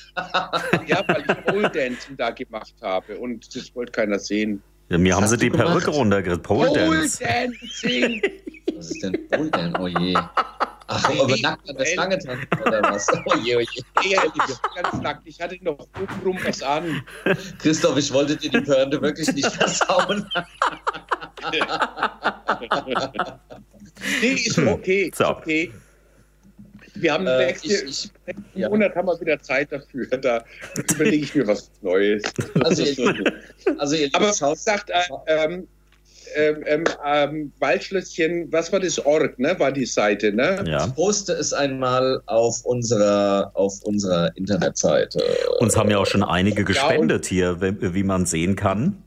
[0.86, 4.62] ja, weil ich Pole Dancing da gemacht habe und das wollte keiner sehen.
[4.88, 6.42] Ja, mir was haben sie die Perücke runtergerissen.
[6.42, 8.22] Pole, Pole Dancing.
[8.76, 9.76] Was ist denn Pole Dancing?
[9.80, 10.14] Oh je.
[10.86, 13.06] Ach, nee, aber nackt an der Stange tanzen oder was?
[13.26, 13.66] Oh je, oh je.
[14.04, 14.16] Nee,
[14.74, 15.26] ganz nackt.
[15.26, 17.02] Ich hatte noch obenrum was an.
[17.58, 20.28] Christoph, ich wollte dir die Pörnte wirklich nicht versauen.
[24.20, 25.10] nee, ist okay.
[25.10, 25.72] Ist okay.
[26.94, 28.68] Wir haben äh, nächste, ich, ich, ja.
[28.68, 30.06] Monat haben wir wieder Zeit dafür.
[30.06, 30.44] Da
[30.94, 32.22] überlege ich mir was Neues.
[32.62, 33.32] Also, ihr,
[33.78, 34.94] also ihr Aber schaut, sagt, äh,
[35.26, 35.66] ähm,
[36.36, 39.58] ähm, ähm, ähm, Waldschlösschen, was war das Org, ne?
[39.58, 40.64] War die Seite, ne?
[40.66, 40.86] Ja.
[40.86, 45.22] Ich poste es einmal auf unserer, auf unserer Internetseite.
[45.60, 49.03] Uns haben ja auch schon einige gespendet ja, hier, wie, wie man sehen kann.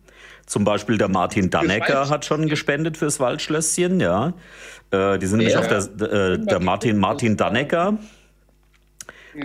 [0.48, 4.34] Zum Beispiel der Martin Dannecker hat schon gespendet fürs Waldschlösschen, ja.
[4.92, 7.98] Äh, die sind nämlich auf der, äh, der Martin, Martin Dannecker.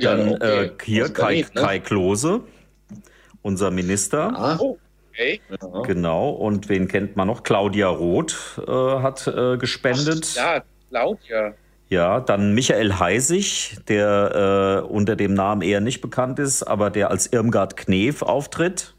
[0.01, 0.65] Dann okay.
[0.65, 1.61] äh, hier Kai, ne?
[1.61, 2.41] Kai Klose,
[3.43, 4.33] unser Minister.
[4.35, 4.57] Ah.
[4.61, 4.79] Oh.
[5.11, 5.41] Okay.
[5.85, 6.31] Genau.
[6.31, 7.43] Und wen kennt man noch?
[7.43, 10.37] Claudia Roth äh, hat äh, gespendet.
[10.39, 11.55] Ach, ja, Claudia.
[11.89, 17.11] Ja, dann Michael Heisig, der äh, unter dem Namen eher nicht bekannt ist, aber der
[17.11, 18.95] als Irmgard Knef auftritt.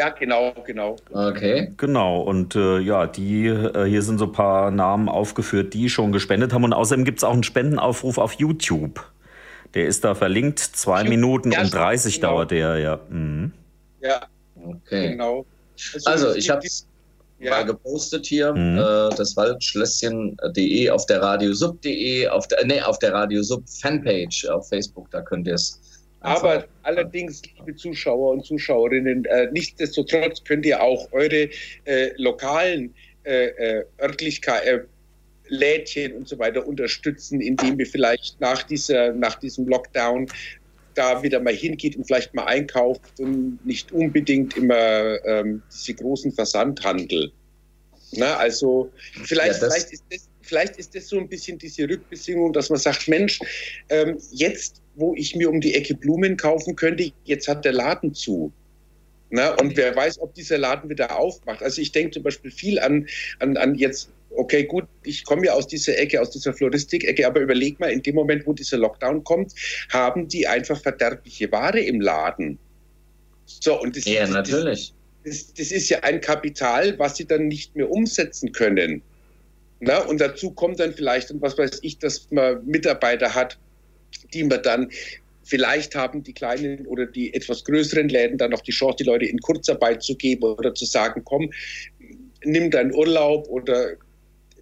[0.00, 0.96] Ja, genau, genau.
[1.12, 1.74] Okay.
[1.76, 6.10] Genau, und äh, ja, die, äh, hier sind so ein paar Namen aufgeführt, die schon
[6.10, 6.64] gespendet haben.
[6.64, 9.04] Und außerdem gibt es auch einen Spendenaufruf auf YouTube.
[9.74, 10.58] Der ist da verlinkt.
[10.58, 12.28] Zwei Minuten ja, und 30 genau.
[12.28, 12.98] dauert der, ja.
[13.10, 13.52] Mhm.
[14.00, 14.22] Ja,
[14.64, 15.10] Okay.
[15.10, 15.44] Genau.
[15.94, 16.86] Also, also ich habe es
[17.38, 17.50] ja.
[17.50, 18.78] mal gepostet hier, mhm.
[18.78, 25.10] äh, das Waldschlösschen.de auf der radiosub.de, auf der, nee, auf der Radiosub Fanpage auf Facebook,
[25.10, 25.80] da könnt ihr es.
[26.20, 31.48] Aber allerdings, liebe Zuschauer und Zuschauerinnen, äh, nichtsdestotrotz könnt ihr auch eure
[31.84, 32.94] äh, lokalen
[33.24, 34.84] äh, äh, Örtlichkeiten, äh,
[35.48, 40.28] Lädchen und so weiter unterstützen, indem wir vielleicht nach, dieser, nach diesem Lockdown
[40.94, 46.32] da wieder mal hingeht und vielleicht mal einkauft und nicht unbedingt immer ähm, diese großen
[46.32, 47.32] Versandhandel.
[48.12, 48.90] Na, also
[49.24, 52.78] vielleicht, ja, vielleicht, ist das, vielleicht ist das so ein bisschen diese Rückbesinnung, dass man
[52.78, 53.38] sagt, Mensch,
[53.88, 58.12] ähm, jetzt, wo ich mir um die Ecke Blumen kaufen könnte, jetzt hat der Laden
[58.12, 58.52] zu.
[59.30, 61.62] Na, und wer weiß, ob dieser Laden wieder aufmacht.
[61.62, 63.06] Also ich denke zum Beispiel viel an,
[63.38, 67.40] an, an jetzt okay, gut, ich komme ja aus dieser Ecke, aus dieser Floristik-Ecke, aber
[67.40, 69.52] überleg mal, in dem Moment, wo dieser Lockdown kommt,
[69.90, 72.58] haben die einfach verderbliche Ware im Laden.
[73.46, 74.94] So, und das, ja, das, natürlich.
[75.24, 79.02] Das, das, ist ja ein Kapital, was sie dann nicht mehr umsetzen können.
[79.80, 83.58] Na, und dazu kommt dann vielleicht, und was weiß ich, dass man Mitarbeiter hat,
[84.32, 84.90] die man dann
[85.50, 89.24] Vielleicht haben die kleinen oder die etwas größeren Läden dann noch die Chance, die Leute
[89.24, 91.50] in Kurzarbeit zu geben oder zu sagen, komm,
[92.44, 93.96] nimm deinen Urlaub oder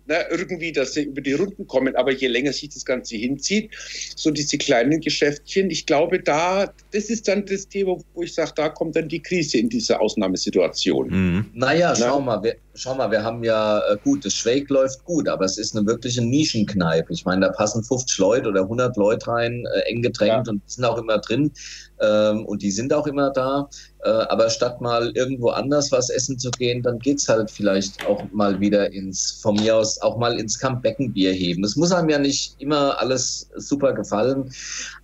[0.07, 1.95] ne, irgendwie, dass sie über die Runden kommen.
[1.95, 3.71] Aber je länger sich das Ganze hinzieht,
[4.17, 8.53] so diese kleinen Geschäftchen, ich glaube, da, das ist dann das Thema, wo ich sage,
[8.57, 11.09] da kommt dann die Krise in dieser Ausnahmesituation.
[11.09, 11.47] Mhm.
[11.53, 15.29] Naja, schau mal, wir, schau mal, wir haben ja, äh, gut, das Schwake läuft gut,
[15.29, 17.13] aber es ist eine wirkliche Nischenkneipe.
[17.13, 20.53] Ich meine, da passen 50 Leute oder 100 Leute rein, äh, eng gedrängt ja.
[20.53, 21.53] und sind auch immer drin.
[22.01, 23.69] Ähm, und die sind auch immer da.
[24.05, 28.07] Äh, aber statt mal irgendwo anders was essen zu gehen, dann geht es halt vielleicht
[28.07, 31.65] auch mal wieder ins, von mir aus, auch mal ins Kampbeckenbier heben.
[31.65, 34.51] Es muss einem ja nicht immer alles super gefallen.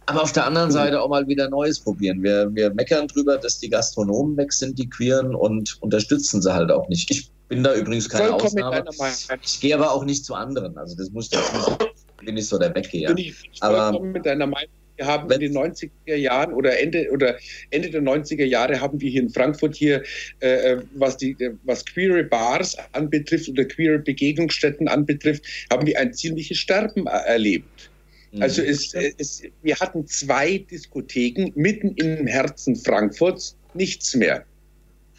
[0.06, 2.22] Aber auf der anderen Seite auch mal wieder Neues probieren.
[2.22, 6.70] Wir, wir meckern drüber, dass die Gastronomen weg sind, die Queeren, und unterstützen sie halt
[6.70, 7.10] auch nicht.
[7.10, 9.40] Ich bin da übrigens keine Vollkommen Ausnahme.
[9.42, 10.76] Ich gehe aber auch nicht zu anderen.
[10.78, 11.94] Also das muss ich nicht,
[12.24, 13.14] bin ich so der Weggeher.
[13.14, 14.70] Bin ich aber mit deiner Meinung.
[14.96, 17.36] Wir haben in den 90er Jahren oder Ende oder
[17.70, 20.04] Ende der 90er Jahre haben wir hier in Frankfurt hier,
[20.38, 26.58] äh, was die, was queere Bars anbetrifft oder queere Begegnungsstätten anbetrifft, haben wir ein ziemliches
[26.58, 27.90] Sterben erlebt.
[28.30, 28.42] Mhm.
[28.42, 34.44] Also es, es, wir hatten zwei Diskotheken mitten im Herzen Frankfurts, nichts mehr.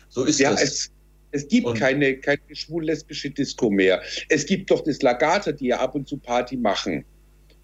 [0.07, 0.89] So ist ja, es.
[1.35, 4.01] Es gibt und keine, keine schwul-lesbische Disco mehr.
[4.29, 7.03] Es gibt doch das Lagata, die ja ab und zu Party machen.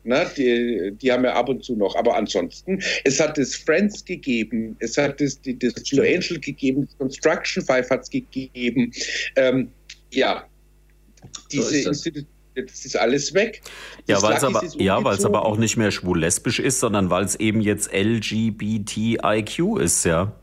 [0.03, 1.95] Na, die, die haben ja ab und zu noch.
[1.95, 6.87] Aber ansonsten, es hat das Friends gegeben, es hat das, die, das Blue Angel gegeben,
[6.87, 8.91] das Construction Five hat es gegeben.
[9.35, 9.69] Ähm,
[10.11, 10.43] ja,
[11.51, 12.11] diese so
[12.55, 13.61] das ist alles weg.
[14.07, 17.61] Ja, weil es aber, ja, aber auch nicht mehr schwul-lesbisch ist, sondern weil es eben
[17.61, 20.33] jetzt LGBTIQ ist, ja.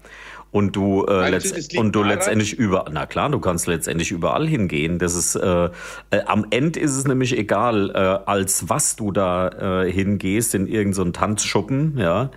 [0.50, 4.98] Und du, äh, letzt, und du letztendlich über, na klar, du kannst letztendlich überall hingehen.
[4.98, 5.66] Das ist, äh,
[6.10, 7.98] äh, am Ende ist es nämlich egal, äh,
[8.30, 12.30] als was du da äh, hingehst, in irgendeinen so Tanzschuppen, ja.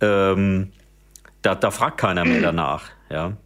[0.00, 0.72] Ähm,
[1.40, 3.36] da, da fragt keiner mehr danach, ja.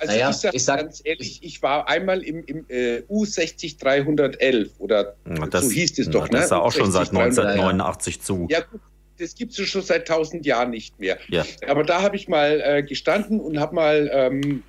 [0.00, 4.70] Also naja, ich sage sag, ganz ehrlich, ich war einmal im, im äh, U60 311
[4.78, 5.14] oder
[5.50, 6.26] das, so hieß es doch.
[6.26, 6.44] Das ne?
[6.44, 8.46] ist ja auch schon seit 1989 zu.
[8.50, 8.80] Ja gut,
[9.20, 11.18] das gibt es schon seit tausend Jahren nicht mehr.
[11.28, 11.44] Ja.
[11.68, 14.62] Aber da habe ich mal äh, gestanden und habe mal ähm,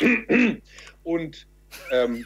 [1.04, 1.46] und
[1.90, 2.24] ähm,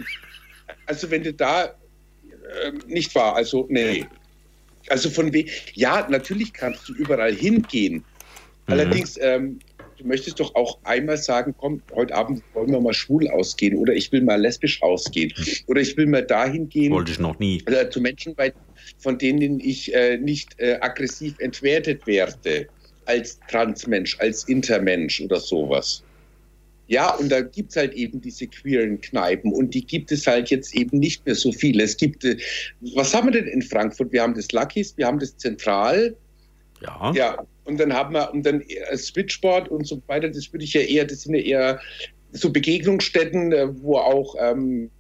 [0.86, 4.06] also wenn du da äh, nicht war, also nee.
[4.88, 7.96] Also von wem, ja, natürlich kannst du überall hingehen.
[7.96, 8.04] Mhm.
[8.66, 9.60] Allerdings, ähm,
[10.00, 13.92] du möchtest doch auch einmal sagen, komm, heute Abend wollen wir mal schwul ausgehen oder
[13.92, 15.32] ich will mal lesbisch ausgehen
[15.66, 16.92] oder ich will mal dahin gehen.
[16.92, 17.62] Wollte ich noch nie.
[17.66, 18.34] Äh, zu Menschen,
[18.98, 22.66] von denen ich äh, nicht äh, aggressiv entwertet werde
[23.06, 26.02] als Transmensch, als Intermensch oder sowas.
[26.88, 30.50] Ja, und da gibt es halt eben diese queeren Kneipen und die gibt es halt
[30.50, 31.84] jetzt eben nicht mehr so viele.
[31.84, 32.36] Es gibt, äh,
[32.94, 34.10] was haben wir denn in Frankfurt?
[34.12, 36.16] Wir haben das Lucky's, wir haben das Zentral.
[36.82, 37.12] Ja.
[37.14, 40.72] Ja, und dann haben wir, und dann äh, Switchboard und so weiter, das würde ich
[40.72, 41.80] ja eher, das sind ja eher
[42.32, 44.90] so Begegnungsstätten, äh, wo auch ähm,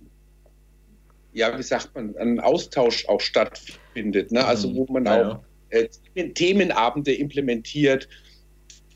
[1.32, 4.32] ja, wie sagt man, ein Austausch auch stattfindet.
[4.32, 4.44] Ne?
[4.44, 5.38] Also wo man ja, auch
[5.70, 5.88] äh,
[6.34, 8.08] Themenabende implementiert,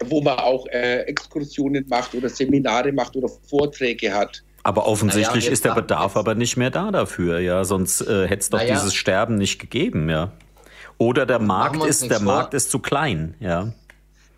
[0.04, 4.42] wo man auch äh, Exkursionen macht oder Seminare macht oder Vorträge hat.
[4.64, 7.64] Aber offensichtlich ja, ist der Bedarf aber nicht mehr da dafür, ja.
[7.64, 8.74] Sonst äh, hätte es doch ja.
[8.74, 10.32] dieses Sterben nicht gegeben, ja.
[10.98, 13.72] Oder der Markt ist, der Markt ist zu klein, ja.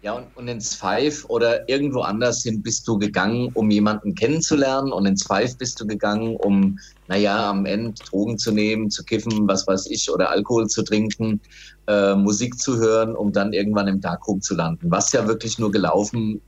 [0.03, 4.93] Ja, und, und ins Five oder irgendwo anders hin bist du gegangen, um jemanden kennenzulernen.
[4.93, 6.79] Und ins Five bist du gegangen, um,
[7.09, 11.41] naja, am Ende Drogen zu nehmen, zu kiffen, was weiß ich, oder Alkohol zu trinken,
[11.89, 14.91] äh, Musik zu hören, um dann irgendwann im Darkroom zu landen.
[14.93, 16.41] Was ja wirklich nur gelaufen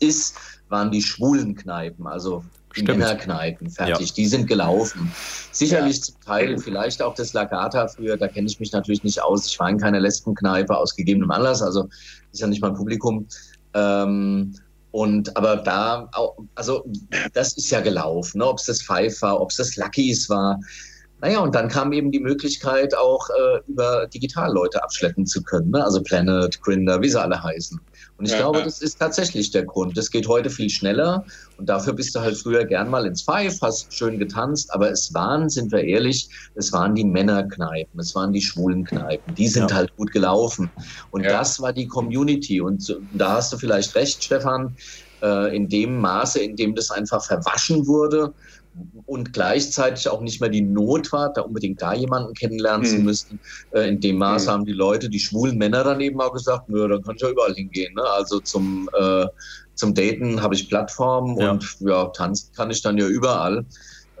[0.00, 0.34] ist,
[0.68, 2.06] waren die schwulen Kneipen.
[2.06, 2.44] Also
[2.78, 2.98] die Stimmt.
[2.98, 4.08] Männerkneipen, fertig.
[4.08, 4.14] Ja.
[4.14, 5.12] Die sind gelaufen.
[5.52, 6.02] Sicherlich ja.
[6.02, 9.46] zum Teil vielleicht auch das Lagata früher, da kenne ich mich natürlich nicht aus.
[9.46, 11.88] Ich war in keiner Lesbenkneipe aus gegebenem Anlass, also
[12.32, 13.26] ist ja nicht mein Publikum.
[13.74, 14.54] Ähm,
[14.90, 16.10] und aber da,
[16.54, 16.84] also
[17.34, 18.46] das ist ja gelaufen, ne?
[18.46, 20.58] ob es das Five war, ob es das Lucky's war.
[21.20, 25.70] Naja, und dann kam eben die Möglichkeit, auch äh, über Digitalleute abschleppen zu können.
[25.70, 25.84] Ne?
[25.84, 27.80] Also Planet, Grinder, wie sie alle heißen.
[28.18, 28.64] Und ich ja, glaube, ja.
[28.64, 29.96] das ist tatsächlich der Grund.
[29.96, 31.24] Das geht heute viel schneller
[31.56, 35.14] und dafür bist du halt früher gern mal ins Five, hast schön getanzt, aber es
[35.14, 39.70] waren, sind wir ehrlich, es waren die Männerkneipen, es waren die schwulen Kneipen, die sind
[39.70, 39.76] ja.
[39.76, 40.68] halt gut gelaufen.
[41.12, 44.76] Und das war die Community und da hast du vielleicht recht, Stefan,
[45.22, 48.32] äh, in dem Maße, in dem das einfach verwaschen wurde,
[49.06, 52.96] und gleichzeitig auch nicht mehr die Not war, da unbedingt da jemanden kennenlernen mhm.
[52.96, 53.40] zu müssen.
[53.72, 54.52] Äh, in dem Maße mhm.
[54.52, 57.30] haben die Leute, die schwulen Männer dann eben auch gesagt, nö, da kann ich ja
[57.30, 57.94] überall hingehen.
[57.94, 58.02] Ne?
[58.02, 59.26] Also zum, äh,
[59.74, 61.52] zum Daten habe ich Plattformen ja.
[61.52, 63.64] und ja, tanzen kann ich dann ja überall.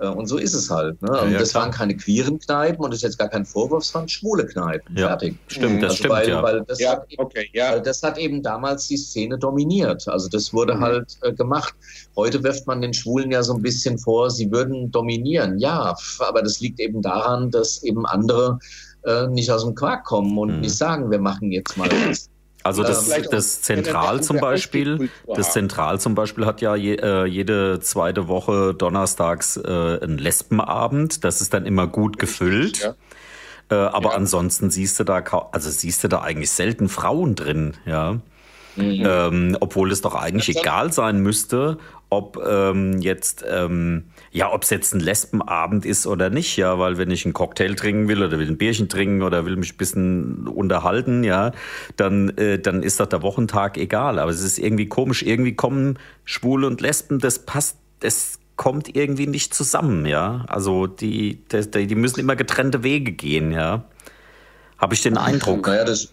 [0.00, 1.00] Äh, und so ist es halt.
[1.02, 1.08] Ne?
[1.12, 1.64] Ja, ja, das klar.
[1.64, 4.96] waren keine queeren Kneipen und das ist jetzt gar kein Vorwurf, es waren schwule Kneipen.
[4.96, 5.36] Ja, Fertig.
[5.48, 6.14] Stimmt, das also stimmt.
[6.14, 6.42] Weil, ja.
[6.42, 7.72] weil, das ja, hat eben, okay, ja.
[7.72, 10.06] weil das hat eben damals die Szene dominiert.
[10.08, 10.80] Also das wurde mhm.
[10.80, 11.74] halt äh, gemacht.
[12.16, 15.58] Heute wirft man den Schwulen ja so ein bisschen vor, sie würden dominieren.
[15.58, 18.58] Ja, aber das liegt eben daran, dass eben andere
[19.04, 20.60] äh, nicht aus dem Quark kommen und mhm.
[20.60, 22.30] nicht sagen, wir machen jetzt mal was.
[22.68, 27.80] Also das, das Zentral zum Beispiel, das Zentral zum Beispiel hat ja je, äh, jede
[27.80, 31.24] zweite Woche donnerstags äh, einen Lesbenabend.
[31.24, 32.78] Das ist dann immer gut gefüllt.
[32.78, 32.94] Ja.
[33.70, 34.16] Äh, aber ja.
[34.16, 35.22] ansonsten siehst du da
[35.52, 38.20] also siehst du da eigentlich selten Frauen drin, ja.
[38.76, 39.04] Mhm.
[39.04, 41.78] Ähm, obwohl es doch eigentlich egal sein müsste,
[42.10, 46.98] ob ähm, jetzt ähm, ja, ob es jetzt ein Lesbenabend ist oder nicht, ja, weil
[46.98, 49.76] wenn ich einen Cocktail trinken will oder will ein Bierchen trinken oder will mich ein
[49.76, 51.52] bisschen unterhalten, ja,
[51.96, 54.18] dann äh, dann ist das der Wochentag egal.
[54.18, 59.26] Aber es ist irgendwie komisch, irgendwie kommen Schwule und Lesben, das passt, das kommt irgendwie
[59.26, 60.44] nicht zusammen, ja.
[60.48, 63.84] Also die, die, die müssen immer getrennte Wege gehen, ja.
[64.76, 65.66] Habe ich den Eindruck.
[65.66, 66.12] Naja, das,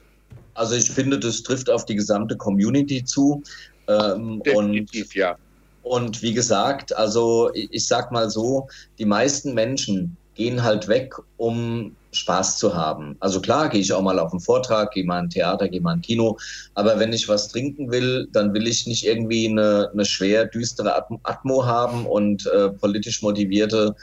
[0.53, 3.43] also ich finde, das trifft auf die gesamte Community zu.
[3.87, 5.37] Ähm, Definitiv, und, ja.
[5.85, 8.67] Und wie gesagt, also ich sag mal so,
[8.97, 13.15] die meisten Menschen gehen halt weg, um Spaß zu haben.
[13.19, 15.81] Also klar, gehe ich auch mal auf einen Vortrag, gehe mal in ein Theater, gehe
[15.81, 16.39] mal in ein Kino.
[16.73, 20.95] Aber wenn ich was trinken will, dann will ich nicht irgendwie eine, eine schwer düstere
[21.23, 23.95] Atmo haben und äh, politisch motivierte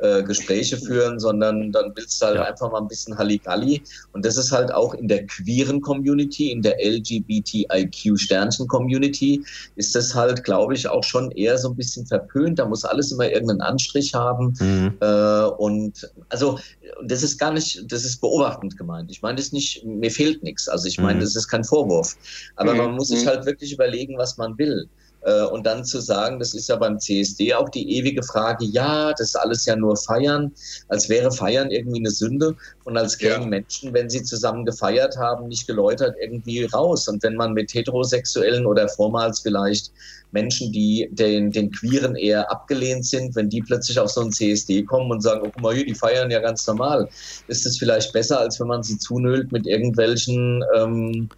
[0.00, 2.44] äh, Gespräche führen, sondern dann willst du halt ja.
[2.44, 3.82] einfach mal ein bisschen Halligalli.
[4.12, 9.42] Und das ist halt auch in der queeren Community, in der LGBTIQ-Sternchen-Community,
[9.76, 12.58] ist das halt, glaube ich, auch schon eher so ein bisschen verpönt.
[12.58, 14.54] Da muss alles immer irgendeinen Anstrich haben.
[14.58, 14.96] Mhm.
[15.00, 16.58] Äh, und also
[17.04, 19.10] das ist gar nicht, das ist beobachtend gemeint.
[19.10, 20.68] Ich meine, das ist nicht, mir fehlt nichts.
[20.68, 21.20] Also ich meine, mhm.
[21.20, 22.16] das ist kein Vorwurf.
[22.56, 22.78] Aber mhm.
[22.78, 23.28] man muss sich mhm.
[23.28, 24.88] halt wirklich überlegen, was man will.
[25.22, 29.12] Äh, und dann zu sagen, das ist ja beim CSD auch die ewige Frage, ja,
[29.12, 30.52] das ist alles ja nur Feiern,
[30.88, 33.48] als wäre Feiern irgendwie eine Sünde und als kämen ja.
[33.48, 37.08] Menschen, wenn sie zusammen gefeiert haben, nicht geläutert irgendwie raus.
[37.08, 39.92] Und wenn man mit Heterosexuellen oder vormals vielleicht
[40.32, 44.84] Menschen, die den, den Queeren eher abgelehnt sind, wenn die plötzlich auf so ein CSD
[44.84, 47.08] kommen und sagen, oh guck mal hier, die feiern ja ganz normal,
[47.48, 51.28] ist es vielleicht besser, als wenn man sie zunölt mit irgendwelchen ähm,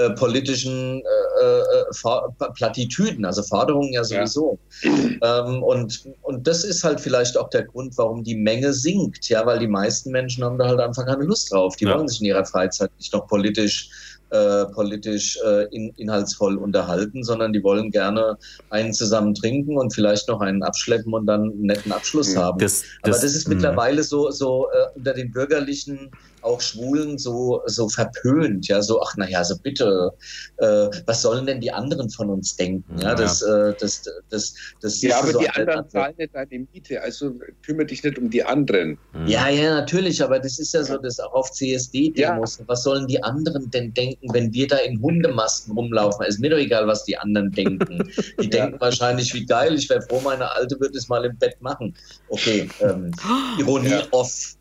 [0.00, 1.02] äh, politischen
[1.42, 4.58] äh, äh Plattitüden, also Forderungen ja sowieso.
[4.82, 5.46] Ja.
[5.46, 9.44] Ähm, und, und das ist halt vielleicht auch der Grund, warum die Menge sinkt, ja,
[9.44, 11.76] weil die meisten Menschen haben da halt einfach keine Lust drauf.
[11.76, 11.94] Die ja.
[11.94, 13.90] wollen sich in ihrer Freizeit nicht noch politisch
[14.30, 18.38] äh, politisch äh, in, inhaltsvoll unterhalten, sondern die wollen gerne
[18.70, 22.60] einen zusammen trinken und vielleicht noch einen abschleppen und dann einen netten Abschluss haben.
[22.60, 27.62] Das, das, Aber das ist mittlerweile so, so äh, unter den bürgerlichen auch Schwulen so,
[27.66, 30.12] so verpönt, ja, so, ach naja, so bitte,
[30.58, 32.98] äh, was sollen denn die anderen von uns denken?
[33.00, 37.00] Ja, das, äh, das, das, das Ja, aber so die anderen zahlen nicht deine Miete,
[37.02, 37.34] also
[37.64, 38.98] kümmere dich nicht um die anderen.
[39.26, 42.58] Ja, ja, natürlich, aber das ist ja so, das auch auf CSD-Demos.
[42.58, 42.64] Ja.
[42.66, 46.26] Was sollen die anderen denn denken, wenn wir da in Hundemasken rumlaufen?
[46.26, 48.10] Ist mir doch egal, was die anderen denken.
[48.38, 48.50] Die ja.
[48.50, 51.94] denken wahrscheinlich, wie geil, ich wäre froh, meine Alte würde es mal im Bett machen.
[52.28, 53.10] Okay, ähm,
[53.58, 54.02] Ironie ja.
[54.10, 54.56] off.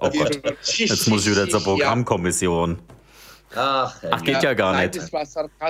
[0.00, 2.78] Oh Gott, jetzt muss ich wieder zur Programmkommission.
[3.54, 4.92] Ach, Ach geht ja, ja gar nicht.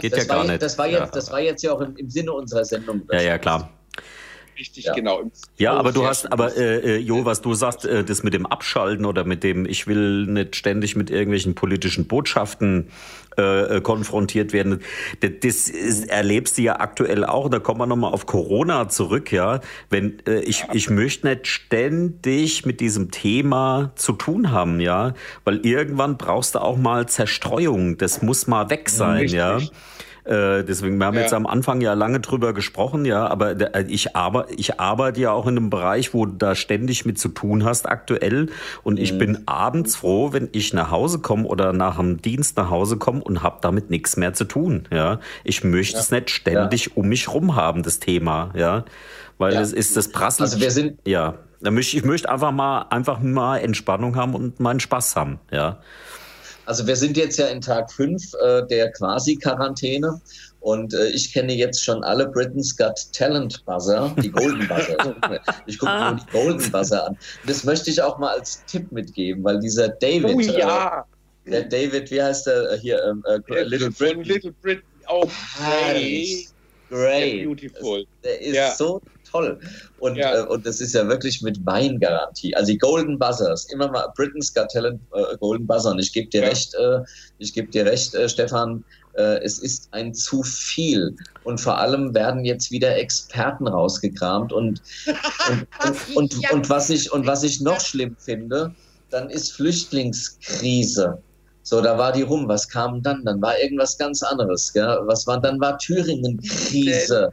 [0.00, 0.62] Geht ja gar nicht.
[0.62, 3.02] Das war, jetzt, das war jetzt ja auch im, im Sinne unserer Sendung.
[3.10, 3.72] Ja, ja, klar
[4.62, 4.94] richtig ja.
[4.94, 5.30] genau.
[5.56, 8.46] Ja, aber du hast, aber äh, äh, Jo, was du sagst, äh, das mit dem
[8.46, 12.88] Abschalten oder mit dem, ich will nicht ständig mit irgendwelchen politischen Botschaften
[13.36, 14.80] äh, konfrontiert werden,
[15.20, 17.48] das, das ist, erlebst du ja aktuell auch.
[17.48, 19.60] Da kommen wir nochmal auf Corona zurück, ja.
[19.90, 25.14] Wenn äh, ich, ich möchte nicht ständig mit diesem Thema zu tun haben, ja,
[25.44, 27.98] weil irgendwann brauchst du auch mal Zerstreuung.
[27.98, 29.38] Das muss mal weg sein, Richtig.
[29.38, 29.58] ja.
[30.24, 31.22] Äh, deswegen, wir haben ja.
[31.22, 35.32] jetzt am Anfang ja lange drüber gesprochen, ja, aber äh, ich, arbeite, ich arbeite ja
[35.32, 38.48] auch in einem Bereich, wo du da ständig mit zu tun hast aktuell.
[38.84, 39.18] Und ich mhm.
[39.18, 43.22] bin abends froh, wenn ich nach Hause komme oder nach dem Dienst nach Hause komme
[43.22, 44.84] und habe damit nichts mehr zu tun.
[44.92, 46.00] Ja, ich möchte ja.
[46.00, 46.92] es nicht ständig ja.
[46.94, 48.84] um mich rum haben, das Thema, ja,
[49.38, 50.44] weil es ist das Prassel.
[50.44, 51.34] Also wir sind ja.
[51.64, 55.78] Ich möchte einfach mal einfach mal Entspannung haben und meinen Spaß haben, ja.
[56.66, 60.20] Also wir sind jetzt ja in Tag 5 äh, der Quasi-Quarantäne
[60.60, 65.16] und äh, ich kenne jetzt schon alle Britain's Got Talent Buzzer, die Golden Buzzer.
[65.66, 66.12] ich gucke ah.
[66.12, 67.18] nur die Golden Buzzer an.
[67.46, 71.04] Das möchte ich auch mal als Tipp mitgeben, weil dieser David, oh, ja.
[71.44, 74.22] äh, der David, wie heißt der äh, hier, ähm, äh, Little Britain.
[74.22, 75.28] Little Britain, oh,
[75.58, 76.46] great.
[76.88, 77.44] Great.
[77.44, 78.04] Beautiful.
[78.22, 78.70] Der ist ja.
[78.70, 79.00] so
[79.32, 79.58] toll.
[79.98, 80.40] Und, ja.
[80.40, 82.54] äh, und das ist ja wirklich mit Weingarantie.
[82.54, 85.90] Also die Golden Buzzers, immer mal Britain's Got Talent äh, Golden Buzzer.
[85.90, 86.48] Und ich gebe dir ja.
[86.48, 87.00] recht, äh,
[87.38, 88.84] ich gebe dir recht, äh, Stefan,
[89.14, 91.14] Äh, es ist ein zu viel.
[91.44, 94.52] Und vor allem werden jetzt wieder Experten rausgekramt.
[94.54, 94.80] Und,
[95.50, 95.66] und,
[96.16, 98.74] und, und, und, was ich, und was ich noch schlimm finde,
[99.10, 101.18] dann ist Flüchtlingskrise.
[101.62, 102.48] So, da war die rum.
[102.48, 103.24] Was kam dann?
[103.24, 104.72] Dann war irgendwas ganz anderes.
[104.72, 104.98] Gell?
[105.04, 107.32] Was war, dann war Thüringen-Krise.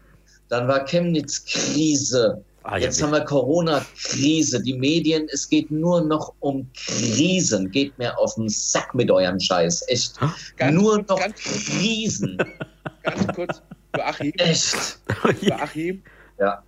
[0.50, 2.44] Dann war Chemnitz-Krise.
[2.64, 4.62] Ah, ja, Jetzt haben wir Corona-Krise.
[4.62, 7.72] Die Medien, es geht nur noch um Krisen.
[7.72, 9.86] Geht mir auf den Sack mit eurem Scheiß.
[9.88, 10.20] Echt.
[10.58, 12.38] Ganz, nur noch ganz, Krisen.
[13.04, 13.62] Ganz kurz,
[13.96, 14.34] Joachim.
[14.38, 15.00] Echt.
[15.42, 16.04] Joachim.
[16.38, 16.62] Ja.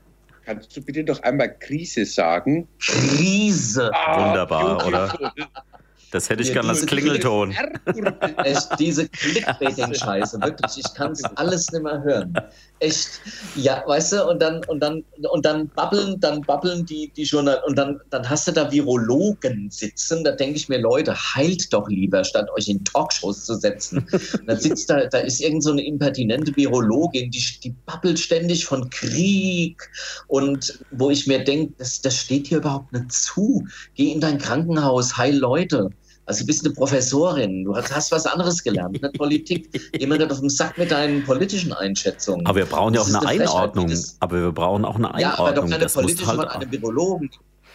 [0.45, 2.67] Kannst du bitte doch einmal Krise sagen?
[2.79, 3.91] Krise.
[3.93, 5.33] Ah, Wunderbar, oder?
[6.11, 7.55] Das hätte ich ja, gern als Klingelton.
[8.43, 12.33] Echt, diese Clickbaiting-Scheiße, wirklich, ich kann es alles nicht mehr hören.
[12.81, 13.21] Echt,
[13.55, 17.61] ja, weißt du, und dann, und dann, und dann babbeln, dann babbeln die, die Journal
[17.67, 21.87] und dann, dann hast du da Virologen sitzen, da denke ich mir, Leute, heilt doch
[21.87, 24.03] lieber, statt euch in Talkshows zu setzen.
[24.47, 28.89] dann sitzt da, da ist irgend so eine impertinente Virologin, die, die babbelt ständig von
[28.89, 29.87] Krieg
[30.25, 33.63] und wo ich mir denke, das, das steht hier überhaupt nicht zu.
[33.93, 35.91] Geh in dein Krankenhaus, heil Leute.
[36.25, 39.69] Also du bist eine Professorin, du hast, was anderes gelernt, nicht Politik.
[39.99, 42.45] Jemand auf dem Sack mit deinen politischen Einschätzungen.
[42.45, 43.93] Aber wir brauchen ja auch eine, eine Einordnung.
[44.19, 45.21] aber wir brauchen auch eine Einordnung.
[45.21, 47.29] Ja, aber doch keine politische halt von einem Virologen.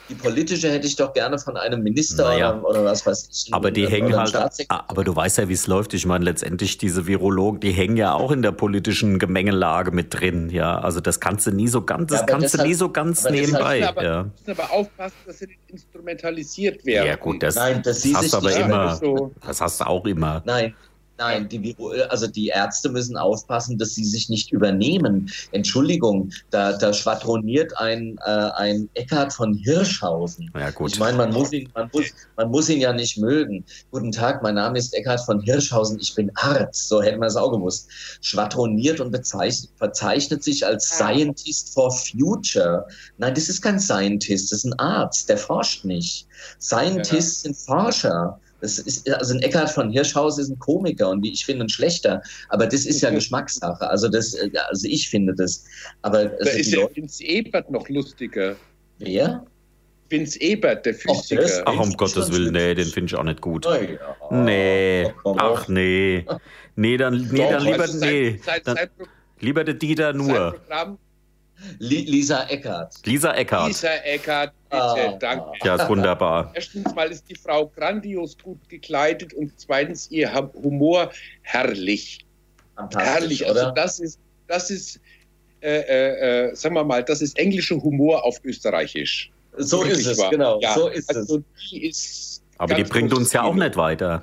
[0.08, 2.58] Die politische hätte ich doch gerne von einem Minister naja.
[2.58, 3.54] oder, oder, was weiß ich.
[3.54, 4.34] Aber die hängen halt.
[4.68, 5.94] Ah, aber du weißt ja, wie es läuft.
[5.94, 10.50] Ich meine, letztendlich diese Virologen, die hängen ja auch in der politischen Gemengelage mit drin.
[10.50, 12.90] Ja, also das kannst du nie so ganz, das ja, kannst deshalb, du nie so
[12.90, 13.86] ganz nebenbei.
[13.88, 14.22] Aber, ja.
[14.24, 17.06] müssen aber aufpassen, dass sie nicht instrumentalisiert werden.
[17.06, 18.94] Ja gut, das, Nein, das, das hast du aber immer.
[18.94, 19.32] So.
[19.44, 20.42] Das hast du auch immer.
[20.44, 20.74] Nein,
[21.18, 21.74] Nein, die,
[22.10, 25.30] also die Ärzte müssen aufpassen, dass sie sich nicht übernehmen.
[25.52, 30.50] Entschuldigung, da, da schwadroniert ein, äh, ein Eckhard von Hirschhausen.
[30.54, 30.92] Ja, gut.
[30.92, 32.06] Ich meine, man muss, ihn, man, muss,
[32.36, 33.64] man muss ihn ja nicht mögen.
[33.90, 37.36] Guten Tag, mein Name ist Eckhard von Hirschhausen, ich bin Arzt, so hätten wir es
[37.36, 37.88] auch gewusst.
[38.20, 42.86] Schwadroniert und bezeichnet, verzeichnet sich als Scientist for Future.
[43.16, 46.26] Nein, das ist kein Scientist, das ist ein Arzt, der forscht nicht.
[46.60, 47.52] Scientists ja.
[47.52, 48.38] sind Forscher.
[48.60, 51.68] Das ist, also ein Eckhard von Hirschhaus ist ein Komiker und wie ich finde ein
[51.68, 52.22] schlechter.
[52.48, 53.88] Aber das ist ja Geschmackssache.
[53.88, 54.36] Also das,
[54.68, 55.64] also ich finde das.
[56.02, 58.56] Aber also da ist ja Vince Ebert noch lustiger.
[58.98, 59.44] Wer?
[60.08, 61.62] Vince Ebert, der Physiker.
[61.66, 63.66] Ach, Ach um Gottes Willen, nee, den finde ich auch nicht gut.
[63.66, 64.42] Oh, ja.
[64.42, 66.24] Nee, ach nee.
[66.76, 68.40] Nee, dann, nee, dann lieber, nee.
[68.64, 68.76] Dann,
[69.40, 70.52] lieber der Dieter nur.
[70.52, 70.98] Programm
[71.78, 72.94] Lisa Eckert.
[73.04, 73.68] Lisa Eckert.
[73.68, 75.16] Lisa Eckert, bitte, ah.
[75.18, 75.52] danke.
[75.64, 76.50] Ja, ist wunderbar.
[76.54, 81.10] Erstens mal ist die Frau grandios gut gekleidet und zweitens ihr Humor
[81.42, 82.24] herrlich.
[82.94, 84.18] Herrlich, also das ist,
[84.48, 85.00] das ist,
[85.62, 89.30] äh, äh, äh, sagen wir mal, das ist englischer Humor auf Österreichisch.
[89.56, 90.30] So ist es, wahr.
[90.30, 91.70] genau, ja, so ist also es.
[91.70, 94.22] Die ist Aber die bringt uns ja auch nicht weiter.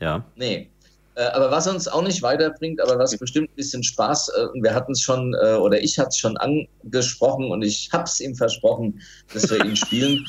[0.00, 0.24] Ja.
[0.36, 0.68] Nee.
[1.16, 4.74] Äh, aber was uns auch nicht weiterbringt, aber was bestimmt ein bisschen Spaß, äh, wir
[4.74, 8.34] hatten es schon, äh, oder ich hatte es schon angesprochen und ich habe es ihm
[8.34, 9.00] versprochen,
[9.32, 10.26] dass wir ihn spielen.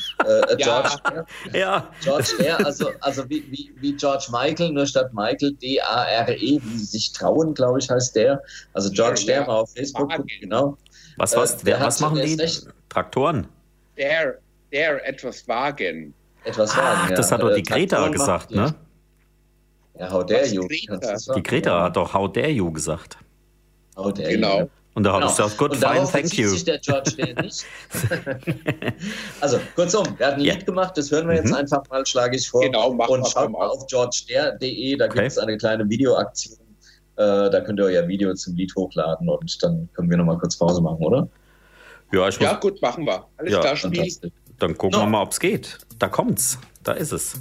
[0.56, 0.96] George
[1.52, 1.58] ja.
[1.58, 1.90] ja.
[2.02, 7.12] George Dare, also, also wie, wie, wie George Michael, nur statt Michael D-A-R-E, wie sich
[7.12, 8.42] trauen, glaube ich, heißt der.
[8.72, 10.10] Also George ja, Dare war auf Facebook,
[10.40, 10.78] genau.
[11.18, 12.38] Was, was, der, was machen die?
[12.88, 13.46] Traktoren?
[13.98, 14.38] Der,
[14.72, 16.14] der etwas wagen.
[16.44, 18.74] Etwas wagen, Ach, das hat doch die Greta gesagt, ne?
[19.98, 20.66] Ja, how dare you.
[20.68, 23.18] Die Greta hat doch how dare you gesagt.
[23.96, 24.60] How dare genau.
[24.60, 24.68] you.
[24.94, 25.30] Und da habe genau.
[25.30, 26.48] ich gesagt, gut, fine, thank you.
[26.48, 27.12] Sich der George
[27.42, 27.64] nicht.
[29.40, 30.54] also, kurzum, er hat ein yeah.
[30.54, 31.54] Lied gemacht, das hören wir jetzt mhm.
[31.54, 32.62] einfach mal, schlage ich vor.
[32.62, 35.14] Genau, machen Und schaut mal auf georgeder.de, da okay.
[35.14, 36.58] gibt es eine kleine Videoaktion.
[37.16, 40.56] Äh, da könnt ihr euer Video zum Lied hochladen und dann können wir nochmal kurz
[40.56, 41.28] Pause machen, oder?
[42.12, 43.24] Ja, ich muss, ja gut, machen wir.
[43.36, 44.32] Alles ja, klar, Spiel.
[44.58, 45.04] Dann gucken no.
[45.04, 45.78] wir mal, ob es geht.
[45.98, 46.58] Da kommt's.
[46.82, 47.40] Da ist es.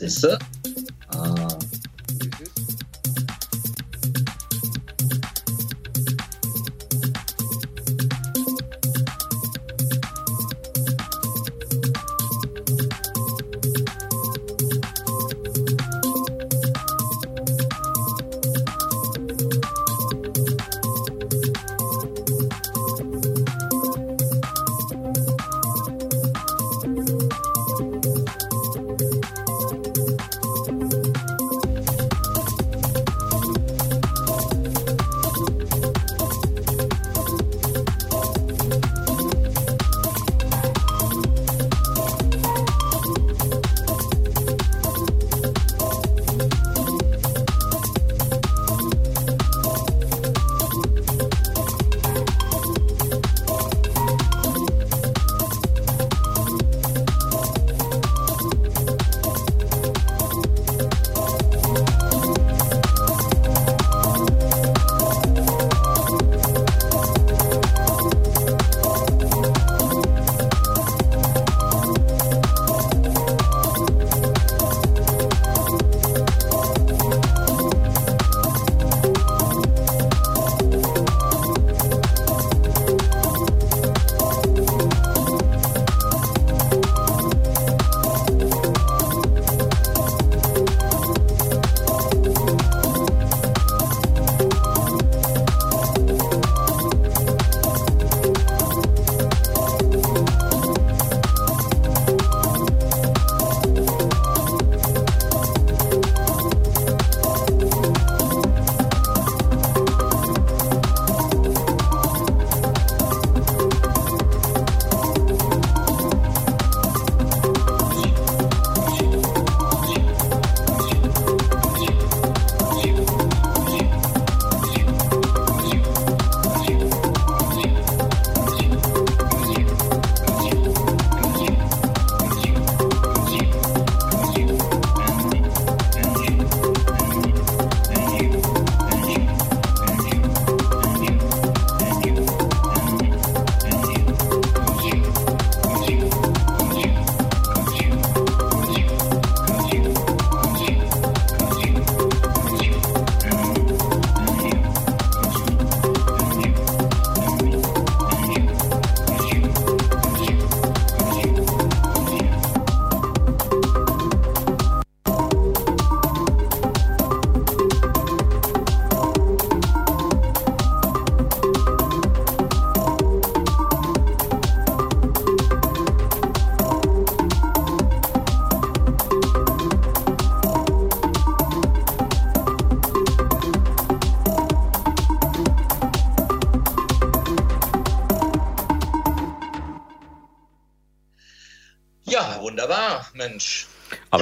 [0.00, 0.38] Ist es?
[1.16, 1.93] Ah.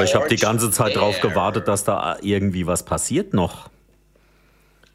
[0.02, 3.70] Aber ich habe die ganze Zeit darauf gewartet, dass da irgendwie was passiert noch.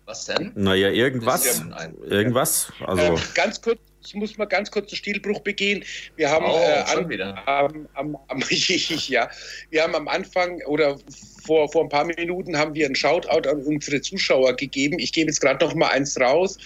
[0.06, 0.52] Was denn?
[0.56, 1.64] Naja, irgendwas.
[2.06, 2.72] Irgendwas.
[2.86, 3.04] Also.
[3.04, 5.84] Ähm, ganz kurz, ich muss mal ganz kurz einen Stilbruch begehen.
[6.16, 9.30] Wir haben, oh, äh, an, ähm, am, am, ja,
[9.70, 10.98] wir haben am Anfang oder
[11.46, 14.98] vor, vor ein paar Minuten haben wir einen Shoutout an unsere Zuschauer gegeben.
[15.00, 16.58] Ich gebe jetzt gerade noch mal eins raus.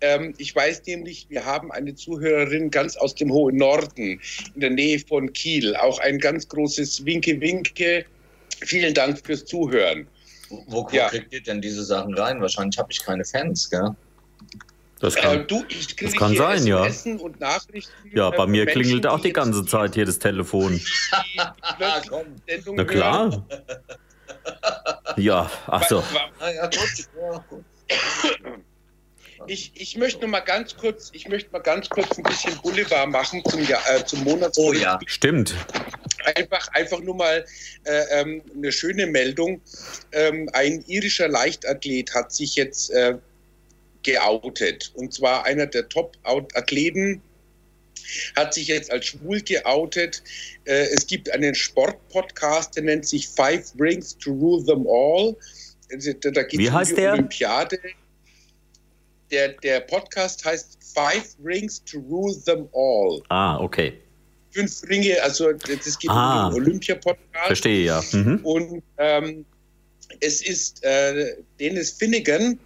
[0.00, 4.20] Ähm, ich weiß nämlich, wir haben eine Zuhörerin ganz aus dem hohen Norden,
[4.54, 5.76] in der Nähe von Kiel.
[5.76, 8.04] Auch ein ganz großes Winke-Winke.
[8.62, 10.06] Vielen Dank fürs Zuhören.
[10.48, 11.08] Wo, wo ja.
[11.08, 12.40] kriegt ihr denn diese Sachen rein?
[12.40, 13.94] Wahrscheinlich habe ich keine Fans, gell?
[15.00, 15.64] Das kann, äh, du,
[16.02, 16.86] das kann sein, ja.
[18.12, 20.78] Ja, bei mir Menschen, klingelt auch die ganze Zeit hier das Telefon.
[22.74, 23.46] Na klar.
[25.16, 26.04] ja, ach so.
[29.46, 33.08] Ich, ich möchte noch mal ganz kurz, ich möchte mal ganz kurz ein bisschen Boulevard
[33.08, 34.80] machen zum, äh, zum Monatsrückblick.
[34.80, 35.54] Oh ja, stimmt.
[36.36, 37.44] Einfach, einfach nur mal
[37.84, 39.60] äh, ähm, eine schöne Meldung.
[40.12, 43.16] Ähm, ein irischer Leichtathlet hat sich jetzt äh,
[44.02, 44.92] geoutet.
[44.94, 47.22] Und zwar einer der Top-Athleten
[48.36, 50.22] hat sich jetzt als schwul geoutet.
[50.64, 55.36] Äh, es gibt einen Sportpodcast, der nennt sich Five Rings to Rule Them All.
[55.92, 57.12] Also, da geht Wie heißt um die der?
[57.14, 57.78] Olympiade.
[59.30, 63.22] Der, der Podcast heißt Five Rings to Rule Them All.
[63.28, 63.94] Ah, okay.
[64.50, 67.46] Fünf Ringe, also das geht ah, um den Olympia-Podcast.
[67.46, 68.02] Verstehe, ja.
[68.12, 68.40] Mhm.
[68.42, 69.44] Und ähm,
[70.20, 72.58] es ist äh, Dennis Finnegan,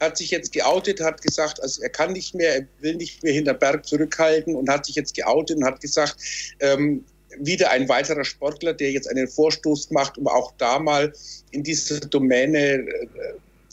[0.00, 3.34] hat sich jetzt geoutet, hat gesagt, also er kann nicht mehr, er will nicht mehr
[3.34, 6.16] hinter Berg zurückhalten und hat sich jetzt geoutet und hat gesagt,
[6.60, 7.04] ähm,
[7.38, 11.12] wieder ein weiterer Sportler, der jetzt einen Vorstoß macht, um auch da mal
[11.50, 12.86] in diese Domäne äh,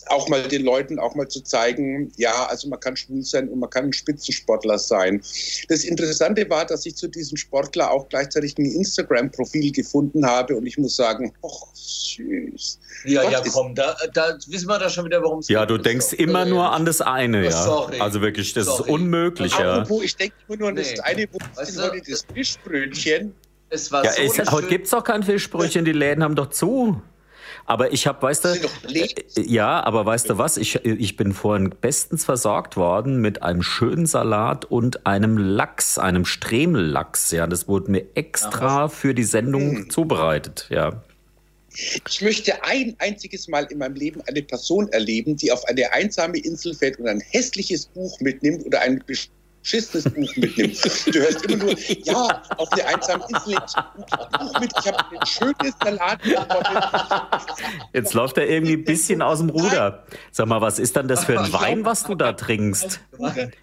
[0.08, 3.60] auch mal den Leuten auch mal zu zeigen, ja, also man kann schwul sein und
[3.60, 5.22] man kann ein Spitzensportler sein.
[5.70, 10.66] Das Interessante war, dass ich zu diesem Sportler auch gleichzeitig ein Instagram-Profil gefunden habe und
[10.66, 12.80] ich muss sagen, ach, süß.
[13.06, 15.78] Ja, Gott, ja, komm, da, da wissen wir da schon wieder, warum es Ja, du
[15.78, 16.16] denkst so.
[16.16, 17.64] immer nur an das eine, oh, ja.
[17.64, 18.00] Sorry.
[18.00, 18.84] Also wirklich, das sorry.
[18.84, 19.82] ist unmöglich, ja.
[19.82, 23.34] Apropos, ich denke immer nur an das eine, wo weißt du, das Fischbrötchen.
[23.70, 26.50] Es war ja, so es, heute gibt es doch kein Fischbrötchen, die Läden haben doch
[26.50, 27.02] zu.
[27.66, 29.08] Aber ich habe, weißt du, äh,
[29.42, 30.58] ja, aber weißt du was?
[30.58, 36.26] Ich, ich bin vorhin bestens versorgt worden mit einem schönen Salat und einem Lachs, einem
[36.26, 37.32] Stremellachs.
[37.32, 39.90] Ja, das wurde mir extra für die Sendung hm.
[39.90, 40.68] zubereitet.
[40.70, 41.04] Ja.
[42.08, 46.38] Ich möchte ein einziges Mal in meinem Leben eine Person erleben, die auf eine einsame
[46.38, 49.04] Insel fährt und ein hässliches Buch mitnimmt oder ein
[49.64, 50.78] beschissenes Buch mitnimmt.
[51.08, 55.26] Du hörst immer nur, ja, auf der einsamen Insel ich Buch mit, ich habe ein
[55.26, 56.20] schönes Salat
[57.94, 60.04] Jetzt läuft er irgendwie ein bisschen aus dem Ruder.
[60.32, 63.00] Sag mal, was ist dann das für ein Wein, was du da trinkst?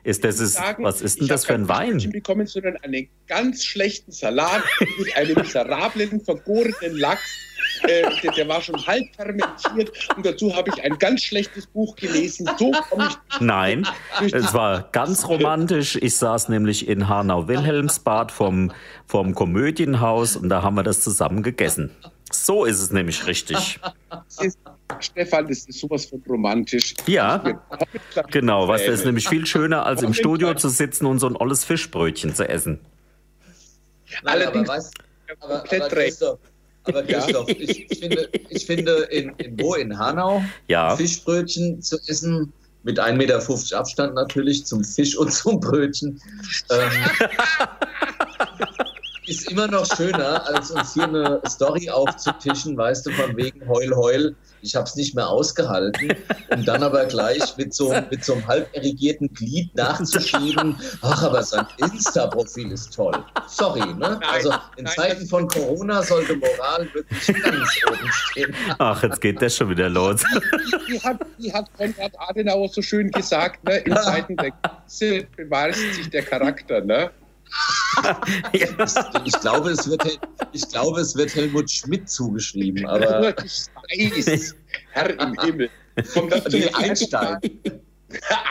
[0.02, 1.98] Ist das ist, was ist denn das für ein Wein?
[1.98, 4.62] Ich bekommen, sondern einen ganz schlechten Salat
[4.98, 7.49] mit einem miserablen, vergorenen Lachs
[7.82, 11.96] äh, der, der, war schon halb fermentiert und dazu habe ich ein ganz schlechtes Buch
[11.96, 12.48] gelesen.
[12.58, 13.40] So komme ich.
[13.40, 13.86] Nein,
[14.20, 15.96] es war ganz romantisch.
[15.96, 18.72] Ich saß nämlich in Hanau-Wilhelmsbad vom,
[19.06, 21.90] vom Komödienhaus und da haben wir das zusammen gegessen.
[22.32, 23.80] So ist es nämlich richtig.
[25.00, 26.94] Stefan, das ist sowas von romantisch.
[27.06, 27.42] Ja,
[28.30, 28.68] genau.
[28.68, 32.34] Was ist nämlich viel schöner, als im Studio zu sitzen und so ein olles Fischbrötchen
[32.34, 32.80] zu essen.
[34.24, 34.94] Allerdings, aber, weißt,
[35.40, 36.24] aber, komplett recht.
[36.84, 37.54] Aber Christoph, ja.
[37.58, 40.96] ich, ich, finde, ich finde in, in wo in Hanau ja.
[40.96, 42.52] Fischbrötchen zu essen,
[42.82, 46.20] mit 1,50 Meter Abstand natürlich zum Fisch und zum Brötchen,
[46.70, 46.90] ähm,
[49.26, 53.94] ist immer noch schöner, als uns hier eine Story aufzutischen, weißt du, von wegen Heul,
[53.94, 56.12] Heul ich habe es nicht mehr ausgehalten,
[56.50, 61.42] um dann aber gleich mit so, mit so einem halb erigierten Glied nachzuschieben, ach, aber
[61.42, 63.14] sein Insta-Profil ist toll.
[63.48, 63.94] Sorry, ne?
[63.98, 68.54] Nein, also in nein, Zeiten von Corona sollte Moral wirklich ganz oben stehen.
[68.78, 70.22] Ach, jetzt geht das schon wieder los.
[70.22, 73.78] Wie, wie, hat, wie hat Konrad Adenauer so schön gesagt, ne?
[73.78, 77.10] in Zeiten der Krise bewahrst sich der Charakter, ne?
[78.52, 80.18] ich, glaube, es wird,
[80.52, 82.86] ich glaube, es wird Helmut Schmidt zugeschrieben.
[82.86, 84.54] Aber ich weiß,
[84.92, 85.70] Herr im Himmel.
[85.96, 87.38] Wie Einstein.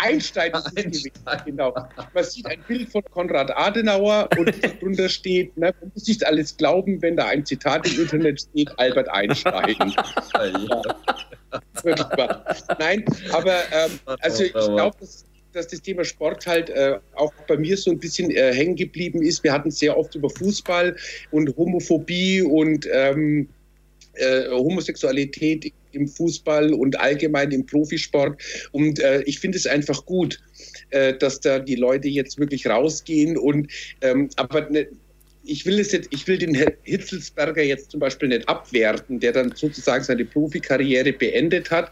[0.01, 1.41] Einstein ist Einstein.
[1.45, 1.73] genau.
[2.13, 6.55] Man sieht ein Bild von Konrad Adenauer und darunter steht, ne, man muss nicht alles
[6.55, 9.75] glauben, wenn da ein Zitat im Internet steht, Albert Einstein.
[10.33, 10.81] ja.
[12.77, 17.57] Nein, aber ähm, also ich glaube, das dass das Thema Sport halt äh, auch bei
[17.57, 19.43] mir so ein bisschen äh, hängen geblieben ist.
[19.43, 20.95] Wir hatten sehr oft über Fußball
[21.31, 23.49] und Homophobie und ähm,
[24.13, 28.41] äh, Homosexualität im Fußball und allgemein im Profisport.
[28.71, 30.39] Und äh, ich finde es einfach gut,
[30.91, 33.71] äh, dass da die Leute jetzt wirklich rausgehen und
[34.01, 34.87] ähm, aber ne,
[35.43, 39.31] ich will es jetzt, ich will den Herrn Hitzelsberger jetzt zum Beispiel nicht abwerten, der
[39.31, 41.91] dann sozusagen seine Profikarriere beendet hat,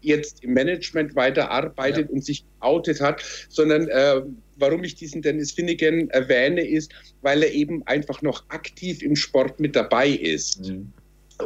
[0.00, 2.14] jetzt im Management weiterarbeitet ja.
[2.14, 4.22] und sich outet hat, sondern äh,
[4.56, 6.92] warum ich diesen Dennis Finnegan erwähne, ist,
[7.22, 10.68] weil er eben einfach noch aktiv im Sport mit dabei ist.
[10.68, 10.92] Mhm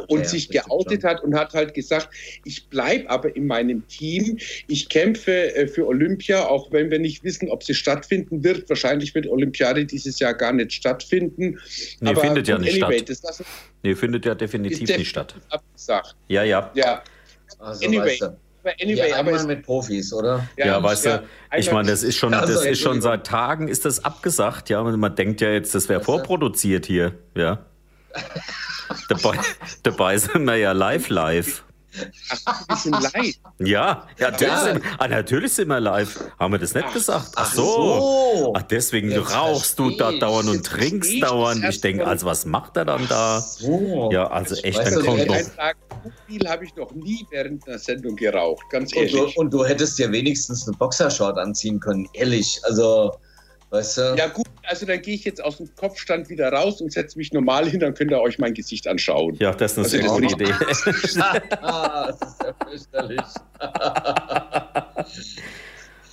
[0.07, 2.09] und ja, sich geoutet hat und hat halt gesagt,
[2.45, 7.23] ich bleibe aber in meinem Team, ich kämpfe äh, für Olympia, auch wenn wir nicht
[7.23, 8.67] wissen, ob sie stattfinden wird.
[8.69, 11.59] Wahrscheinlich wird Olympiade dieses Jahr gar nicht stattfinden.
[11.99, 13.19] Nee, aber findet ja nicht anyway, statt.
[13.23, 13.43] Das,
[13.83, 15.35] nee, findet ja definitiv nicht statt.
[15.49, 16.15] Abgesagt.
[16.27, 16.71] Ja, ja.
[16.75, 17.03] Ja.
[17.59, 18.05] Also, anyway.
[18.05, 18.37] Weißt du.
[18.81, 20.47] Anyway, ja, aber mit Profis, oder?
[20.55, 21.25] Ja, ja weißt ja, du,
[21.57, 24.81] ich meine, das ist schon, das ist schon seit Tagen ist das abgesagt, ja.
[24.81, 27.65] Man denkt ja jetzt, das wäre vorproduziert hier, ja.
[29.09, 29.37] dabei,
[29.83, 31.63] dabei sind wir ja live live.
[32.45, 33.35] Ach, wir sind live.
[33.59, 34.63] Ja, ja, natürlich, ja.
[34.63, 36.19] Sind, ah, natürlich sind wir live.
[36.39, 37.31] Haben wir das nicht ach, gesagt?
[37.35, 38.53] Ach, ach so.
[38.55, 41.63] Ach, deswegen ja, rauchst du da dauernd und trinkst dauernd.
[41.69, 43.39] Ich denke, also was macht er dann da?
[43.39, 44.09] So.
[44.11, 45.35] Ja, also echt, dann kommt doch.
[46.03, 49.13] So viel habe ich noch nie während einer Sendung geraucht, ganz ehrlich.
[49.15, 52.59] Und du, und du hättest ja wenigstens eine Boxershort anziehen können, ehrlich.
[52.63, 53.13] Also.
[53.73, 54.15] Weißt du?
[54.15, 57.33] Ja gut, also dann gehe ich jetzt aus dem Kopfstand wieder raus und setze mich
[57.33, 59.35] normal hin, dann könnt ihr euch mein Gesicht anschauen.
[59.39, 60.53] Ja, das ist eine also, gute Idee.
[60.69, 63.19] das ist ja fürchterlich.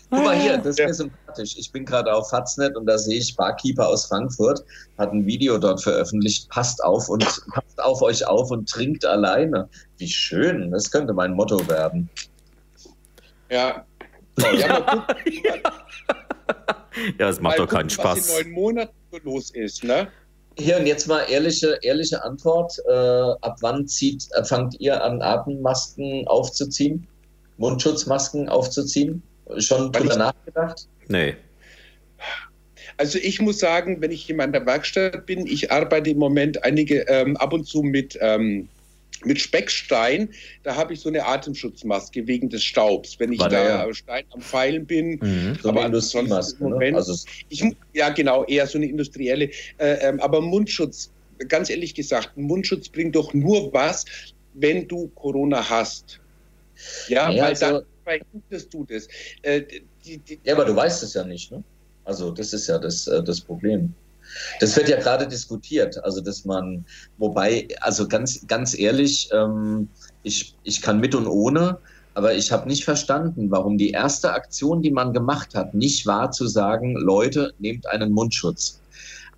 [0.08, 0.86] Guck mal hier, das ist ja.
[0.86, 1.54] mir sympathisch.
[1.58, 4.64] Ich bin gerade auf Faznet und da sehe ich Barkeeper aus Frankfurt,
[4.96, 6.48] hat ein Video dort veröffentlicht.
[6.48, 7.22] Passt auf und
[7.52, 9.68] passt auf euch auf und trinkt alleine.
[9.98, 12.08] Wie schön, das könnte mein Motto werden.
[13.50, 13.84] Ja.
[14.38, 15.66] ja, ja.
[17.18, 18.18] Ja, es macht doch keinen Spaß.
[18.18, 18.94] Was in neun Monaten
[19.24, 20.08] los ist, ne?
[20.58, 22.76] Hier und jetzt mal ehrliche, ehrliche Antwort.
[22.88, 27.06] Äh, ab wann zieht, äh, fangt ihr an, Atemmasken aufzuziehen?
[27.56, 29.22] Mundschutzmasken aufzuziehen?
[29.58, 30.86] Schon drüber nachgedacht?
[31.08, 31.36] Nee.
[32.96, 37.00] Also ich muss sagen, wenn ich in meiner Werkstatt bin, ich arbeite im Moment einige
[37.08, 38.68] ähm, ab und zu mit ähm,
[39.24, 40.30] mit Speckstein,
[40.62, 43.94] da habe ich so eine Atemschutzmaske wegen des Staubs, wenn ich War da ja.
[43.94, 45.18] Stein am Pfeilen bin.
[45.20, 45.58] Mhm.
[45.60, 46.98] So aber ansonsten im Moment, ne?
[46.98, 47.16] also
[47.48, 49.50] ich, ja genau, eher so eine industrielle.
[49.78, 51.10] Äh, ähm, aber Mundschutz,
[51.48, 54.04] ganz ehrlich gesagt, Mundschutz bringt doch nur was,
[54.54, 56.20] wenn du Corona hast.
[57.08, 59.08] Ja, ja weil also, dann verhinderst du das.
[59.42, 59.62] Äh,
[60.04, 61.62] die, die, ja, aber du weißt es ja nicht, ne?
[62.04, 63.94] Also das ist ja das, äh, das Problem.
[64.60, 66.84] Das wird ja gerade diskutiert, also dass man,
[67.18, 69.88] wobei, also ganz, ganz ehrlich, ähm,
[70.22, 71.78] ich, ich kann mit und ohne,
[72.14, 76.30] aber ich habe nicht verstanden, warum die erste Aktion, die man gemacht hat, nicht war
[76.32, 78.80] zu sagen, Leute, nehmt einen Mundschutz.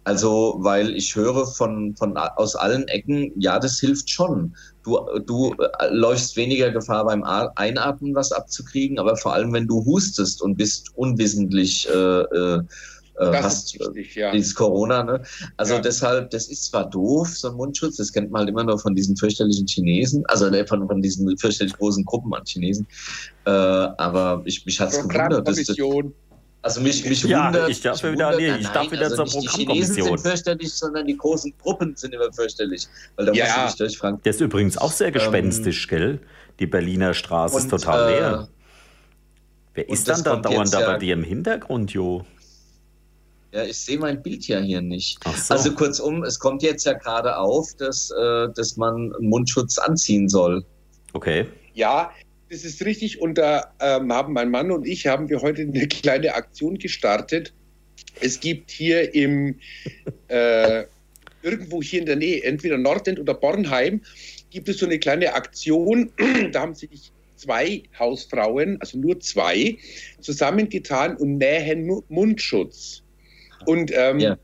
[0.05, 4.57] Also, weil ich höre von, von aus allen Ecken, ja, das hilft schon.
[4.83, 9.85] Du, du äh, läufst weniger Gefahr beim Einatmen was abzukriegen, aber vor allem, wenn du
[9.85, 12.63] hustest und bist unwissentlich äh, äh,
[13.19, 14.33] äh, hast wichtig, ja.
[14.33, 15.03] dieses Corona.
[15.03, 15.23] Ne?
[15.57, 15.81] Also ja.
[15.81, 18.95] deshalb, das ist zwar doof, so ein Mundschutz, das kennt man halt immer nur von
[18.95, 22.87] diesen fürchterlichen Chinesen, also ne, von, von diesen fürchterlich großen Gruppen an Chinesen.
[23.45, 25.47] Äh, aber ich, mich hat es gewundert.
[25.47, 25.77] Dass das,
[26.65, 27.71] also mich, mich ja, wundert.
[27.71, 30.73] Ich darf wieder, wundert, nee, ich darf wieder also zur nicht Die Chinesen sind fürchterlich,
[30.73, 32.87] sondern die großen Gruppen sind immer fürchterlich.
[33.17, 33.65] Weil da ja.
[33.65, 34.23] musst du durch Frankreich.
[34.23, 36.19] Der ist übrigens auch sehr ähm, gespenstisch, ähm, gell?
[36.61, 38.49] Die Berliner Straße und, ist total äh, leer.
[39.75, 42.25] Wer ist dann da dauernd da bei dir im Hintergrund, Jo?
[43.53, 45.19] Ja, ich sehe mein Bild ja hier nicht.
[45.25, 45.55] So.
[45.55, 50.65] Also kurzum, es kommt jetzt ja gerade auf, dass, äh, dass man Mundschutz anziehen soll.
[51.13, 51.47] Okay.
[51.75, 52.11] Ja,
[52.51, 53.21] das ist richtig.
[53.21, 57.53] Und da ähm, haben mein Mann und ich haben wir heute eine kleine Aktion gestartet.
[58.21, 59.59] Es gibt hier im
[60.29, 60.85] äh,
[61.43, 64.01] irgendwo hier in der Nähe, entweder Nordend oder Bornheim,
[64.51, 66.11] gibt es so eine kleine Aktion.
[66.53, 69.77] da haben sich zwei Hausfrauen, also nur zwei,
[70.21, 73.03] zusammengetan und nähen Mundschutz
[73.67, 74.37] und ähm, ja.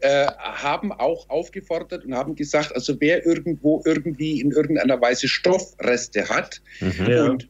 [0.00, 6.28] äh, haben auch aufgefordert und haben gesagt, also wer irgendwo irgendwie in irgendeiner Weise Stoffreste
[6.28, 7.30] hat mhm.
[7.30, 7.48] und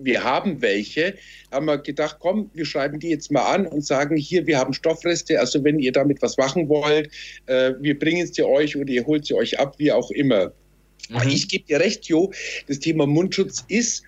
[0.00, 1.14] wir haben welche,
[1.50, 4.72] haben wir gedacht, komm, wir schreiben die jetzt mal an und sagen, hier, wir haben
[4.72, 7.10] Stoffreste, also wenn ihr damit was machen wollt,
[7.46, 10.52] äh, wir bringen es dir euch oder ihr holt sie euch ab, wie auch immer.
[11.10, 11.28] Mhm.
[11.28, 12.32] Ich gebe dir recht, Jo,
[12.68, 14.02] das Thema Mundschutz ist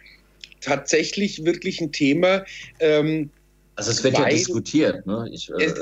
[0.60, 2.44] tatsächlich wirklich ein Thema,
[2.80, 3.30] ähm,
[3.76, 5.28] also es wird ja diskutiert, ne?
[5.32, 5.74] Ich, äh, es,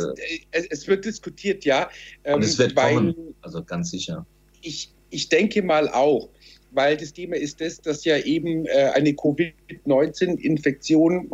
[0.52, 1.90] es, es, wird diskutiert, ja.
[2.24, 4.26] Ähm, und es wird weil, kommen, also ganz sicher.
[4.62, 6.30] Ich, ich denke mal auch,
[6.70, 11.30] weil das Thema ist das, dass ja eben äh, eine Covid-19-Infektion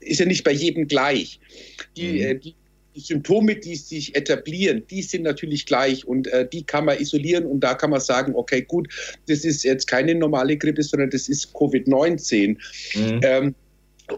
[0.00, 1.38] ist ja nicht bei jedem gleich.
[1.96, 2.20] Die, mhm.
[2.20, 2.54] äh, die,
[2.94, 7.44] die, Symptome, die sich etablieren, die sind natürlich gleich und äh, die kann man isolieren
[7.44, 8.88] und da kann man sagen, okay, gut,
[9.28, 12.56] das ist jetzt keine normale Grippe, sondern das ist Covid-19.
[12.94, 13.20] Mhm.
[13.22, 13.54] Ähm,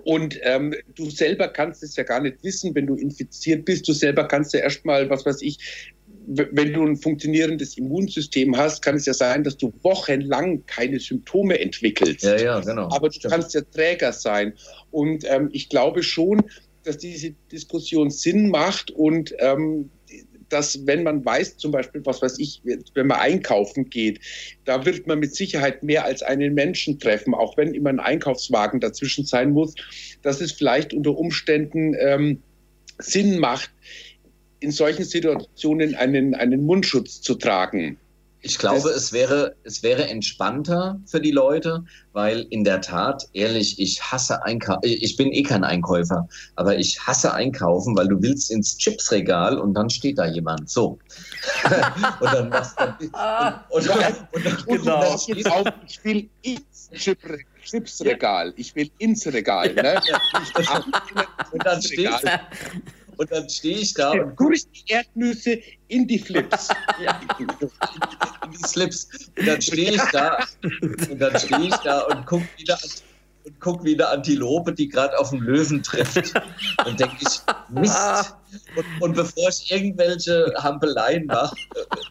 [0.05, 3.89] und ähm, du selber kannst es ja gar nicht wissen, wenn du infiziert bist.
[3.89, 5.95] Du selber kannst ja erstmal, was weiß ich,
[6.27, 11.59] wenn du ein funktionierendes Immunsystem hast, kann es ja sein, dass du wochenlang keine Symptome
[11.59, 12.23] entwickelst.
[12.23, 12.91] Ja, ja, genau.
[12.91, 13.33] Aber du Stimmt.
[13.33, 14.53] kannst ja Träger sein.
[14.91, 16.43] Und ähm, ich glaube schon,
[16.85, 19.91] dass diese Diskussion Sinn macht und ähm,
[20.49, 24.21] dass wenn man weiß, zum Beispiel, was weiß ich, wenn man einkaufen geht,
[24.65, 28.81] da wird man mit Sicherheit mehr als einen Menschen treffen, auch wenn immer ein Einkaufswagen
[28.81, 29.75] dazwischen sein muss,
[30.23, 32.43] dass es vielleicht unter Umständen ähm,
[32.99, 33.71] Sinn macht,
[34.61, 37.99] in solchen Situationen einen, einen Mundschutz zu tragen.
[38.41, 43.81] Ich glaube, es wäre, es wäre entspannter für die Leute, weil in der Tat, ehrlich,
[43.81, 44.81] ich hasse Einkaufen.
[44.85, 49.75] Ich bin eh kein Einkäufer, aber ich hasse Einkaufen, weil du willst ins Chipsregal und
[49.75, 50.71] dann steht da jemand.
[50.71, 50.99] So.
[52.21, 52.85] und dann machst du.
[53.71, 53.97] Und, und,
[54.33, 55.17] und, und, genau.
[55.87, 56.91] ich will ins
[57.65, 58.53] Chipsregal.
[58.57, 59.73] Ich will ins Regal.
[59.75, 60.01] Ne?
[61.53, 62.25] und dann stehst,
[63.19, 66.69] und dann stehe ich da und durch die Erdnüsse in die Flips.
[67.03, 67.49] ja, in
[68.53, 69.09] die Slips.
[69.39, 72.79] Und dann stehe ich da und dann stehe ich da und gucke wieder
[73.45, 76.35] und guck wie eine Antilope, die gerade auf den Löwen trifft.
[76.87, 77.41] Und denke ich,
[77.71, 78.35] Mist.
[78.77, 81.55] Und, und, bevor ich irgendwelche Hampeleien mache,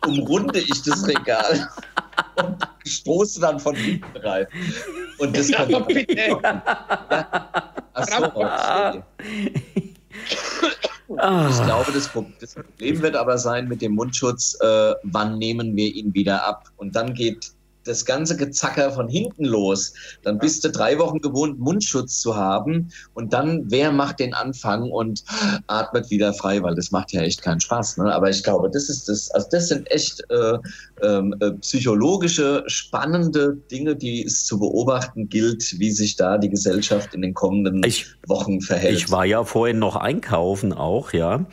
[0.05, 1.69] umrunde ich das Regal
[2.43, 4.47] und stoße dann von hinten rein.
[5.19, 6.17] Und das kann ja, bitte.
[6.17, 6.63] Ja.
[7.93, 9.03] Ach so, okay.
[11.15, 11.47] Ah.
[11.49, 16.13] Ich glaube, das, Problem wird aber sein mit dem Mundschutz, äh, wann nehmen wir ihn
[16.13, 16.69] wieder ab?
[16.75, 17.51] Und dann geht
[17.88, 19.93] das ganze Gezacker von hinten los.
[20.23, 22.89] Dann bist du drei Wochen gewohnt, Mundschutz zu haben.
[23.14, 25.23] Und dann, wer macht den Anfang und
[25.68, 27.97] atmet wieder frei, weil das macht ja echt keinen Spaß.
[27.97, 28.14] Ne?
[28.14, 30.57] Aber ich glaube, das ist das, also das sind echt äh,
[31.01, 37.14] ähm, äh, psychologische, spannende Dinge, die es zu beobachten gilt, wie sich da die Gesellschaft
[37.14, 38.97] in den kommenden ich, Wochen verhält.
[38.97, 41.45] Ich war ja vorhin noch einkaufen auch, ja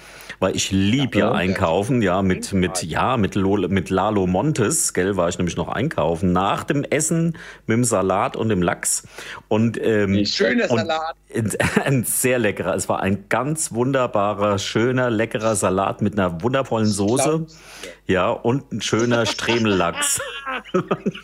[0.45, 5.16] weil ich lieb ja, ja einkaufen, ja, mit, mit, ja, mit, mit Lalo Montes, gell,
[5.16, 9.09] war ich nämlich noch einkaufen, nach dem Essen mit dem Salat und dem Lachs.
[9.49, 11.15] Und, ähm, Schöner Salat.
[11.83, 17.47] Ein sehr leckerer, es war ein ganz wunderbarer, schöner, leckerer Salat mit einer wundervollen Soße.
[18.06, 20.20] Ja, und ein schöner Stremellachs.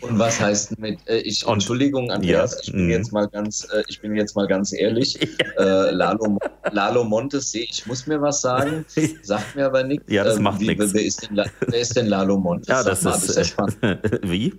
[0.01, 3.83] Und was heißt mit, äh, ich, Entschuldigung, Andreas, ja, ich bin jetzt mal ganz, äh,
[3.87, 5.19] ich bin jetzt mal ganz ehrlich,
[5.57, 6.39] äh, Lalo,
[6.71, 8.83] Lalo Montes, ich muss mir was sagen,
[9.21, 10.11] sagt mir aber nichts.
[10.11, 10.93] Ja, das ähm, macht nichts.
[10.93, 12.67] Wer, ist denn, wer ist denn Lalo Montes?
[12.67, 14.53] Ja, das Sag ist, mal, das ist wie?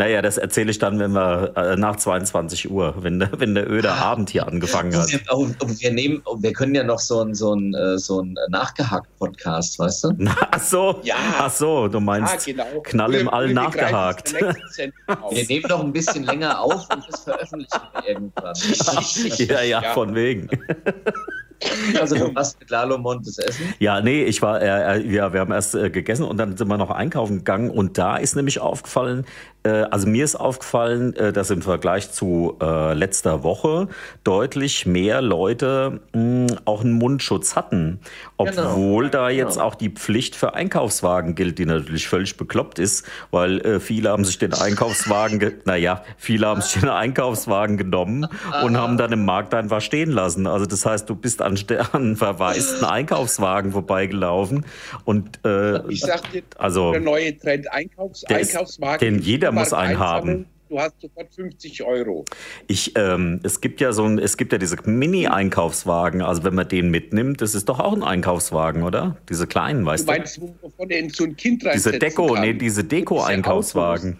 [0.00, 3.68] Naja, das erzähle ich dann, wenn wir äh, nach 22 Uhr, wenn, der, wenn der
[3.68, 4.12] öde ah.
[4.12, 5.10] Abend hier angefangen hat.
[5.10, 9.76] Wir, wir, nehmen, wir können ja noch so einen so ein, äh, so ein Nachgehakt-Podcast,
[9.80, 10.10] weißt du?
[10.52, 11.16] Ach so, ja.
[11.40, 12.80] Ach so, du meinst ja, genau.
[12.82, 14.34] Knall im All nachgehakt.
[15.30, 18.54] Wir nehmen doch ein bisschen länger auf und das veröffentlichen wir irgendwann.
[19.38, 20.48] ja, ja, ja, von wegen.
[22.00, 23.74] Also du warst mit Lalo Montes essen?
[23.78, 26.68] Ja, nee, ich war, äh, äh, ja, wir haben erst äh, gegessen und dann sind
[26.68, 29.24] wir noch einkaufen gegangen und da ist nämlich aufgefallen,
[29.57, 33.88] äh, also mir ist aufgefallen, äh, dass im Vergleich zu äh, letzter Woche
[34.24, 36.00] deutlich mehr Leute
[36.64, 38.00] auch einen Mundschutz hatten,
[38.36, 39.24] obwohl genau.
[39.24, 39.66] da jetzt genau.
[39.66, 44.38] auch die Pflicht für Einkaufswagen gilt, die natürlich völlig bekloppt ist, weil viele haben sich
[44.38, 48.26] den Einkaufswagen, naja, viele haben sich den Einkaufswagen genommen
[48.62, 50.46] und haben dann im Markt einfach stehen lassen.
[50.46, 51.58] Also das heißt, du bist an,
[51.92, 54.64] an verwaisten Einkaufswagen vorbeigelaufen.
[55.04, 58.98] Und äh, ich sag dir, also, der neue Trend Einkaufs, Einkaufswagen.
[59.00, 60.46] Den jeder muss einen haben.
[60.68, 62.26] Du hast sofort 50 Euro.
[62.66, 66.20] Ich, ähm, es gibt ja so ein, es gibt ja diese Mini-Einkaufswagen.
[66.20, 69.16] Also wenn man den mitnimmt, das ist doch auch ein Einkaufswagen, oder?
[69.30, 70.12] Diese kleinen, weißt du?
[70.12, 72.42] Meinst, wovon er in so ein Kind Diese Deko, kann.
[72.42, 74.18] nee, diese Deko-Einkaufswagen.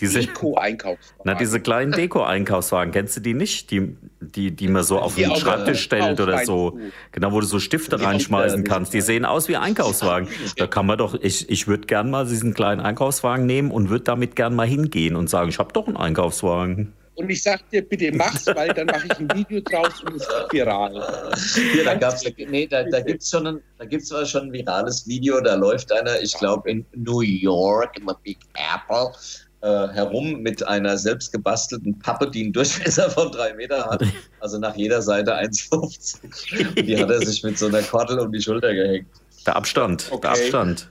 [0.00, 1.22] Diese Deko-Einkaufswagen.
[1.24, 3.70] Na, diese kleinen Deko-Einkaufswagen, kennst du die nicht?
[3.70, 6.78] Die, die, die man so auf die den Schreibtisch stellt oder so.
[7.12, 8.92] Genau, wo du so Stifte die reinschmeißen kannst.
[8.92, 10.28] Die sehen aus wie Einkaufswagen.
[10.56, 14.04] Da kann man doch, ich, ich würde gern mal diesen kleinen Einkaufswagen nehmen und würde
[14.04, 16.92] damit gern mal hingehen und sagen, ich habe doch einen Einkaufswagen.
[17.16, 20.28] Und ich sag dir, bitte mach's, weil dann mache ich ein Video draus und es
[20.28, 21.32] wird viral.
[21.72, 25.06] Hier, da gab's, nee, da, da gibt's schon ein, da gibt's zwar schon ein virales
[25.06, 29.12] Video, da läuft einer, ich glaube in New York, im Big Apple,
[29.62, 34.04] äh, herum mit einer selbst gebastelten Pappe, die einen Durchmesser von drei Meter hat.
[34.40, 36.68] Also nach jeder Seite 1,50.
[36.68, 39.08] Und die hat er sich mit so einer Kordel um die Schulter gehängt.
[39.46, 40.20] Der Abstand, okay.
[40.22, 40.88] der Abstand.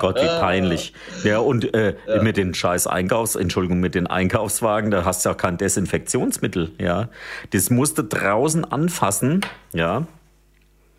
[0.00, 0.94] Gott, wie peinlich.
[1.24, 2.22] Ja, und äh, ja.
[2.22, 7.10] mit den scheiß Einkaufs, Entschuldigung, mit den Einkaufswagen, da hast du ja kein Desinfektionsmittel, ja.
[7.50, 9.42] Das musst du draußen anfassen,
[9.74, 10.06] ja.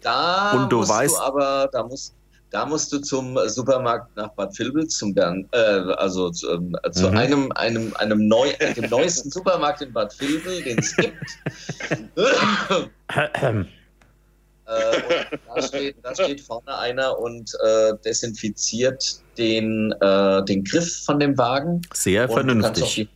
[0.01, 2.13] Da und du weißt, du aber, da musst,
[2.51, 6.47] da musst du zum Supermarkt nach Bad Vilbel, zum äh, also zu,
[6.84, 7.17] äh, zu mhm.
[7.17, 11.15] einem, einem, einem neu, dem neuesten Supermarkt in Bad Vilbel, den es gibt.
[14.69, 21.19] Äh, da, steht, da, steht, vorne einer und äh, desinfiziert den, äh, den Griff von
[21.19, 21.81] dem Wagen.
[21.91, 23.09] Sehr vernünftig.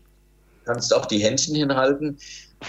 [0.66, 2.18] Du kannst auch die Händchen hinhalten.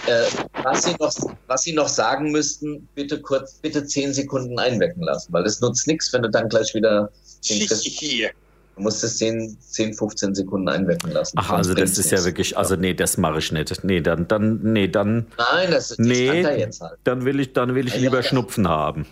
[0.07, 0.25] Äh,
[0.63, 1.13] was, Sie noch,
[1.47, 5.87] was Sie noch sagen müssten, bitte kurz, bitte zehn Sekunden einwecken lassen, weil es nutzt
[5.87, 7.11] nichts, wenn du dann gleich wieder
[7.49, 8.33] den Griff,
[8.75, 11.37] Du musst es 10, 10, 15 Sekunden einwecken lassen.
[11.39, 13.85] Ach, also das ist ja wirklich, also nee, das mache ich nicht.
[13.85, 15.27] Nee, dann, dann, nee, dann.
[15.37, 16.99] Nein, das, das nee, jetzt halt.
[17.05, 19.05] Dann will ich, dann will ich lieber ja, Schnupfen haben.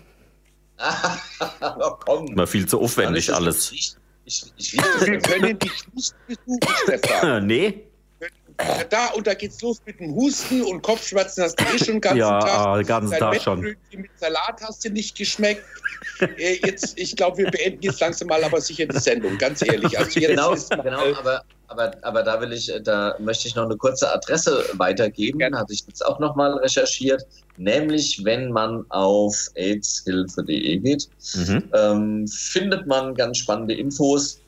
[1.61, 2.35] oh, komm.
[2.35, 3.71] Mal viel zu aufwendig alles.
[3.71, 3.95] Ich,
[4.25, 7.47] ich, ich, Wir können dich nicht besuchen, Stefan.
[7.47, 7.85] nee
[8.89, 12.01] da und da geht's los mit dem Husten und Kopfschmerzen hast du eh schon den
[12.01, 12.49] ganzen ja, Tag.
[12.49, 13.61] Ja, den ganzen Tag schon.
[13.61, 15.63] Mit Salat hast du nicht geschmeckt.
[16.37, 19.97] Äh, jetzt, ich glaube, wir beenden jetzt langsam mal aber sicher die Sendung, ganz ehrlich.
[19.97, 24.11] Also genau, genau aber, aber, aber da will ich, da möchte ich noch eine kurze
[24.11, 25.39] Adresse weitergeben.
[25.39, 25.57] Gerne.
[25.57, 27.25] Hatte ich jetzt auch nochmal recherchiert.
[27.57, 31.63] Nämlich, wenn man auf aidshilfe.de geht, mhm.
[31.73, 34.39] ähm, findet man ganz spannende Infos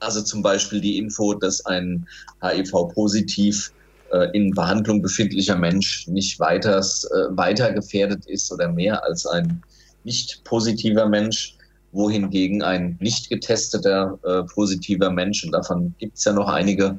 [0.00, 2.06] also zum Beispiel die Info, dass ein
[2.42, 3.72] HIV-positiv
[4.12, 9.62] äh, in Behandlung befindlicher Mensch nicht weiters, äh, weiter gefährdet ist oder mehr als ein
[10.04, 11.56] nicht positiver Mensch,
[11.92, 16.98] wohingegen ein nicht getesteter äh, positiver Mensch, und davon gibt es ja noch einige,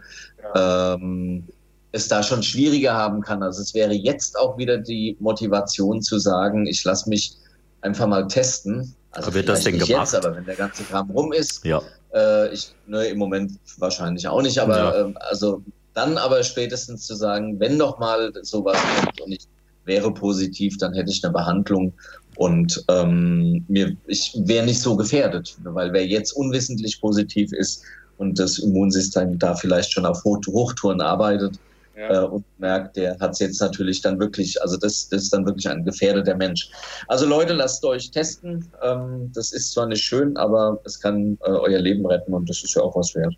[0.55, 0.95] ja.
[0.95, 1.43] ähm,
[1.91, 3.41] es da schon schwieriger haben kann.
[3.41, 7.37] Also es wäre jetzt auch wieder die Motivation zu sagen, ich lasse mich
[7.81, 8.93] einfach mal testen.
[9.17, 9.89] Also wird das denn gemacht?
[9.89, 11.81] Jetzt, aber wenn der ganze Kram rum ist, ja.
[12.13, 15.07] Äh, ich, ne, Im Moment wahrscheinlich auch nicht, aber ja.
[15.07, 15.63] äh, also
[15.93, 19.47] dann aber spätestens zu sagen, wenn noch mal sowas kommt und ich
[19.85, 21.93] wäre positiv, dann hätte ich eine Behandlung
[22.35, 27.83] und ähm, mir, ich wäre nicht so gefährdet, weil wer jetzt unwissentlich positiv ist
[28.17, 31.59] und das Immunsystem da vielleicht schon auf Hochtouren arbeitet,
[31.97, 32.23] ja.
[32.23, 35.45] äh, und merkt, der hat es jetzt natürlich dann wirklich, also das, das ist dann
[35.45, 36.69] wirklich ein gefährdeter Mensch.
[37.07, 38.69] Also Leute, lasst euch testen.
[38.83, 42.63] Ähm, das ist zwar nicht schön, aber es kann äh, euer Leben retten und das
[42.63, 43.35] ist ja auch was wert.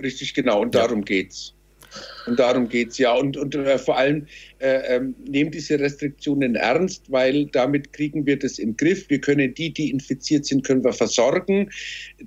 [0.00, 0.60] Richtig, genau.
[0.60, 1.55] Und darum geht's.
[2.26, 3.12] Und darum geht es ja.
[3.14, 4.26] Und, und äh, vor allem
[4.58, 9.08] äh, ähm, nehmt diese Restriktionen ernst, weil damit kriegen wir das im Griff.
[9.08, 11.70] Wir können die, die infiziert sind, können wir versorgen.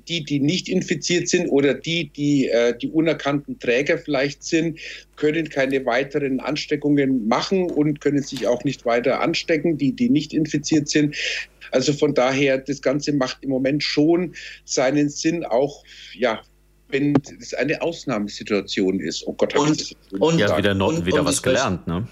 [0.07, 4.79] Die, die nicht infiziert sind oder die, die äh, die unerkannten Träger vielleicht sind,
[5.15, 10.33] können keine weiteren Ansteckungen machen und können sich auch nicht weiter anstecken, die, die nicht
[10.33, 11.15] infiziert sind.
[11.71, 14.33] Also von daher, das Ganze macht im Moment schon
[14.65, 15.83] seinen Sinn, auch
[16.13, 16.41] ja,
[16.89, 19.25] wenn es eine Ausnahmesituation ist.
[19.27, 22.07] Oh Gott, und, und ja, wieder, und, wieder und was gelernt, möchte, ne?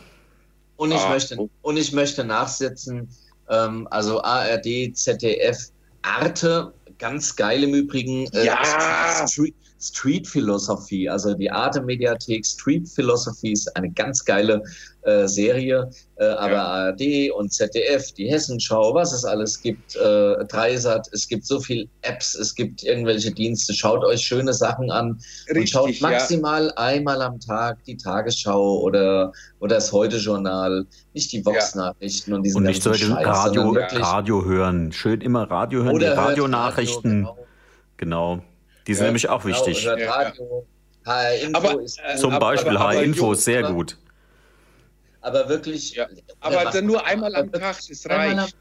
[0.78, 1.50] Und ich, ah, möchte, oh.
[1.64, 3.10] und ich möchte nachsetzen,
[3.50, 5.72] ähm, also ARD, ZDF,
[6.04, 8.28] Arte, ganz geil im Übrigen.
[8.34, 9.28] Äh, ja!
[9.28, 14.64] Street, Street Philosophy, also die Arte Mediathek Street Philosophy ist eine ganz geile
[15.04, 16.66] äh, Serie, äh, aber ja.
[16.66, 21.88] ARD und ZDF, die Hessenschau, was es alles gibt, äh, Dreisat, es gibt so viele
[22.02, 26.74] Apps, es gibt irgendwelche Dienste, schaut euch schöne Sachen an Richtig, und schaut maximal ja.
[26.78, 32.38] einmal am Tag die Tagesschau oder, oder das Heute-Journal, nicht die Vox-Nachrichten ja.
[32.38, 37.26] und diesen Und nicht so Radio, Radio hören, schön immer Radio hören, oder die Radionachrichten.
[37.26, 37.46] Radio,
[37.98, 38.36] genau.
[38.36, 38.44] genau.
[38.88, 39.88] Die sind nämlich auch genau, wichtig.
[39.88, 40.66] Radio,
[41.54, 43.98] aber, äh, Zum Beispiel HR-Info ist sehr gut
[45.28, 45.94] aber wirklich.
[45.94, 46.08] Ja.
[46.40, 48.56] Aber dann nur einmal am Tag, ist reicht.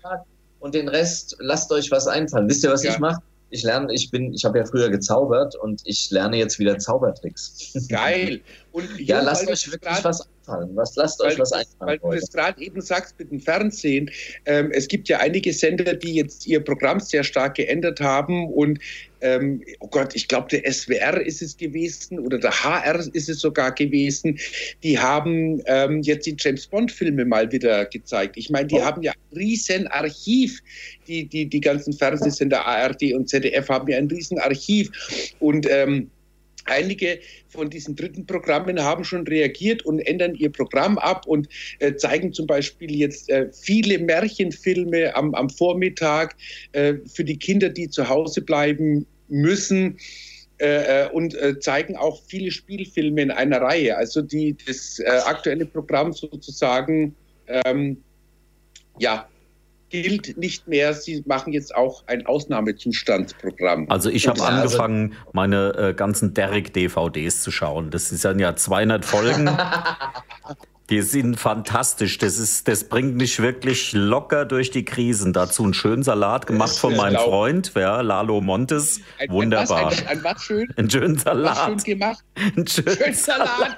[0.58, 2.48] Und den Rest, lasst euch was einfallen.
[2.48, 2.92] Wisst ihr, was ja.
[2.92, 3.20] ich mache?
[3.50, 7.86] Ich lerne, ich bin, ich habe ja früher gezaubert und ich lerne jetzt wieder Zaubertricks.
[7.88, 8.40] Geil.
[8.72, 10.70] Und ja, lasst euch wirklich grad, was einfallen.
[10.74, 12.00] Was lasst weil, euch was einfallen.
[12.02, 14.10] Weil du es gerade eben sagst mit dem Fernsehen.
[14.44, 18.80] Ähm, es gibt ja einige Sender, die jetzt ihr Programm sehr stark geändert haben und
[19.20, 23.40] ähm, oh Gott, ich glaube, der SWR ist es gewesen oder der HR ist es
[23.40, 24.38] sogar gewesen.
[24.82, 28.36] Die haben ähm, jetzt die James Bond-Filme mal wieder gezeigt.
[28.36, 28.84] Ich meine, die oh.
[28.84, 30.60] haben ja ein riesen Archiv.
[31.08, 34.90] Die, die, die ganzen Fernsehsender ARD und ZDF haben ja ein riesen Archiv.
[35.38, 36.10] Und ähm,
[36.66, 41.48] Einige von diesen dritten Programmen haben schon reagiert und ändern ihr Programm ab und
[41.78, 46.36] äh, zeigen zum Beispiel jetzt äh, viele Märchenfilme am, am Vormittag
[46.72, 49.98] äh, für die Kinder, die zu Hause bleiben müssen.
[50.58, 53.94] Äh, äh, und äh, zeigen auch viele Spielfilme in einer Reihe.
[53.94, 57.14] Also die, das aktuelle Programm sozusagen
[57.46, 57.98] ähm,
[58.98, 59.28] ja,
[60.02, 60.94] gilt nicht mehr.
[60.94, 63.86] Sie machen jetzt auch ein Ausnahmezustandsprogramm.
[63.90, 67.90] Also ich habe angefangen, meine äh, ganzen Derrick-DVDs zu schauen.
[67.90, 69.50] Das sind ja 200 Folgen.
[70.88, 72.18] Die sind fantastisch.
[72.18, 75.32] Das, ist, das bringt mich wirklich locker durch die Krisen.
[75.32, 79.00] Dazu einen schönen Salat gemacht von meinem Freund, ja, Lalo Montes.
[79.18, 79.90] Ein, Wunderbar.
[79.90, 80.72] Ein, ein, was schön?
[80.76, 81.56] Einen schönen Salat.
[81.56, 82.22] Was schön gemacht.
[82.36, 83.76] Einen schönen, schönen Salat.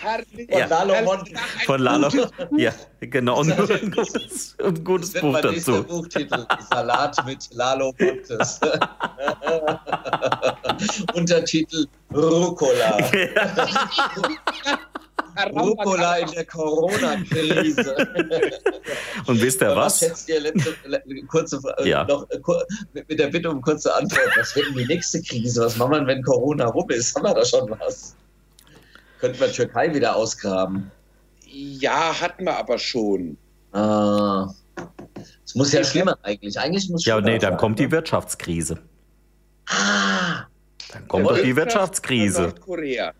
[0.00, 0.48] Herrlich.
[0.50, 1.40] Von Lalo Montes.
[1.66, 2.08] Von Lalo.
[2.56, 3.40] Ja, genau.
[3.40, 5.82] Und ein gutes, ein gutes das Buch dazu.
[5.82, 6.46] Buchtitel.
[6.70, 8.60] Salat mit Lalo Montes.
[11.14, 12.98] Untertitel Rucola.
[15.42, 17.96] Rucola in der Corona-Krise.
[19.26, 20.00] Und wisst ihr was?
[20.00, 20.74] Jetzt ihr letzte,
[21.28, 22.04] kurze, äh, ja.
[22.04, 22.38] noch, äh,
[22.92, 24.30] mit der Bitte um kurze Antwort.
[24.36, 25.62] Was wird denn die nächste Krise?
[25.62, 27.14] Was machen wir, wenn Corona rum ist?
[27.16, 28.14] Haben wir da schon was?
[29.20, 30.90] Könnten wir Türkei wieder ausgraben?
[31.46, 33.36] Ja, hatten wir aber schon.
[33.72, 34.52] Ah.
[35.44, 36.58] Es muss ja schlimmer eigentlich.
[36.58, 38.78] Eigentlich muss Ja, nee, dann sein, kommt die Wirtschaftskrise.
[39.68, 40.44] Ah.
[40.92, 42.42] Dann kommt doch die Wirtschaftskrise.
[42.42, 43.12] Nordkorea.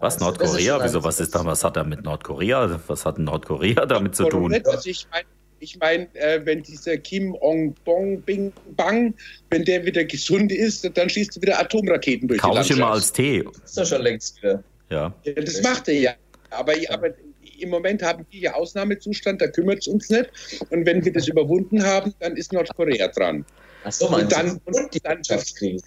[0.00, 0.82] Was, Nordkorea?
[0.82, 2.80] Wieso, was ist da, was hat er mit Nordkorea?
[2.86, 4.52] Was hat Nordkorea damit zu tun?
[4.64, 5.26] Also ich meine,
[5.60, 9.14] ich mein, äh, wenn dieser Kim Ong Bong Bing Bang,
[9.50, 12.70] wenn der wieder gesund ist, dann schießt er wieder Atomraketen durch Kauf die Landschaft.
[12.70, 13.42] ich immer als Tee.
[13.44, 14.64] Das ist doch schon längst wieder.
[14.88, 15.14] Ja.
[15.24, 16.14] ja das macht er ja.
[16.50, 17.10] Aber, aber
[17.60, 20.30] im Moment haben wir ja Ausnahmezustand, da kümmert es uns nicht.
[20.70, 23.44] Und wenn wir das überwunden haben, dann ist Nordkorea dran.
[23.84, 25.84] Achso, und dann und die Wirtschaftskrise.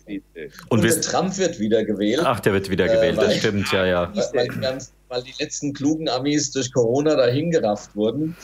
[0.70, 2.24] Und, und Trump wird wieder gewählt.
[2.26, 4.12] Ach, der wird wieder gewählt, äh, das stimmt, ja, ja.
[4.34, 8.36] Weil, ganz, weil, die letzten klugen Amis durch Corona dahingerafft wurden.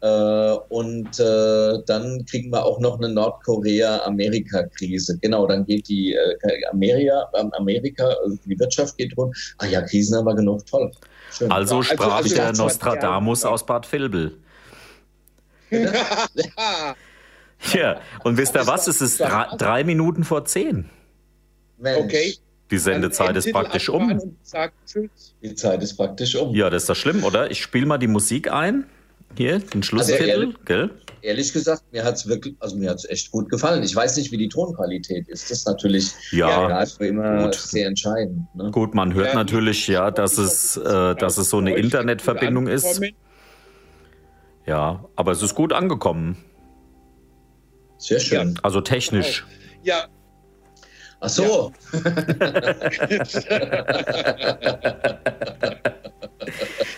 [0.00, 5.18] Äh, und äh, dann kriegen wir auch noch eine Nordkorea-Amerika-Krise.
[5.22, 9.34] Genau, dann geht die äh, Amerika, Amerika, also die Wirtschaft geht rund.
[9.58, 10.90] Ach ja, Krisen haben wir genug, toll.
[11.30, 11.50] Schön.
[11.50, 14.36] Also sprach also, also, der Nostradamus aus Bad Vilbel.
[15.70, 15.80] Ja,
[18.24, 18.86] und wisst ihr was?
[18.86, 20.88] Es ist drei, drei Minuten vor zehn.
[21.78, 21.98] Mensch.
[21.98, 22.34] Okay.
[22.70, 24.20] Die Sendezeit ist praktisch um.
[25.42, 26.54] Die Zeit ist praktisch um.
[26.54, 27.50] Ja, das ist doch schlimm, oder?
[27.50, 28.86] Ich spiele mal die Musik ein.
[29.36, 30.90] Hier, den Schlusstitel, also ehrlich, gell?
[31.20, 33.82] Ehrlich gesagt, mir hat es wirklich, also mir hat echt gut gefallen.
[33.82, 35.50] Ich weiß nicht, wie die Tonqualität ist.
[35.50, 37.54] Das ist natürlich ja, ja immer gut.
[37.54, 38.46] sehr entscheidend.
[38.54, 38.70] Ne?
[38.70, 43.00] Gut, man hört ja, natürlich ja, dass es, äh, dass es so eine Internetverbindung ist.
[44.64, 46.38] Ja, aber es ist gut angekommen.
[47.98, 48.54] Sehr schön.
[48.54, 48.60] Ja.
[48.62, 49.44] Also technisch.
[49.82, 50.06] Ja.
[51.20, 51.72] Ach so.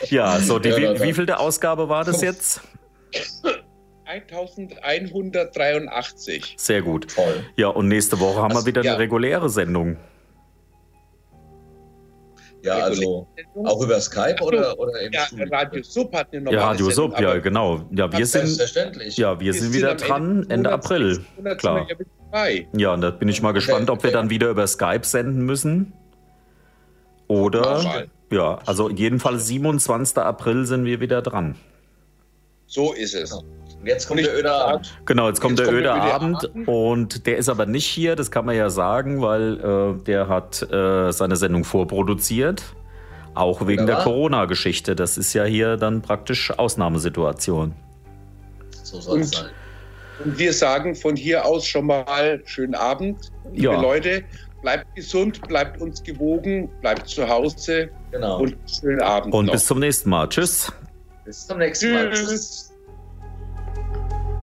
[0.08, 2.60] Ja, so, die, wie, wie viel der Ausgabe war das jetzt?
[4.04, 6.54] 1183.
[6.56, 7.14] Sehr gut.
[7.14, 7.44] Toll.
[7.56, 8.92] Ja, und nächste Woche haben also, wir wieder ja.
[8.92, 9.98] eine reguläre Sendung.
[12.62, 13.28] Ja, also
[13.64, 15.47] auch über Skype oder, oder im ja, Studio?
[15.51, 17.89] Radio Sub hat eine normale Ja, Radio Sendung, Sub, ja, genau.
[17.93, 21.24] Ja, wir sind, ja, wir, wir sind wieder dran Ende, Ende April.
[21.59, 21.86] Klar.
[22.72, 25.93] Ja, und da bin ich mal gespannt, ob wir dann wieder über Skype senden müssen.
[27.28, 30.18] Oder, ja, also jedenfalls 27.
[30.18, 31.56] April sind wir wieder dran.
[32.66, 33.32] So ist es.
[33.84, 34.98] Jetzt kommt der öde Abend.
[35.05, 38.30] Genau, jetzt kommt jetzt der öde Abend, Abend und der ist aber nicht hier, das
[38.30, 42.62] kann man ja sagen, weil äh, der hat äh, seine Sendung vorproduziert.
[43.34, 44.05] Auch wegen Wunderbar.
[44.05, 44.96] der Corona-Geschichte.
[44.96, 47.74] Das ist ja hier dann praktisch Ausnahmesituation.
[48.82, 49.50] So soll es sein.
[50.24, 53.80] Und wir sagen von hier aus schon mal schönen Abend, liebe ja.
[53.80, 54.24] Leute.
[54.62, 58.40] Bleibt gesund, bleibt uns gewogen, bleibt zu Hause genau.
[58.40, 59.32] und schönen Abend.
[59.32, 59.52] Und noch.
[59.52, 60.28] bis zum nächsten Mal.
[60.28, 60.72] Tschüss.
[61.24, 62.10] Bis zum nächsten Mal.
[62.10, 62.67] Tschüss.